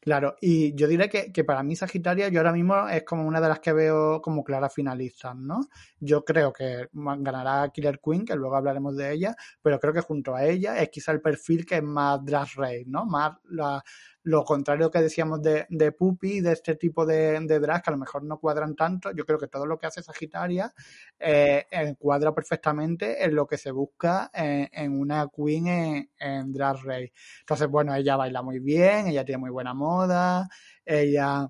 Claro, 0.01 0.37
y 0.39 0.73
yo 0.75 0.87
diré 0.87 1.09
que, 1.09 1.31
que, 1.31 1.43
para 1.43 1.61
mí 1.61 1.75
Sagitaria, 1.75 2.29
yo 2.29 2.39
ahora 2.39 2.53
mismo 2.53 2.87
es 2.87 3.03
como 3.03 3.27
una 3.27 3.41
de 3.41 3.49
las 3.49 3.59
que 3.59 3.73
veo 3.73 4.21
como 4.21 4.45
clara 4.45 4.69
finalistas, 4.69 5.35
¿no? 5.35 5.59
Yo 5.99 6.23
creo 6.23 6.53
que 6.53 6.87
ganará 6.93 7.69
Killer 7.73 7.99
Queen, 7.99 8.23
que 8.23 8.35
luego 8.35 8.55
hablaremos 8.55 8.95
de 8.95 9.11
ella, 9.11 9.35
pero 9.61 9.77
creo 9.77 9.93
que 9.93 9.99
junto 9.99 10.33
a 10.33 10.45
ella 10.45 10.77
es 10.81 10.89
quizá 10.89 11.11
el 11.11 11.21
perfil 11.21 11.65
que 11.65 11.75
es 11.75 11.83
más 11.83 12.23
Drag 12.23 12.47
Race, 12.55 12.85
¿no? 12.87 13.05
Más 13.05 13.33
la, 13.49 13.83
lo 14.29 14.43
contrario 14.43 14.91
que 14.91 15.01
decíamos 15.01 15.41
de, 15.41 15.65
de 15.69 15.91
Puppy, 15.91 16.39
de 16.39 16.51
este 16.51 16.75
tipo 16.75 17.03
de, 17.03 17.39
de 17.39 17.59
drag, 17.59 17.81
que 17.81 17.89
a 17.89 17.93
lo 17.93 17.97
mejor 17.97 18.23
no 18.23 18.39
cuadran 18.39 18.75
tanto, 18.75 19.11
yo 19.11 19.25
creo 19.25 19.39
que 19.39 19.47
todo 19.47 19.65
lo 19.65 19.79
que 19.79 19.87
hace 19.87 20.03
Sagitaria 20.03 20.71
eh, 21.17 21.65
encuadra 21.71 22.31
perfectamente 22.31 23.25
en 23.25 23.33
lo 23.33 23.47
que 23.47 23.57
se 23.57 23.71
busca 23.71 24.29
en, 24.31 24.99
una 24.99 25.27
queen 25.35 25.67
en, 25.67 26.11
en 26.19 26.53
Drag 26.53 26.77
Race. 26.83 27.13
Entonces, 27.39 27.67
bueno, 27.67 27.95
ella 27.95 28.17
baila 28.17 28.43
muy 28.43 28.59
bien, 28.59 29.07
ella 29.07 29.25
tiene 29.25 29.39
muy 29.39 29.49
buena 29.49 29.73
moda, 29.73 30.47
ella 30.85 31.49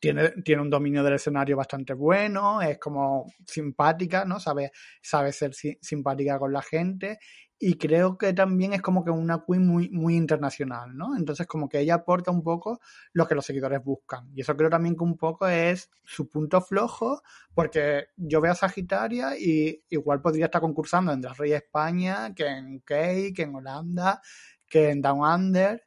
tiene, 0.00 0.30
tiene 0.42 0.62
un 0.62 0.70
dominio 0.70 1.04
del 1.04 1.14
escenario 1.14 1.56
bastante 1.56 1.92
bueno, 1.92 2.60
es 2.62 2.78
como 2.78 3.26
simpática, 3.46 4.24
¿no? 4.24 4.40
Sabe, 4.40 4.72
sabe 5.02 5.32
ser 5.32 5.52
simpática 5.54 6.38
con 6.38 6.52
la 6.52 6.62
gente 6.62 7.18
y 7.62 7.74
creo 7.76 8.16
que 8.16 8.32
también 8.32 8.72
es 8.72 8.80
como 8.80 9.04
que 9.04 9.10
una 9.10 9.44
queen 9.46 9.66
muy, 9.66 9.90
muy 9.90 10.16
internacional, 10.16 10.96
¿no? 10.96 11.14
Entonces 11.14 11.46
como 11.46 11.68
que 11.68 11.78
ella 11.80 11.96
aporta 11.96 12.30
un 12.30 12.42
poco 12.42 12.80
lo 13.12 13.28
que 13.28 13.34
los 13.34 13.44
seguidores 13.44 13.84
buscan. 13.84 14.30
Y 14.34 14.40
eso 14.40 14.56
creo 14.56 14.70
también 14.70 14.96
que 14.96 15.04
un 15.04 15.18
poco 15.18 15.46
es 15.46 15.90
su 16.02 16.30
punto 16.30 16.62
flojo, 16.62 17.20
porque 17.52 18.06
yo 18.16 18.40
veo 18.40 18.52
a 18.52 18.54
Sagitaria 18.54 19.38
y 19.38 19.84
igual 19.90 20.22
podría 20.22 20.46
estar 20.46 20.62
concursando 20.62 21.12
en 21.12 21.20
Drag 21.20 21.36
Rey 21.36 21.52
España, 21.52 22.34
que 22.34 22.46
en 22.46 22.76
UK, 22.76 23.34
que 23.36 23.42
en 23.42 23.54
Holanda, 23.54 24.22
que 24.66 24.88
en 24.88 25.02
Down 25.02 25.20
Under, 25.20 25.84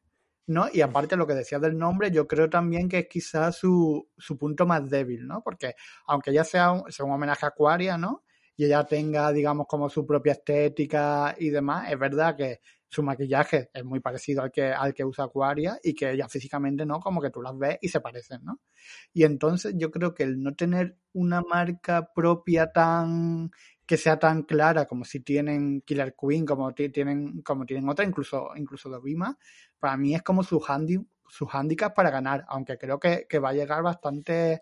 ¿no? 0.47 0.67
Y 0.71 0.81
aparte 0.81 1.15
lo 1.15 1.27
que 1.27 1.33
decía 1.33 1.59
del 1.59 1.77
nombre, 1.77 2.11
yo 2.11 2.27
creo 2.27 2.49
también 2.49 2.89
que 2.89 2.99
es 2.99 3.07
quizás 3.07 3.55
su, 3.55 4.09
su 4.17 4.37
punto 4.37 4.65
más 4.65 4.89
débil, 4.89 5.27
¿no? 5.27 5.41
Porque 5.43 5.75
aunque 6.07 6.31
ella 6.31 6.43
sea 6.43 6.71
un, 6.71 6.91
sea 6.91 7.05
un 7.05 7.11
homenaje 7.11 7.45
a 7.45 7.49
Aquaria, 7.49 7.97
¿no? 7.97 8.23
y 8.55 8.65
ella 8.65 8.83
tenga, 8.83 9.31
digamos, 9.31 9.67
como 9.67 9.89
su 9.89 10.05
propia 10.05 10.33
estética 10.33 11.35
y 11.37 11.49
demás, 11.49 11.91
es 11.91 11.97
verdad 11.97 12.35
que 12.35 12.59
su 12.87 13.01
maquillaje 13.01 13.71
es 13.73 13.83
muy 13.83 13.99
parecido 13.99 14.43
al 14.43 14.51
que, 14.51 14.65
al 14.65 14.93
que 14.93 15.03
usa 15.03 15.25
Aquaria 15.25 15.79
y 15.83 15.95
que 15.95 16.11
ella 16.11 16.27
físicamente 16.29 16.85
no, 16.85 16.99
como 16.99 17.19
que 17.19 17.31
tú 17.31 17.41
las 17.41 17.57
ves 17.57 17.79
y 17.81 17.87
se 17.87 18.01
parecen, 18.01 18.43
¿no? 18.43 18.59
Y 19.11 19.23
entonces 19.23 19.73
yo 19.75 19.89
creo 19.89 20.13
que 20.13 20.23
el 20.23 20.39
no 20.39 20.53
tener 20.53 20.97
una 21.13 21.41
marca 21.41 22.11
propia 22.13 22.71
tan 22.71 23.49
que 23.85 23.97
sea 23.97 24.17
tan 24.17 24.43
clara 24.43 24.85
como 24.85 25.03
si 25.05 25.21
tienen 25.21 25.81
Killer 25.81 26.15
Queen, 26.15 26.45
como 26.45 26.71
tienen, 26.73 27.41
como 27.41 27.65
tienen 27.65 27.89
otra, 27.89 28.05
incluso, 28.05 28.51
incluso 28.55 28.89
Dovima, 28.89 29.37
para 29.83 29.97
mí 29.97 30.15
es 30.15 30.23
como 30.23 30.43
su 30.43 30.63
handi, 30.65 30.97
su 31.27 31.45
handicap 31.51 31.93
para 31.93 32.09
ganar, 32.09 32.45
aunque 32.47 32.77
creo 32.77 33.01
que, 33.01 33.27
que 33.27 33.37
va 33.37 33.49
a 33.49 33.53
llegar 33.53 33.83
bastante 33.83 34.61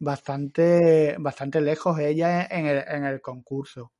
bastante, 0.00 1.14
bastante 1.20 1.60
lejos 1.60 1.96
ella 2.00 2.44
en 2.44 2.66
el, 2.66 2.84
en 2.88 3.04
el 3.04 3.20
concurso. 3.20 3.92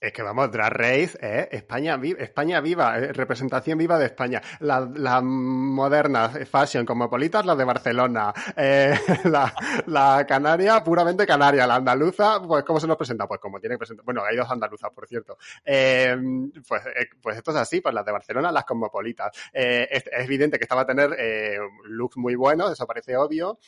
Es 0.00 0.14
que 0.14 0.22
vamos, 0.22 0.50
Drag 0.50 0.72
Race, 0.72 1.18
¿eh? 1.20 1.48
España, 1.52 1.98
viva, 1.98 2.20
España 2.20 2.62
viva, 2.62 2.98
¿eh? 2.98 3.12
representación 3.12 3.76
viva 3.76 3.98
de 3.98 4.06
España. 4.06 4.40
La, 4.60 4.80
la 4.94 5.20
moderna 5.20 6.30
fashion 6.30 6.86
cosmopolitas, 6.86 7.44
la 7.44 7.54
de 7.54 7.64
Barcelona. 7.64 8.32
Eh, 8.56 8.94
la, 9.24 9.54
la, 9.88 10.24
canaria, 10.26 10.82
puramente 10.82 11.26
canaria. 11.26 11.66
La 11.66 11.74
andaluza, 11.74 12.40
pues 12.40 12.64
¿cómo 12.64 12.80
se 12.80 12.86
nos 12.86 12.96
presenta? 12.96 13.28
Pues 13.28 13.40
como 13.40 13.60
tiene 13.60 13.74
que 13.74 13.80
presentar. 13.80 14.06
Bueno, 14.06 14.22
hay 14.24 14.38
dos 14.38 14.50
andaluzas, 14.50 14.90
por 14.90 15.06
cierto. 15.06 15.36
Eh, 15.62 16.16
pues, 16.66 16.86
eh, 16.86 17.10
pues 17.20 17.36
esto 17.36 17.50
es 17.50 17.58
así, 17.58 17.82
pues 17.82 17.94
las 17.94 18.06
de 18.06 18.12
Barcelona, 18.12 18.50
las 18.50 18.64
cosmopolitas. 18.64 19.36
Es, 19.52 20.06
es, 20.06 20.24
evidente 20.24 20.56
que 20.56 20.64
esta 20.64 20.76
va 20.76 20.82
a 20.82 20.86
tener 20.86 21.14
looks 21.84 22.16
muy 22.16 22.36
buenos, 22.36 22.72
eso 22.72 22.86
parece 22.86 23.18
obvio. 23.18 23.58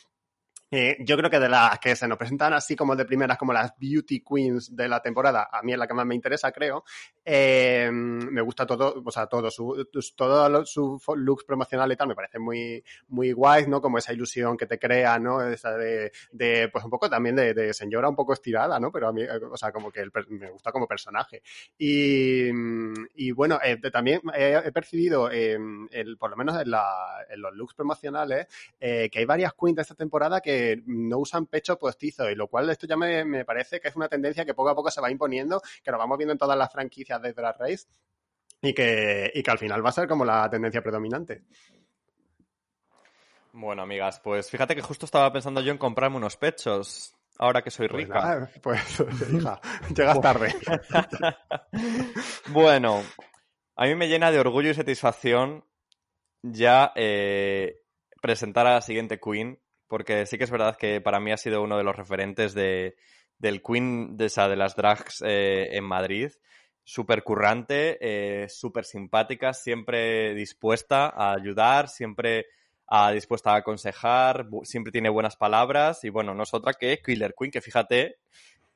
Eh, 0.75 0.97
yo 1.01 1.19
creo 1.19 1.29
que 1.29 1.39
de 1.39 1.51
las 1.51 1.79
que 1.81 1.95
se 1.95 2.09
nos 2.09 2.17
presentan 2.17 2.55
así 2.55 2.75
como 2.75 2.97
de 2.97 3.05
primeras, 3.05 3.37
como 3.37 3.53
las 3.53 3.75
beauty 3.79 4.25
queens 4.25 4.75
de 4.75 4.89
la 4.89 5.03
temporada, 5.03 5.51
a 5.53 5.63
mí 5.63 5.73
es 5.73 5.79
la 5.79 5.87
que 5.87 5.93
más 5.93 6.07
me 6.07 6.15
interesa, 6.15 6.51
creo. 6.51 6.83
Eh, 7.25 7.89
me 7.93 8.41
gusta 8.41 8.67
todo, 8.67 9.03
o 9.05 9.11
sea, 9.11 9.27
todo 9.27 9.51
su, 9.51 9.87
todos 10.17 10.71
sus 10.71 11.03
looks 11.17 11.45
promocionales 11.45 11.95
y 11.95 11.99
tal, 11.99 12.09
me 12.09 12.15
parece 12.15 12.39
muy, 12.39 12.83
muy 13.09 13.33
guay, 13.33 13.67
¿no? 13.67 13.81
Como 13.81 13.99
esa 13.99 14.13
ilusión 14.13 14.57
que 14.57 14.67
te 14.67 14.79
crea, 14.79 15.19
¿no? 15.19 15.41
Esa 15.47 15.77
de, 15.77 16.11
pues 16.73 16.85
un 16.85 16.91
poco 16.91 17.09
también 17.09 17.37
de, 17.37 17.73
señora 17.75 18.09
un 18.09 18.17
poco 18.17 18.33
estirada, 18.33 18.81
¿no? 18.81 18.91
Pero 18.91 19.09
a 19.09 19.13
mí, 19.13 19.23
o 19.25 19.57
sea, 19.57 19.73
como 19.73 19.91
que 19.91 20.01
el, 20.01 20.11
me 20.29 20.51
gusta 20.51 20.73
como 20.73 20.87
personaje. 20.87 21.43
Y, 21.79 22.49
y 23.15 23.33
bueno, 23.33 23.59
eh, 23.63 23.79
también 23.91 24.21
he, 24.35 24.73
percibido, 24.73 25.31
eh, 25.31 25.59
por 26.19 26.31
lo 26.31 26.37
menos 26.37 26.61
en, 26.61 26.71
la, 26.71 27.25
en 27.29 27.41
los 27.41 27.55
looks 27.55 27.75
promocionales, 27.75 28.47
eh, 28.81 29.09
que 29.11 29.21
hay 29.21 29.25
varias 29.25 29.53
queens 29.55 29.77
de 29.77 29.83
esta 29.83 29.95
temporada 29.95 30.41
que 30.41 30.83
no 30.87 31.19
usan 31.19 31.47
pecho 31.47 31.79
postizo, 31.79 32.29
y 32.31 32.35
lo 32.35 32.49
cual 32.49 32.69
esto 32.71 32.87
ya 32.87 32.97
me, 32.97 33.25
me, 33.25 33.45
parece 33.45 33.81
que 33.81 33.89
es 33.89 33.97
una 33.97 34.09
tendencia 34.09 34.45
que 34.45 34.55
poco 34.55 34.71
a 34.71 34.75
poco 34.75 34.91
se 34.91 35.01
va 35.01 35.11
imponiendo, 35.11 35.61
que 35.83 35.91
lo 35.91 35.99
vamos 35.99 36.19
viendo 36.19 36.33
en 36.33 36.39
todas 36.39 36.59
las 36.59 36.73
franquicias 36.73 37.12
de 37.21 37.33
Drag 37.33 37.57
Race, 37.59 37.87
y 38.61 38.73
que, 38.73 39.31
y 39.35 39.43
que 39.43 39.51
al 39.51 39.59
final 39.59 39.85
va 39.85 39.89
a 39.91 39.93
ser 39.93 40.09
como 40.09 40.25
la 40.25 40.49
tendencia 40.49 40.83
predominante. 40.83 41.43
Bueno, 43.53 43.83
amigas, 43.83 44.21
pues 44.21 44.51
fíjate 44.51 44.75
que 44.75 44.83
justo 44.83 45.05
estaba 45.05 45.33
pensando 45.33 45.61
yo 45.61 45.73
en 45.73 45.79
comprarme 45.79 46.17
unos 46.17 46.37
pechos. 46.37 47.15
Ahora 47.39 47.63
que 47.63 47.71
soy 47.71 47.89
Pues 47.89 48.05
rica. 48.05 48.15
nada, 48.15 48.51
Pues, 48.63 49.03
hija, 49.33 49.61
llegas 49.95 50.21
tarde. 50.21 50.55
bueno, 52.49 53.03
a 53.77 53.87
mí 53.87 53.95
me 53.95 54.09
llena 54.09 54.31
de 54.31 54.39
orgullo 54.39 54.71
y 54.71 54.75
satisfacción 54.75 55.65
ya 56.43 56.93
eh, 56.95 57.81
presentar 58.21 58.67
a 58.67 58.75
la 58.75 58.81
siguiente 58.81 59.19
Queen, 59.19 59.61
porque 59.89 60.25
sí 60.27 60.39
que 60.39 60.45
es 60.45 60.51
verdad 60.51 60.77
que 60.77 61.01
para 61.01 61.21
mí 61.21 61.33
ha 61.33 61.37
sido 61.37 61.63
uno 61.63 61.77
de 61.77 61.85
los 61.85 61.97
referentes 61.97 62.55
de, 62.55 62.97
del 63.39 63.63
Queen, 63.63 64.17
de, 64.17 64.27
esa, 64.27 64.49
de 64.49 64.57
las 64.57 64.77
drags 64.77 65.23
eh, 65.27 65.69
en 65.77 65.85
Madrid. 65.85 66.31
Súper 66.93 67.23
currante, 67.23 67.97
eh, 68.03 68.51
súper 68.51 68.85
simpática, 68.85 69.55
siempre 69.55 70.35
dispuesta 70.35 71.07
a 71.07 71.33
ayudar, 71.33 71.89
siempre 71.89 72.49
a, 72.87 73.13
dispuesta 73.13 73.55
a 73.55 73.57
aconsejar, 73.57 74.47
siempre 74.65 74.93
tiene 74.93 75.09
buenas 75.09 75.37
palabras 75.37 76.05
y 76.05 76.11
bueno, 76.11 76.35
no 76.35 76.43
es 76.43 76.53
otra 76.53 76.75
que 76.75 77.01
Killer 77.03 77.35
Queen, 77.35 77.51
que 77.51 77.63
fíjate 77.63 78.17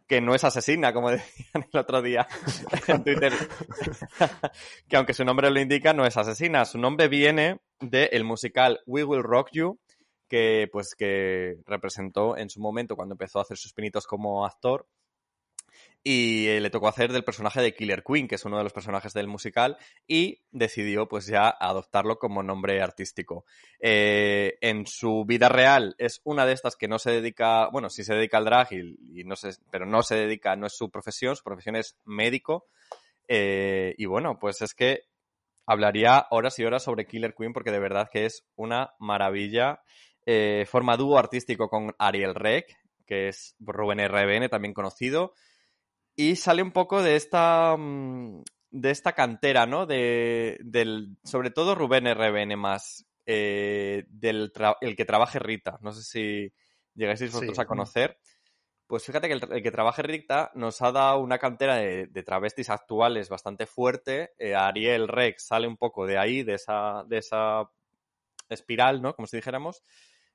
que 0.07 0.23
no 0.23 0.35
es 0.35 0.45
asesina, 0.45 0.95
como 0.95 1.11
decían 1.11 1.67
el 1.71 1.79
otro 1.79 2.01
día 2.01 2.27
en 2.89 3.05
Twitter, 3.05 3.35
que 4.89 4.97
aunque 4.97 5.13
su 5.13 5.23
nombre 5.23 5.51
lo 5.51 5.61
indica, 5.61 5.93
no 5.93 6.07
es 6.07 6.17
asesina. 6.17 6.65
Su 6.65 6.79
nombre 6.79 7.09
viene 7.09 7.61
del 7.81 8.25
musical 8.25 8.81
We 8.87 9.05
Will 9.05 9.25
Rock 9.25 9.51
You, 9.53 9.79
que 10.27 10.71
pues 10.73 10.95
que 10.95 11.59
representó 11.67 12.39
en 12.39 12.49
su 12.49 12.61
momento 12.61 12.97
cuando 12.97 13.13
empezó 13.13 13.41
a 13.41 13.43
hacer 13.43 13.59
sus 13.59 13.75
pinitos 13.75 14.07
como 14.07 14.47
actor. 14.47 14.87
Y 16.09 16.47
eh, 16.47 16.61
le 16.61 16.71
tocó 16.71 16.87
hacer 16.87 17.13
del 17.13 17.25
personaje 17.25 17.61
de 17.61 17.75
Killer 17.75 18.05
Queen, 18.05 18.29
que 18.29 18.37
es 18.37 18.45
uno 18.45 18.59
de 18.59 18.63
los 18.63 18.73
personajes 18.73 19.13
del 19.13 19.27
musical, 19.27 19.77
y 20.07 20.41
decidió 20.53 21.09
pues 21.09 21.27
ya 21.27 21.49
adoptarlo 21.49 22.21
como 22.21 22.45
nombre 22.45 22.81
artístico. 22.81 23.45
Eh, 23.81 24.57
en 24.61 24.87
su 24.87 25.25
vida 25.25 25.49
real 25.49 25.97
es 25.99 26.21
una 26.23 26.47
de 26.47 26.53
estas 26.53 26.77
que 26.77 26.87
no 26.87 27.01
se 27.01 27.11
dedica, 27.11 27.69
bueno, 27.71 27.91
sí 27.91 28.05
se 28.05 28.15
dedica 28.15 28.39
al 28.39 28.45
drag, 28.45 28.69
y, 28.73 29.25
no 29.25 29.35
pero 29.71 29.85
no 29.85 30.05
se 30.05 30.15
dedica, 30.15 30.55
no 30.55 30.69
es 30.69 30.77
su 30.77 30.91
profesión, 30.91 31.35
su 31.35 31.43
profesión 31.43 31.75
es 31.75 31.97
médico. 32.05 32.69
Eh, 33.27 33.97
y 33.99 34.07
bueno, 34.07 34.39
pues 34.39 34.63
es 34.63 34.75
que 34.75 35.01
hablaría 35.67 36.29
horas 36.31 36.57
y 36.61 36.65
horas 36.65 36.85
sobre 36.85 37.07
Killer 37.07 37.35
Queen 37.35 37.53
porque 37.53 37.73
de 37.73 37.81
verdad 37.81 38.09
que 38.13 38.27
es 38.27 38.47
una 38.55 38.95
maravilla. 39.01 39.83
Forma 40.67 40.97
dúo 40.97 41.19
artístico 41.19 41.69
con 41.69 41.95
Ariel 41.99 42.35
Rec, 42.35 42.77
que 43.07 43.29
es 43.29 43.57
Rubén 43.61 44.07
RBN, 44.07 44.49
también 44.49 44.75
conocido. 44.75 45.35
Y 46.17 46.37
sale 46.37 46.63
un 46.63 46.73
poco 46.73 47.03
de 47.03 47.17
esta. 47.17 47.77
mm, 47.77 48.43
de 48.71 48.91
esta 48.91 49.13
cantera, 49.13 49.65
¿no? 49.67 49.87
De, 49.87 50.59
del, 50.63 51.17
sobre 51.25 51.51
todo 51.51 51.75
Rubén 51.75 52.07
RBN 52.07 52.57
más. 52.57 53.07
eh, 53.29 54.05
del 54.09 54.53
el 54.81 54.97
que 54.97 55.05
trabaje 55.05 55.39
Rita. 55.41 55.79
No 55.83 55.93
sé 55.93 56.03
si 56.03 56.53
llegáis 56.95 57.21
vosotros 57.23 57.57
Sí. 57.57 57.61
a 57.61 57.67
conocer. 57.67 58.19
Pues 58.87 59.05
fíjate 59.05 59.27
que 59.29 59.35
el, 59.35 59.43
el 59.53 59.63
que 59.65 59.71
trabaje 59.73 60.03
Rita 60.03 60.53
nos 60.55 60.81
ha 60.83 60.93
dado 60.93 61.19
una 61.19 61.39
cantera 61.39 61.75
de, 61.77 62.07
de 62.07 62.23
travestis 62.23 62.71
actuales 62.71 63.29
bastante 63.29 63.67
fuerte. 63.67 64.31
Eh, 64.39 64.55
Ariel 64.55 65.09
Rex 65.09 65.47
sale 65.49 65.67
un 65.67 65.77
poco 65.77 66.07
de 66.07 66.19
ahí, 66.19 66.45
de 66.45 66.55
esa, 66.55 67.03
de 67.09 67.19
esa 67.19 67.69
espiral, 68.49 69.03
¿no? 69.03 69.15
Como 69.17 69.27
si 69.27 69.37
dijéramos. 69.39 69.83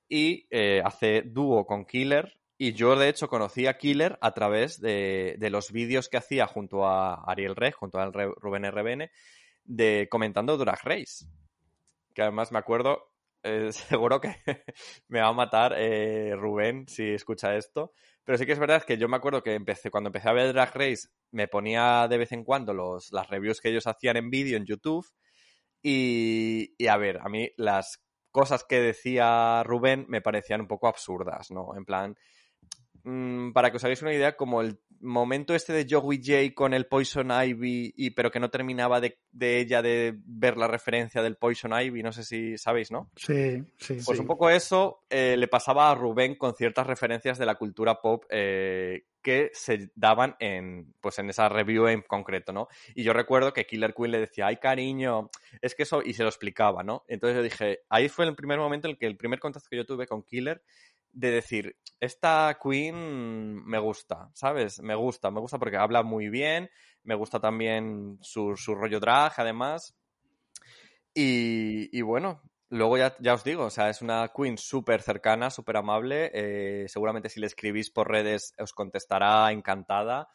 Y 0.09 0.47
eh, 0.49 0.82
hace 0.84 1.21
dúo 1.21 1.65
con 1.65 1.86
Killer. 1.86 2.40
Y 2.64 2.74
yo, 2.74 2.95
de 2.95 3.09
hecho, 3.09 3.28
conocí 3.28 3.66
a 3.66 3.80
Killer 3.80 4.20
a 4.22 4.36
través 4.36 4.80
de, 4.80 5.36
de 5.39 5.49
los 5.49 5.72
vídeos 5.72 6.09
que 6.09 6.18
hacía 6.18 6.45
junto 6.45 6.86
a 6.86 7.16
Ariel 7.24 7.55
Rex, 7.55 7.76
junto 7.76 7.97
a 7.97 8.12
Rubén 8.12 8.66
RBN, 8.66 9.09
de 9.64 10.07
comentando 10.12 10.55
Drag 10.57 10.80
Race. 10.84 11.26
Que 12.14 12.22
además 12.22 12.51
me 12.51 12.59
acuerdo, 12.59 13.16
eh, 13.41 13.72
seguro 13.72 14.22
que 14.22 14.36
me 15.07 15.22
va 15.22 15.30
a 15.30 15.34
matar 15.34 15.74
eh, 15.76 16.36
Rubén 16.36 16.88
si 16.88 17.09
escucha 17.09 17.55
esto. 17.55 17.93
Pero 18.24 18.38
sí 18.38 18.45
que 18.45 18.51
es 18.51 18.59
verdad 18.59 18.84
que 18.84 18.99
yo 18.99 19.09
me 19.09 19.18
acuerdo 19.18 19.41
que 19.41 19.55
empecé, 19.55 19.89
cuando 19.89 20.09
empecé 20.09 20.30
a 20.30 20.34
ver 20.34 20.53
Drag 20.53 20.72
Race, 20.76 21.07
me 21.32 21.47
ponía 21.47 22.07
de 22.07 22.20
vez 22.20 22.32
en 22.32 22.43
cuando 22.43 22.76
los, 22.76 23.12
las 23.12 23.28
reviews 23.28 23.59
que 23.59 23.70
ellos 23.70 23.88
hacían 23.88 24.18
en 24.18 24.30
vídeo 24.30 24.57
en 24.57 24.68
YouTube. 24.68 25.07
Y, 25.82 26.76
y 26.78 26.86
a 26.86 26.97
ver, 26.97 27.22
a 27.24 27.28
mí 27.28 27.49
las 27.57 28.03
cosas 28.30 28.64
que 28.64 28.80
decía 28.80 29.64
Rubén 29.64 30.05
me 30.09 30.22
parecían 30.22 30.62
un 30.62 30.68
poco 30.68 30.88
absurdas, 30.88 31.49
¿no? 31.49 31.76
En 31.76 31.86
plan, 31.86 32.16
mm, 33.04 33.52
para 33.52 33.72
que 33.72 33.78
os 33.78 33.84
hagáis 33.84 34.02
una 34.02 34.14
idea, 34.14 34.36
como 34.36 34.62
el 34.62 34.80
momento 34.99 35.56
este 35.56 35.74
de 35.74 35.88
Joey 35.89 36.22
J 36.24 36.54
con 36.54 36.74
el 36.74 36.86
Poison 36.86 37.32
Ivy, 37.32 37.93
y, 37.97 38.12
pero 38.12 38.30
que 38.30 38.39
no 38.39 38.49
terminaba 38.49 38.99
de, 39.02 39.18
de 39.32 39.60
ella 39.60 39.82
de 39.82 40.16
ver 40.26 40.58
la 40.58 40.68
referencia 40.68 41.24
del 41.24 41.38
Poison 41.38 41.72
Ivy, 41.74 42.04
no 42.04 42.12
sé 42.12 42.24
si 42.24 42.58
sabéis, 42.58 42.91
¿no? 42.91 43.10
Sí, 43.16 43.64
sí. 43.78 43.95
Pues 44.06 44.18
Sí. 44.18 44.20
un 44.20 44.28
poco 44.28 44.49
eso 44.49 45.04
eh, 45.10 45.36
le 45.38 45.47
pasaba 45.47 45.89
a 45.89 45.95
Rubén 45.95 46.36
con 46.36 46.54
ciertas 46.56 46.86
referencias 46.86 47.38
de 47.39 47.45
la 47.47 47.56
cultura 47.56 47.99
pop 47.99 48.26
eh, 48.30 49.06
que 49.24 49.49
se 49.54 49.91
daban 49.95 50.36
en, 50.39 50.93
pues 50.99 51.20
en 51.20 51.30
esa 51.30 51.47
review 51.49 51.88
en 51.88 52.02
concreto, 52.02 52.52
¿no? 52.54 52.68
Y 52.95 53.04
yo 53.04 53.14
recuerdo 53.14 53.54
que 53.54 53.66
Killer 53.66 53.93
Queen 53.93 54.12
le 54.12 54.20
decía, 54.20 54.47
ay 54.47 54.58
cariño, 54.58 55.30
es 55.62 55.76
que 55.76 55.84
eso, 55.84 56.02
y 56.04 56.14
se 56.14 56.24
lo 56.24 56.30
explicaba, 56.30 56.84
¿no? 56.84 57.04
Entonces 57.08 57.38
yo 57.38 57.43
dije, 57.43 57.80
ahí 57.89 58.10
fue 58.10 58.26
el 58.26 58.36
primer 58.36 58.58
momento 58.60 58.88
en 58.88 58.91
el 58.93 58.97
que 58.97 59.06
el 59.08 59.18
primer 59.18 59.39
contacto 59.39 59.68
que 59.70 59.78
yo 59.78 59.86
tuve 59.86 60.08
con 60.08 60.24
Killer 60.24 60.64
de 61.14 61.32
decir, 61.32 61.76
esta 61.99 62.57
Queen 62.62 63.64
me 63.66 63.80
gusta, 63.80 64.30
¿sabes? 64.34 64.80
Me 64.82 64.95
gusta, 64.95 65.32
me 65.32 65.39
gusta 65.39 65.59
porque 65.59 65.78
habla 65.78 66.03
muy 66.03 66.30
bien, 66.30 66.70
me 67.03 67.16
gusta 67.16 67.39
también 67.39 68.18
su, 68.22 68.55
su 68.57 68.76
rollo 68.76 68.99
drag, 68.99 69.34
además. 69.38 69.95
Y, 71.14 71.95
y 71.97 72.01
bueno, 72.01 72.41
luego 72.70 72.97
ya, 72.97 73.16
ya 73.20 73.34
os 73.34 73.43
digo, 73.43 73.66
o 73.66 73.70
sea, 73.70 73.89
es 73.89 74.01
una 74.01 74.32
Queen 74.36 74.57
súper 74.57 75.01
cercana, 75.01 75.49
súper 75.49 75.78
amable. 75.78 76.32
eh, 76.34 76.86
seguramente 76.88 77.30
si 77.30 77.39
le 77.39 77.47
escribís 77.47 77.91
por 77.91 78.09
redes 78.09 78.53
os 78.59 78.74
contestará 78.74 79.51
encantada. 79.51 80.30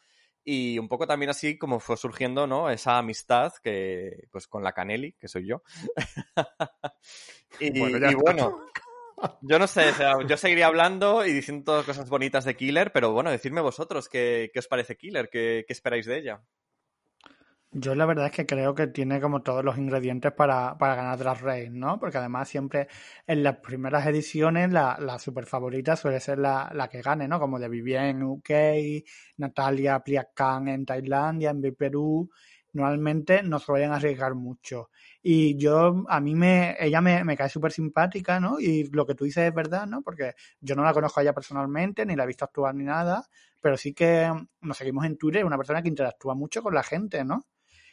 Y 0.49 0.79
un 0.79 0.87
poco 0.87 1.05
también 1.07 1.29
así 1.29 1.57
como 1.57 1.79
fue 1.81 1.97
surgiendo, 1.97 2.47
¿no? 2.47 2.69
Esa 2.69 2.97
amistad 2.97 3.51
que, 3.61 4.27
pues 4.31 4.47
con 4.47 4.63
la 4.63 4.71
Canelli, 4.71 5.11
que 5.13 5.27
soy 5.27 5.45
yo. 5.47 5.61
y, 7.59 7.71
Bueno, 7.79 7.97
ya 7.97 8.09
y 8.09 8.11
está. 8.11 8.21
bueno, 8.21 8.59
yo 9.41 9.59
no 9.59 9.67
sé, 9.67 9.89
o 9.89 9.93
sea, 9.93 10.13
yo 10.27 10.37
seguiría 10.37 10.67
hablando 10.67 11.25
y 11.25 11.33
diciendo 11.33 11.83
cosas 11.85 12.09
bonitas 12.09 12.45
de 12.45 12.55
Killer, 12.55 12.91
pero 12.91 13.11
bueno, 13.11 13.31
decidme 13.31 13.61
vosotros 13.61 14.09
qué, 14.09 14.51
qué 14.53 14.59
os 14.59 14.67
parece 14.67 14.97
Killer, 14.97 15.29
qué, 15.29 15.65
qué 15.67 15.73
esperáis 15.73 16.05
de 16.05 16.17
ella. 16.17 16.41
Yo 17.71 17.95
la 17.95 18.05
verdad 18.05 18.27
es 18.27 18.31
que 18.31 18.45
creo 18.45 18.73
que 18.73 18.87
tiene 18.87 19.19
como 19.19 19.43
todos 19.43 19.63
los 19.63 19.77
ingredientes 19.77 20.31
para, 20.31 20.77
para 20.77 20.95
ganar 20.95 21.17
Drag 21.19 21.41
Race, 21.41 21.69
¿no? 21.69 21.99
Porque 21.99 22.17
además 22.17 22.47
siempre 22.47 22.87
en 23.27 23.43
las 23.43 23.57
primeras 23.57 24.07
ediciones 24.07 24.71
la, 24.71 24.97
la 24.99 25.19
super 25.19 25.45
favorita 25.45 25.95
suele 25.97 26.19
ser 26.21 26.39
la, 26.39 26.71
la 26.73 26.87
que 26.87 27.01
gane, 27.01 27.27
¿no? 27.27 27.39
Como 27.39 27.59
de 27.59 27.67
Vivienne 27.67 28.09
en 28.11 28.23
UK, 28.23 28.49
Natalia 29.37 29.99
Pliacan 29.99 30.69
en 30.69 30.85
Tailandia, 30.85 31.49
en 31.49 31.61
Perú. 31.75 32.29
Normalmente 32.73 33.43
no 33.43 33.59
suelen 33.59 33.91
arriesgar 33.91 34.35
mucho. 34.35 34.89
Y 35.21 35.57
yo, 35.57 36.03
a 36.07 36.19
mí 36.19 36.35
me, 36.35 36.75
ella 36.79 37.01
me, 37.01 37.23
me 37.23 37.37
cae 37.37 37.49
súper 37.49 37.71
simpática, 37.71 38.39
¿no? 38.39 38.59
Y 38.59 38.89
lo 38.91 39.05
que 39.05 39.15
tú 39.15 39.25
dices 39.25 39.47
es 39.47 39.53
verdad, 39.53 39.87
¿no? 39.87 40.01
Porque 40.01 40.33
yo 40.59 40.75
no 40.75 40.83
la 40.83 40.93
conozco 40.93 41.19
a 41.19 41.23
ella 41.23 41.33
personalmente, 41.33 42.05
ni 42.05 42.15
la 42.15 42.23
he 42.23 42.27
visto 42.27 42.45
actuar 42.45 42.75
ni 42.75 42.83
nada, 42.83 43.25
pero 43.61 43.77
sí 43.77 43.93
que 43.93 44.31
nos 44.61 44.77
seguimos 44.77 45.05
en 45.05 45.17
Twitter, 45.17 45.45
una 45.45 45.57
persona 45.57 45.81
que 45.81 45.89
interactúa 45.89 46.35
mucho 46.35 46.61
con 46.61 46.73
la 46.73 46.83
gente, 46.83 47.23
¿no? 47.23 47.47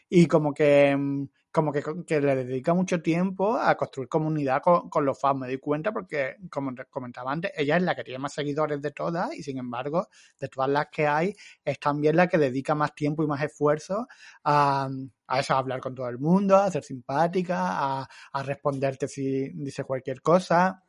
y 0.09 0.27
como 0.27 0.53
que 0.55 0.97
mm, 0.97 1.29
como 1.55 1.71
que, 1.73 1.85
que 2.05 2.21
le 2.21 2.35
dedica 2.35 2.75
mucho 2.75 3.01
tiempo 3.01 3.57
a 3.57 3.77
construir 3.77 4.09
comunidad 4.09 4.61
con, 4.61 4.91
con 4.91 5.05
los 5.05 5.21
fans. 5.21 5.39
Me 5.39 5.47
doy 5.47 5.59
cuenta 5.59 5.93
porque, 5.93 6.37
como 6.51 6.73
comentaba 6.91 7.31
antes, 7.31 7.53
ella 7.57 7.77
es 7.77 7.83
la 7.85 7.95
que 7.95 8.03
tiene 8.03 8.19
más 8.19 8.33
seguidores 8.33 8.83
de 8.83 8.91
todas 8.91 9.33
y 9.33 9.45
sin 9.45 9.59
embargo, 9.59 10.09
de 10.41 10.49
todas 10.49 10.69
las 10.69 10.89
que 10.91 11.07
hay, 11.07 11.37
es 11.65 11.79
también 11.79 12.17
la 12.17 12.27
que 12.27 12.39
dedica 12.39 12.75
más 12.75 12.93
tiempo 12.97 13.23
y 13.23 13.29
más 13.29 13.41
esfuerzo 13.41 14.09
a, 14.43 14.89
a 15.29 15.41
eso, 15.41 15.55
hablar 15.55 15.81
con 15.81 15.95
todo 15.95 16.09
el 16.09 16.19
mundo, 16.19 16.57
a 16.57 16.69
ser 16.73 16.83
simpática, 16.83 18.01
a, 18.01 18.09
a 18.33 18.43
responderte 18.43 19.07
si 19.07 19.51
dice 19.51 19.85
cualquier 19.85 20.23
cosa 20.23 20.84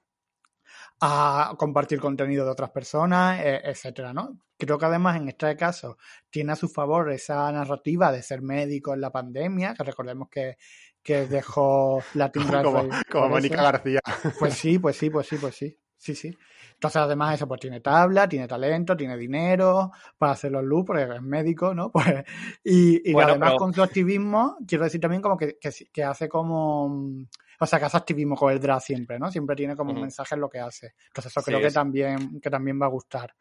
a 1.02 1.54
compartir 1.58 2.00
contenido 2.00 2.46
de 2.46 2.52
otras 2.52 2.72
personas, 2.72 3.40
e- 3.42 3.62
etcétera, 3.64 4.14
¿no? 4.14 4.40
Creo 4.58 4.78
que 4.78 4.86
además 4.86 5.18
en 5.18 5.28
este 5.28 5.56
caso 5.58 5.98
tiene 6.30 6.54
a 6.54 6.56
su 6.56 6.70
favor 6.70 7.12
esa 7.12 7.52
narrativa 7.52 8.12
de 8.12 8.24
ser 8.24 8.42
médico 8.42 8.94
en 8.94 9.02
la 9.02 9.12
pandemia, 9.12 9.74
que 9.74 9.84
recordemos 9.84 10.30
que, 10.30 10.58
que 11.04 11.28
dejó 11.28 12.02
Latin 12.14 12.44
Como, 12.64 12.88
como 13.12 13.30
Mónica. 13.30 13.62
García. 13.62 14.00
Pues 14.40 14.54
sí, 14.54 14.80
pues 14.80 14.96
sí, 14.98 15.10
pues 15.10 15.28
sí, 15.28 15.38
pues 15.38 15.56
sí. 15.56 15.78
Sí, 15.98 16.14
sí. 16.14 16.38
Entonces, 16.74 16.98
además, 17.02 17.34
eso, 17.36 17.48
pues 17.48 17.60
tiene 17.62 17.80
tabla, 17.80 18.28
tiene 18.30 18.48
talento, 18.48 18.96
tiene 18.96 19.18
dinero 19.18 19.92
para 20.18 20.34
hacer 20.34 20.52
los 20.52 20.64
looks, 20.64 20.86
porque 20.88 21.04
es 21.04 21.22
médico, 21.22 21.74
¿no? 21.74 21.92
Pues, 21.94 22.24
y, 22.64 23.10
y 23.10 23.14
Bueno, 23.14 23.32
además 23.32 23.52
pero- 23.52 23.60
con 23.60 23.74
su 23.74 23.82
activismo, 23.82 24.58
quiero 24.68 24.84
decir 24.84 25.02
también 25.02 25.22
como 25.22 25.36
que, 25.38 25.58
que, 25.60 25.72
que 25.92 26.04
hace 26.04 26.30
como... 26.30 27.26
O 27.60 27.66
sea, 27.66 27.80
que 27.80 27.86
hace 27.86 27.98
activismo 27.98 28.36
con 28.36 28.52
el 28.52 28.60
drag 28.60 28.82
siempre, 28.82 29.18
¿no? 29.20 29.32
Siempre 29.32 29.56
tiene 29.56 29.76
como 29.76 29.92
un 29.92 29.96
Ujú. 29.98 30.02
mensaje 30.04 30.36
en 30.36 30.42
lo 30.42 30.50
que 30.50 30.60
hace. 30.60 30.94
Entonces, 31.08 31.32
eso 31.32 31.42
Sí, 31.42 31.46
creo 31.48 31.60
que 31.62 31.68
es- 31.68 31.74
también, 31.74 32.40
que 32.42 32.50
también 32.50 32.82
va 32.82 32.86
a 32.86 32.90
gustar. 32.90 33.34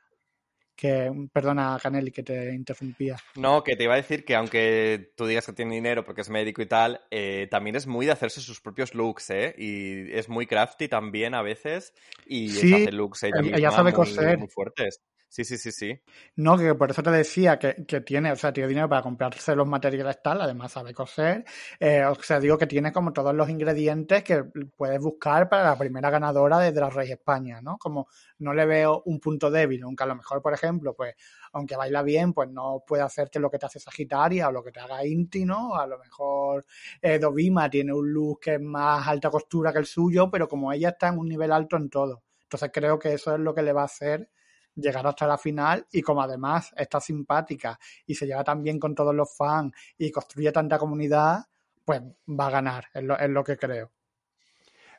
Que, 0.77 1.11
perdona, 1.33 1.79
Canelli, 1.83 2.11
que 2.11 2.23
te 2.25 2.53
interrumpía. 2.53 3.17
No, 3.37 3.63
que 3.65 3.77
te 3.77 3.85
iba 3.85 3.95
a 3.95 3.97
decir 3.97 4.25
que 4.25 4.35
aunque 4.37 5.13
tú 5.17 5.27
digas 5.27 5.47
que 5.47 5.53
tiene 5.53 5.75
dinero 5.75 6.05
porque 6.05 6.21
es 6.21 6.31
médico 6.31 6.63
y 6.63 6.67
tal, 6.67 7.01
eh, 7.11 7.49
también 7.51 7.77
es 7.77 7.87
muy 7.87 8.07
de 8.07 8.13
hacerse 8.13 8.41
sus 8.41 8.61
propios 8.61 8.95
looks, 8.95 9.31
¿eh? 9.31 9.55
Y 9.59 10.13
es 10.13 10.29
muy 10.29 10.47
crafty 10.47 10.89
también 10.89 11.35
a 11.35 11.43
veces 11.43 11.95
y 12.27 12.49
Sí, 12.61 12.73
hace 12.75 12.93
looks 12.93 13.23
ella, 13.25 13.41
ella 13.41 13.71
misma 13.71 13.71
sabe 13.71 13.91
muy, 13.91 13.97
coser. 13.97 14.39
muy 14.39 14.49
fuertes. 14.49 15.01
Sí, 15.35 15.43
sí, 15.45 15.59
sí, 15.59 15.73
sí. 15.73 16.01
No, 16.37 16.57
que 16.57 16.77
por 16.77 16.93
eso 16.93 17.03
te 17.03 17.11
decía 17.11 17.59
que, 17.59 17.85
que 17.89 18.01
tiene, 18.03 18.31
o 18.31 18.37
sea, 18.37 18.53
tiene 18.53 18.69
dinero 18.69 18.89
para 18.89 19.03
comprarse 19.03 19.57
los 19.57 19.67
materiales 19.67 20.23
tal, 20.23 20.41
además 20.41 20.71
sabe 20.71 20.95
coser. 20.95 21.45
Eh, 21.81 22.05
o 22.05 22.15
sea, 22.23 22.39
digo 22.39 22.57
que 22.57 22.69
tiene 22.69 22.93
como 22.93 23.13
todos 23.13 23.35
los 23.35 23.49
ingredientes 23.51 24.23
que 24.23 24.45
puedes 24.77 25.01
buscar 25.01 25.49
para 25.49 25.65
la 25.65 25.77
primera 25.77 26.09
ganadora 26.09 26.61
de 26.61 26.71
Drag 26.71 26.93
Race 26.95 27.15
España, 27.15 27.61
¿no? 27.61 27.79
Como 27.79 28.07
no 28.39 28.55
le 28.55 28.65
veo 28.65 29.03
un 29.07 29.19
punto 29.19 29.51
débil, 29.51 29.83
aunque 29.83 30.05
a 30.05 30.07
lo 30.07 30.15
mejor, 30.15 30.41
por 30.41 30.55
ejemplo, 30.55 30.95
pues, 30.95 31.17
aunque 31.53 31.75
baila 31.75 32.03
bien, 32.03 32.33
pues 32.33 32.49
no 32.51 32.85
puede 32.87 33.03
hacerte 33.03 33.41
lo 33.41 33.51
que 33.51 33.59
te 33.59 33.67
hace 33.67 33.81
Sagitaria 33.81 34.47
o 34.49 34.53
lo 34.53 34.63
que 34.63 34.71
te 34.71 34.79
haga 34.79 35.05
Inti, 35.05 35.45
¿no? 35.45 35.75
A 35.75 35.85
lo 35.89 35.99
mejor 35.99 36.65
eh, 37.03 37.19
Dovima 37.19 37.69
tiene 37.69 37.93
un 37.93 38.09
look 38.13 38.39
que 38.41 38.55
es 38.55 38.61
más 38.61 39.09
alta 39.09 39.31
costura 39.31 39.73
que 39.73 39.81
el 39.81 39.87
suyo, 39.87 40.31
pero 40.31 40.47
como 40.47 40.73
ella 40.73 40.91
está 40.91 41.09
en 41.09 41.19
un 41.19 41.27
nivel 41.29 41.51
alto 41.51 41.77
en 41.77 41.91
todo. 41.91 42.23
Entonces 42.45 42.71
creo 42.73 43.01
que 43.01 43.15
eso 43.15 43.35
es 43.35 43.41
lo 43.41 43.53
que 43.53 43.63
le 43.63 43.73
va 43.73 43.83
a 43.83 43.87
hacer 43.87 44.29
llegar 44.77 45.07
hasta 45.07 45.27
la 45.27 45.39
final 45.39 45.87
y 45.93 46.03
como 46.03 46.23
además 46.23 46.73
está 46.77 47.01
simpática 47.01 47.79
y 48.07 48.15
se 48.15 48.27
lleva 48.27 48.45
tan 48.45 48.63
bien 48.63 48.79
con 48.79 48.95
todos 48.95 49.15
los 49.15 49.35
fans 49.37 49.73
y 49.99 50.11
construye 50.11 50.53
tanta 50.53 50.79
comunidad, 50.79 51.45
pues 51.85 52.03
va 52.29 52.47
a 52.47 52.51
ganar, 52.51 52.87
es 52.93 53.05
lo, 53.05 53.19
es 53.19 53.31
lo 53.31 53.45
que 53.45 53.57
creo. 53.57 53.91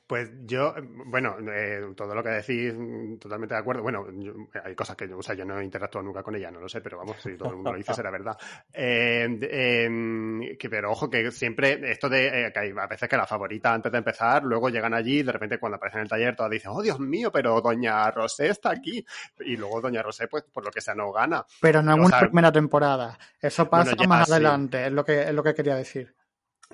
Pues 0.07 0.29
yo, 0.45 0.75
bueno, 1.07 1.35
eh, 1.51 1.81
todo 1.95 2.13
lo 2.13 2.21
que 2.21 2.29
decís, 2.29 2.73
mm, 2.77 3.17
totalmente 3.17 3.55
de 3.55 3.59
acuerdo. 3.61 3.81
Bueno, 3.81 4.05
yo- 4.11 4.33
hay 4.63 4.75
cosas 4.75 4.95
que, 4.95 5.05
o 5.11 5.21
sea, 5.23 5.33
yo 5.33 5.45
no 5.45 5.59
he 5.59 5.63
interactuado 5.63 6.05
nunca 6.05 6.21
con 6.21 6.35
ella, 6.35 6.51
no 6.51 6.59
lo 6.59 6.69
sé, 6.69 6.79
pero 6.81 6.99
vamos, 6.99 7.17
si 7.21 7.35
todo 7.35 7.49
el 7.49 7.55
mundo 7.55 7.71
lo 7.71 7.77
dice 7.77 7.91
será 8.07 8.11
verdad. 8.11 8.37
Eh, 8.71 9.27
eh, 9.41 10.57
que, 10.59 10.69
pero 10.69 10.91
ojo, 10.91 11.09
que 11.09 11.31
siempre 11.31 11.79
esto 11.91 12.07
de 12.07 12.47
eh, 12.47 12.51
que 12.53 12.59
hay 12.59 12.71
a 12.77 12.87
veces 12.87 13.09
que 13.09 13.17
la 13.17 13.25
favorita 13.25 13.73
antes 13.73 13.91
de 13.91 13.97
empezar, 13.97 14.43
luego 14.43 14.69
llegan 14.69 14.93
allí 14.93 15.19
y 15.19 15.23
de 15.23 15.31
repente 15.31 15.57
cuando 15.57 15.77
aparecen 15.77 15.99
en 15.99 16.03
el 16.03 16.09
taller 16.09 16.35
todas 16.35 16.51
dicen, 16.51 16.71
oh 16.73 16.81
Dios 16.83 16.99
mío, 16.99 17.31
pero 17.31 17.59
Doña 17.61 18.11
Rosé 18.11 18.49
está 18.49 18.71
aquí. 18.71 19.03
Y 19.39 19.57
luego 19.57 19.81
Doña 19.81 20.03
Rosé, 20.03 20.27
pues 20.27 20.43
por 20.43 20.63
lo 20.63 20.71
que 20.71 20.81
sea, 20.81 20.93
no 20.93 21.11
gana. 21.11 21.43
Pero 21.61 21.81
no 21.81 21.93
en 21.93 21.99
O 22.01 22.05
una 22.05 22.09
sea, 22.19 22.27
primera 22.27 22.51
temporada. 22.51 23.17
Eso 23.41 23.67
pasa 23.69 23.91
bueno, 23.91 24.03
ya, 24.03 24.07
más 24.07 24.27
sí. 24.27 24.33
adelante, 24.33 24.85
es 24.85 24.91
lo 24.91 25.03
que 25.03 25.23
es 25.23 25.33
lo 25.33 25.43
que 25.43 25.53
quería 25.53 25.75
decir. 25.75 26.13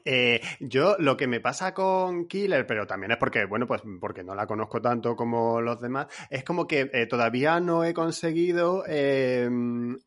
Eh, 0.06 0.42
yo 0.60 0.96
lo 1.00 1.18
que 1.18 1.28
me 1.28 1.40
pasa 1.40 1.74
con 1.74 2.28
Killer, 2.28 2.66
pero 2.66 2.88
también 2.88 3.12
es 3.12 3.18
porque, 3.18 3.46
bueno, 3.46 3.68
pues 3.68 3.82
porque 4.00 4.24
no 4.24 4.36
la 4.36 4.48
conozco 4.48 4.82
tanto 4.82 5.16
como 5.16 5.62
los 5.62 5.80
demás, 5.82 6.08
es 6.30 6.44
como 6.44 6.68
que 6.68 6.90
eh, 6.94 7.06
todavía 7.08 7.60
no 7.60 7.84
he 7.84 7.94
conseguido 7.94 8.84
eh, 8.88 9.50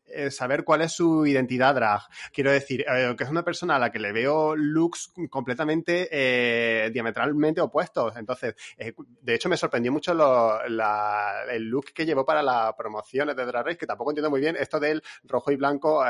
eh, 0.07 0.31
saber 0.31 0.63
cuál 0.63 0.81
es 0.81 0.93
su 0.93 1.25
identidad 1.25 1.75
drag. 1.75 2.01
Quiero 2.33 2.51
decir, 2.51 2.85
que 3.17 3.23
es 3.23 3.29
una 3.29 3.43
persona 3.43 3.75
a 3.75 3.79
la 3.79 3.91
que 3.91 3.99
le 3.99 4.11
veo 4.11 4.55
looks 4.55 5.13
completamente 5.29 6.89
diametralmente 6.91 7.61
opuestos. 7.61 8.15
Entonces, 8.17 8.55
de 8.77 9.33
hecho, 9.33 9.49
me 9.49 9.57
sorprendió 9.57 9.91
mucho 9.91 10.11
el 10.11 11.63
look 11.69 11.93
que 11.93 12.05
llevó 12.05 12.25
para 12.25 12.41
las 12.43 12.73
promociones 12.73 13.35
de 13.35 13.45
Drag 13.45 13.65
Race, 13.65 13.77
que 13.77 13.87
tampoco 13.87 14.11
entiendo 14.11 14.29
muy 14.29 14.39
bien 14.41 14.55
esto 14.57 14.79
del 14.79 15.01
rojo 15.23 15.51
y 15.51 15.55
blanco, 15.55 16.03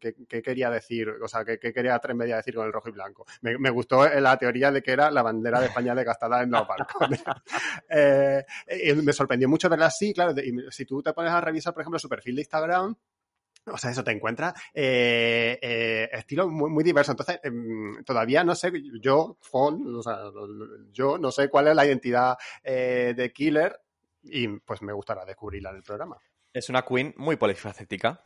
¿qué, 0.00 0.14
qué 0.28 0.42
quería 0.42 0.70
decir? 0.70 1.08
O 1.22 1.28
sea, 1.28 1.44
¿qué, 1.44 1.58
qué 1.58 1.72
quería 1.72 1.98
Tres 1.98 2.16
Media 2.16 2.36
decir 2.36 2.54
con 2.54 2.66
el 2.66 2.72
rojo 2.72 2.88
y 2.88 2.92
blanco? 2.92 3.11
Me, 3.40 3.56
me 3.58 3.70
gustó 3.70 4.08
la 4.08 4.36
teoría 4.36 4.70
de 4.70 4.82
que 4.82 4.92
era 4.92 5.10
la 5.10 5.22
bandera 5.22 5.60
de 5.60 5.66
España 5.66 5.94
desgastada 5.94 6.42
en 6.42 6.50
los 6.50 6.66
balcones. 6.66 7.22
Eh, 7.94 8.44
eh, 8.66 8.94
me 8.94 9.12
sorprendió 9.12 9.48
mucho 9.48 9.68
verla 9.68 9.86
así, 9.86 10.14
claro, 10.14 10.32
de- 10.32 10.46
y 10.46 10.52
si 10.70 10.84
tú 10.86 11.02
te 11.02 11.12
pones 11.12 11.30
a 11.32 11.40
revisar, 11.40 11.74
por 11.74 11.82
ejemplo, 11.82 11.98
su 11.98 12.08
perfil 12.08 12.36
de 12.36 12.42
Instagram, 12.42 12.94
o 13.66 13.76
sea, 13.78 13.90
eso 13.90 14.02
te 14.02 14.10
encuentras 14.12 14.54
eh, 14.74 15.58
eh, 15.60 16.08
estilos 16.12 16.48
muy, 16.50 16.70
muy 16.70 16.82
diversos. 16.82 17.12
Entonces, 17.12 17.38
em, 17.44 18.02
todavía 18.04 18.42
no 18.44 18.54
sé, 18.54 18.72
yo, 19.00 19.36
Fon, 19.40 19.94
o 19.96 20.02
sea, 20.02 20.18
yo 20.92 21.18
no 21.18 21.30
sé 21.30 21.48
cuál 21.48 21.68
es 21.68 21.76
la 21.76 21.86
identidad 21.86 22.36
eh, 22.62 23.14
de 23.16 23.32
Killer 23.32 23.78
y 24.22 24.48
pues 24.48 24.82
me 24.82 24.92
gustará 24.92 25.24
descubrirla 25.24 25.70
en 25.70 25.76
el 25.76 25.82
programa. 25.82 26.16
Es 26.52 26.68
una 26.70 26.82
queen 26.82 27.14
muy 27.16 27.36
polifacética. 27.36 28.22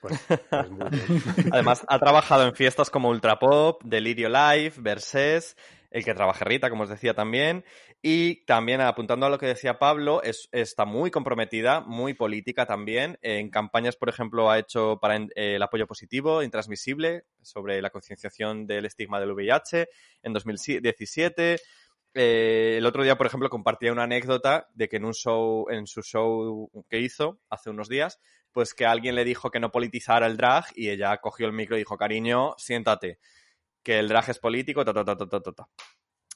Pues. 0.00 0.20
Además, 1.52 1.84
ha 1.88 1.98
trabajado 1.98 2.46
en 2.46 2.54
fiestas 2.54 2.90
como 2.90 3.08
Ultra 3.08 3.38
Pop, 3.38 3.82
Delirio 3.84 4.28
Live, 4.28 4.74
Versés, 4.78 5.56
el 5.90 6.04
que 6.04 6.14
trabaja 6.14 6.44
Rita, 6.44 6.70
como 6.70 6.84
os 6.84 6.88
decía 6.88 7.14
también. 7.14 7.64
Y 8.00 8.44
también, 8.44 8.80
apuntando 8.80 9.26
a 9.26 9.30
lo 9.30 9.38
que 9.38 9.46
decía 9.46 9.78
Pablo, 9.80 10.22
es- 10.22 10.48
está 10.52 10.84
muy 10.84 11.10
comprometida, 11.10 11.80
muy 11.80 12.14
política 12.14 12.64
también. 12.64 13.18
En 13.22 13.50
campañas, 13.50 13.96
por 13.96 14.08
ejemplo, 14.08 14.50
ha 14.50 14.58
hecho 14.58 14.98
para 15.00 15.16
eh, 15.16 15.28
el 15.34 15.62
apoyo 15.62 15.86
positivo, 15.86 16.42
intransmisible, 16.44 17.24
sobre 17.42 17.82
la 17.82 17.90
concienciación 17.90 18.66
del 18.68 18.84
estigma 18.86 19.18
del 19.18 19.32
VIH 19.32 19.88
en 20.22 20.32
2017. 20.32 21.58
Eh, 22.14 22.76
el 22.78 22.86
otro 22.86 23.02
día, 23.02 23.16
por 23.16 23.26
ejemplo, 23.26 23.50
compartía 23.50 23.92
una 23.92 24.04
anécdota 24.04 24.68
de 24.74 24.88
que 24.88 24.96
en 24.96 25.04
un 25.04 25.14
show, 25.14 25.66
en 25.70 25.86
su 25.86 26.02
show 26.02 26.70
que 26.88 27.00
hizo 27.00 27.40
hace 27.50 27.70
unos 27.70 27.88
días, 27.88 28.18
pues 28.52 28.74
que 28.74 28.86
alguien 28.86 29.14
le 29.14 29.24
dijo 29.24 29.50
que 29.50 29.60
no 29.60 29.70
politizara 29.70 30.26
el 30.26 30.36
drag 30.36 30.64
y 30.74 30.90
ella 30.90 31.16
cogió 31.18 31.46
el 31.46 31.52
micro 31.52 31.76
y 31.76 31.80
dijo, 31.80 31.96
cariño, 31.96 32.54
siéntate, 32.58 33.18
que 33.82 33.98
el 33.98 34.08
drag 34.08 34.30
es 34.30 34.38
político, 34.38 34.84
ta, 34.84 34.92
ta, 34.92 35.04
ta, 35.04 35.16
ta, 35.16 35.28
ta, 35.28 35.40
ta, 35.40 35.52
ta". 35.52 35.68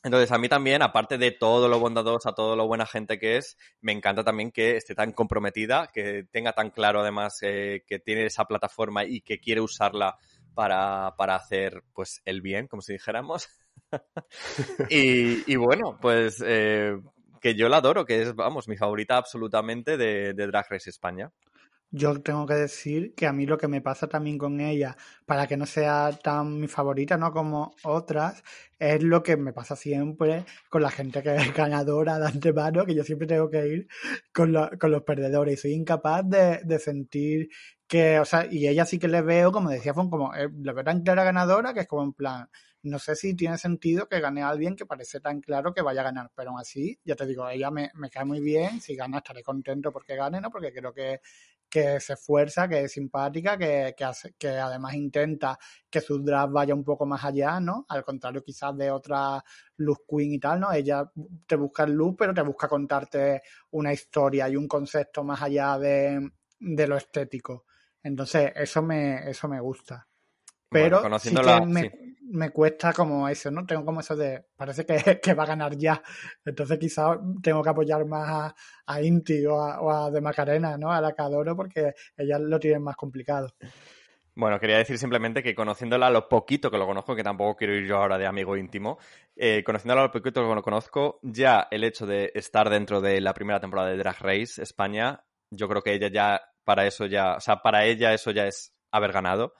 Entonces, 0.05 0.33
a 0.33 0.39
mí 0.39 0.49
también, 0.49 0.83
aparte 0.83 1.17
de 1.17 1.31
todo 1.31 1.69
lo 1.69 1.79
bondadosa, 1.79 2.33
todo 2.33 2.57
lo 2.57 2.67
buena 2.67 2.87
gente 2.87 3.19
que 3.21 3.37
es, 3.37 3.57
me 3.81 3.93
encanta 3.93 4.25
también 4.25 4.51
que 4.51 4.77
esté 4.77 4.97
tan 4.97 5.13
comprometida, 5.13 5.89
que 5.93 6.25
tenga 6.33 6.53
tan 6.53 6.71
claro 6.71 7.01
además 7.03 7.39
eh, 7.43 7.85
que 7.87 8.01
tiene 8.01 8.27
esa 8.27 8.45
plataforma 8.47 9.05
y 9.05 9.21
que 9.21 9.39
quiere 9.39 9.61
usarla 9.61 10.17
para, 10.55 11.15
para 11.17 11.37
hacer 11.37 11.85
pues 11.93 12.21
el 12.25 12.41
bien, 12.43 12.67
como 12.67 12.83
si 12.83 12.95
dijéramos. 12.95 13.49
y, 14.89 15.53
y 15.53 15.57
bueno, 15.57 15.99
pues 16.01 16.43
eh, 16.45 16.97
que 17.41 17.55
yo 17.55 17.69
la 17.69 17.79
adoro, 17.79 18.05
que 18.05 18.23
es, 18.23 18.35
vamos, 18.35 18.69
mi 18.69 18.77
favorita 18.77 19.17
absolutamente 19.17 19.97
de, 19.97 20.35
de 20.35 20.47
Drag 20.47 20.67
Race 20.71 20.91
España. 20.91 21.31
Yo 21.95 22.23
tengo 22.23 22.47
que 22.47 22.55
decir 22.55 23.15
que 23.15 23.27
a 23.27 23.35
mí 23.35 23.45
lo 23.45 23.59
que 23.59 23.69
me 23.69 23.83
pasa 23.83 24.09
también 24.09 24.39
con 24.39 24.61
ella, 24.61 24.97
para 25.27 25.47
que 25.47 25.59
no 25.59 25.67
sea 25.67 26.11
tan 26.23 26.59
mi 26.59 26.67
favorita, 26.67 27.19
¿no? 27.19 27.33
Como 27.33 27.75
otras, 27.83 28.43
es 28.79 29.03
lo 29.03 29.23
que 29.23 29.37
me 29.37 29.53
pasa 29.53 29.77
siempre 29.77 30.47
con 30.71 30.81
la 30.83 30.91
gente 30.91 31.23
que 31.23 31.37
es 31.37 31.53
ganadora 31.55 32.19
de 32.19 32.27
antemano, 32.29 32.87
que 32.87 32.95
yo 32.95 33.05
siempre 33.05 33.27
tengo 33.27 33.51
que 33.51 33.67
ir 33.69 33.89
con, 34.33 34.53
lo- 34.53 34.71
con 34.79 34.91
los 34.91 35.03
perdedores. 35.03 35.55
Y 35.55 35.57
soy 35.63 35.73
incapaz 35.75 36.23
de, 36.27 36.61
de 36.65 36.79
sentir 36.79 37.51
que, 37.93 38.19
o 38.21 38.25
sea, 38.25 38.47
y 38.51 38.67
ella 38.69 38.87
sí 38.87 38.99
que 38.99 39.09
le 39.09 39.21
veo, 39.23 39.53
como 39.53 39.69
decía, 39.71 39.93
fue 39.95 40.09
como, 40.09 40.35
eh, 40.35 40.49
le 40.63 40.73
veo 40.73 40.85
tan 40.85 41.03
clara 41.03 41.25
ganadora 41.25 41.75
que 41.75 41.81
es 41.81 41.87
como 41.89 42.03
en 42.05 42.13
plan, 42.15 42.49
no 42.85 42.99
sé 42.99 43.15
si 43.17 43.35
tiene 43.37 43.59
sentido 43.59 44.09
que 44.09 44.21
gane 44.21 44.43
a 44.43 44.49
alguien 44.49 44.77
que 44.77 44.87
parece 44.87 45.21
tan 45.21 45.41
claro 45.43 45.75
que 45.75 45.83
vaya 45.83 46.01
a 46.01 46.05
ganar, 46.05 46.31
pero 46.35 46.51
aún 46.51 46.61
así, 46.61 46.99
ya 47.05 47.15
te 47.17 47.27
digo, 47.27 47.49
ella 47.49 47.71
me, 47.71 47.91
me 47.95 48.09
cae 48.11 48.25
muy 48.25 48.41
bien, 48.41 48.81
si 48.81 48.97
gana 48.97 49.19
estaré 49.19 49.43
contento 49.43 49.93
porque 49.93 50.17
gane, 50.17 50.41
¿no? 50.41 50.51
Porque 50.51 50.73
creo 50.73 50.93
que 50.95 51.21
que 51.69 52.01
se 52.01 52.13
esfuerza, 52.15 52.69
que 52.69 52.83
es 52.85 52.93
simpática, 52.93 53.57
que, 53.57 53.95
que, 53.97 54.05
hace- 54.05 54.35
que 54.39 54.49
además 54.49 54.95
intenta 54.95 55.59
que 55.91 56.01
su 56.03 56.23
drag 56.23 56.51
vaya 56.51 56.75
un 56.75 56.85
poco 56.85 57.07
más 57.07 57.25
allá, 57.25 57.61
¿no? 57.61 57.87
Al 57.89 58.05
contrario 58.05 58.45
quizás 58.45 58.77
de 58.77 58.91
otra 58.91 59.43
luz 59.79 59.99
queen 60.07 60.33
y 60.35 60.39
tal, 60.39 60.61
¿no? 60.61 60.71
Ella 60.73 61.11
te 61.47 61.57
busca 61.57 61.85
el 61.85 61.93
luz, 61.93 62.15
pero 62.19 62.35
te 62.35 62.43
busca 62.43 62.69
contarte 62.69 63.43
una 63.71 63.93
historia 63.93 64.49
y 64.51 64.57
un 64.57 64.69
concepto 64.69 65.25
más 65.25 65.41
allá 65.43 65.79
de, 65.79 66.31
de 66.61 66.87
lo 66.87 66.97
estético. 66.97 67.65
Entonces, 68.03 68.53
eso 68.57 68.83
me, 68.83 69.29
eso 69.31 69.49
me 69.49 69.61
gusta. 69.61 70.07
Pero 70.71 71.01
Bueno, 71.01 71.19
sí 71.19 71.31
me, 71.67 71.91
sí. 71.91 71.91
me 72.31 72.51
cuesta 72.51 72.93
como 72.93 73.29
eso, 73.29 73.51
¿no? 73.51 73.67
Tengo 73.67 73.85
como 73.85 74.01
eso 74.01 74.17
de, 74.17 74.47
parece 74.57 74.87
que, 74.87 74.95
que 75.23 75.35
va 75.35 75.45
a 75.45 75.47
ganar 75.47 75.77
ya. 75.77 76.03
Entonces 76.45 76.79
quizás 76.79 77.19
tengo 77.43 77.63
que 77.63 77.71
apoyar 77.71 78.05
más 78.07 78.29
a, 78.29 78.55
a 78.87 79.03
Inti 79.03 79.45
o 79.47 79.61
a, 79.61 79.81
o 79.81 79.91
a 79.91 80.11
De 80.11 80.21
Macarena, 80.21 80.79
¿no? 80.79 80.91
A 80.93 81.01
la 81.01 81.13
que 81.13 81.23
adoro 81.23 81.55
porque 81.57 81.93
ellas 82.17 82.41
lo 82.41 82.59
tienen 82.59 82.83
más 82.83 82.97
complicado. 82.97 83.55
Bueno, 84.35 84.59
quería 84.59 84.79
decir 84.79 84.97
simplemente 84.97 85.43
que 85.43 85.55
conociéndola 85.55 86.09
lo 86.09 86.27
poquito 86.29 86.71
que 86.71 86.79
lo 86.79 86.87
conozco, 86.87 87.15
que 87.15 87.23
tampoco 87.23 87.55
quiero 87.57 87.75
ir 87.75 87.87
yo 87.87 87.99
ahora 87.99 88.17
de 88.17 88.27
amigo 88.27 88.57
íntimo, 88.57 88.99
eh, 89.37 89.63
conociéndola 89.63 90.05
lo 90.05 90.11
poquito 90.11 90.41
que 90.49 90.55
lo 90.55 90.63
conozco, 90.63 91.19
ya 91.23 91.69
el 91.71 91.85
hecho 91.85 92.07
de 92.07 92.33
estar 92.35 92.71
dentro 92.71 93.03
de 93.03 93.21
la 93.21 93.35
primera 93.35 93.61
temporada 93.61 93.91
de 93.91 93.99
Drag 93.99 94.19
Race 94.21 94.63
España, 94.63 95.23
yo 95.51 95.69
creo 95.69 95.83
que 95.83 95.93
ella 95.93 96.09
ya, 96.09 96.41
para 96.65 96.87
eso 96.87 97.07
ya, 97.07 97.37
o 97.37 97.41
sea, 97.41 97.57
para 97.63 97.85
ella 97.85 98.13
eso 98.13 98.31
ya 98.31 98.47
es 98.47 98.75
haber 98.91 99.13
ganado. 99.13 99.55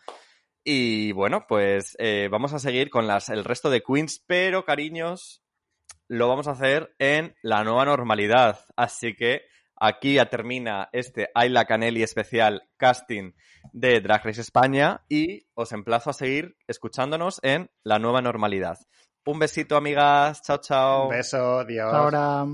Y 0.65 1.13
bueno, 1.13 1.47
pues 1.49 1.97
eh, 1.99 2.29
vamos 2.31 2.53
a 2.53 2.59
seguir 2.59 2.89
con 2.89 3.07
las, 3.07 3.29
el 3.29 3.45
resto 3.45 3.69
de 3.69 3.83
queens, 3.83 4.23
pero 4.27 4.65
cariños, 4.65 5.43
lo 6.09 6.29
vamos 6.29 6.47
a 6.47 6.53
hacer 6.53 6.95
en 6.99 7.35
la 7.43 7.65
nueva 7.65 7.85
normalidad. 7.85 8.61
Así 8.77 9.17
que 9.17 9.43
aquí 9.77 10.15
ya 10.15 10.27
termina 10.27 10.89
este 10.93 11.31
Ayla 11.35 11.65
Canelli 11.65 12.03
especial 12.03 12.69
casting 12.77 13.33
de 13.73 14.01
Drag 14.01 14.25
Race 14.25 14.41
España 14.41 15.05
y 15.09 15.47
os 15.55 15.73
emplazo 15.73 16.11
a 16.11 16.15
seguir 16.15 16.57
escuchándonos 16.69 17.41
en 17.43 17.71
la 17.83 17.99
nueva 17.99 18.23
normalidad. 18.23 18.79
Un 19.25 19.39
besito, 19.39 19.77
amigas. 19.77 20.43
Chao, 20.43 20.59
chao. 20.59 21.05
Un 21.05 21.11
beso, 21.11 21.65
Dios. 21.65 21.93
Ahora. 21.93 22.47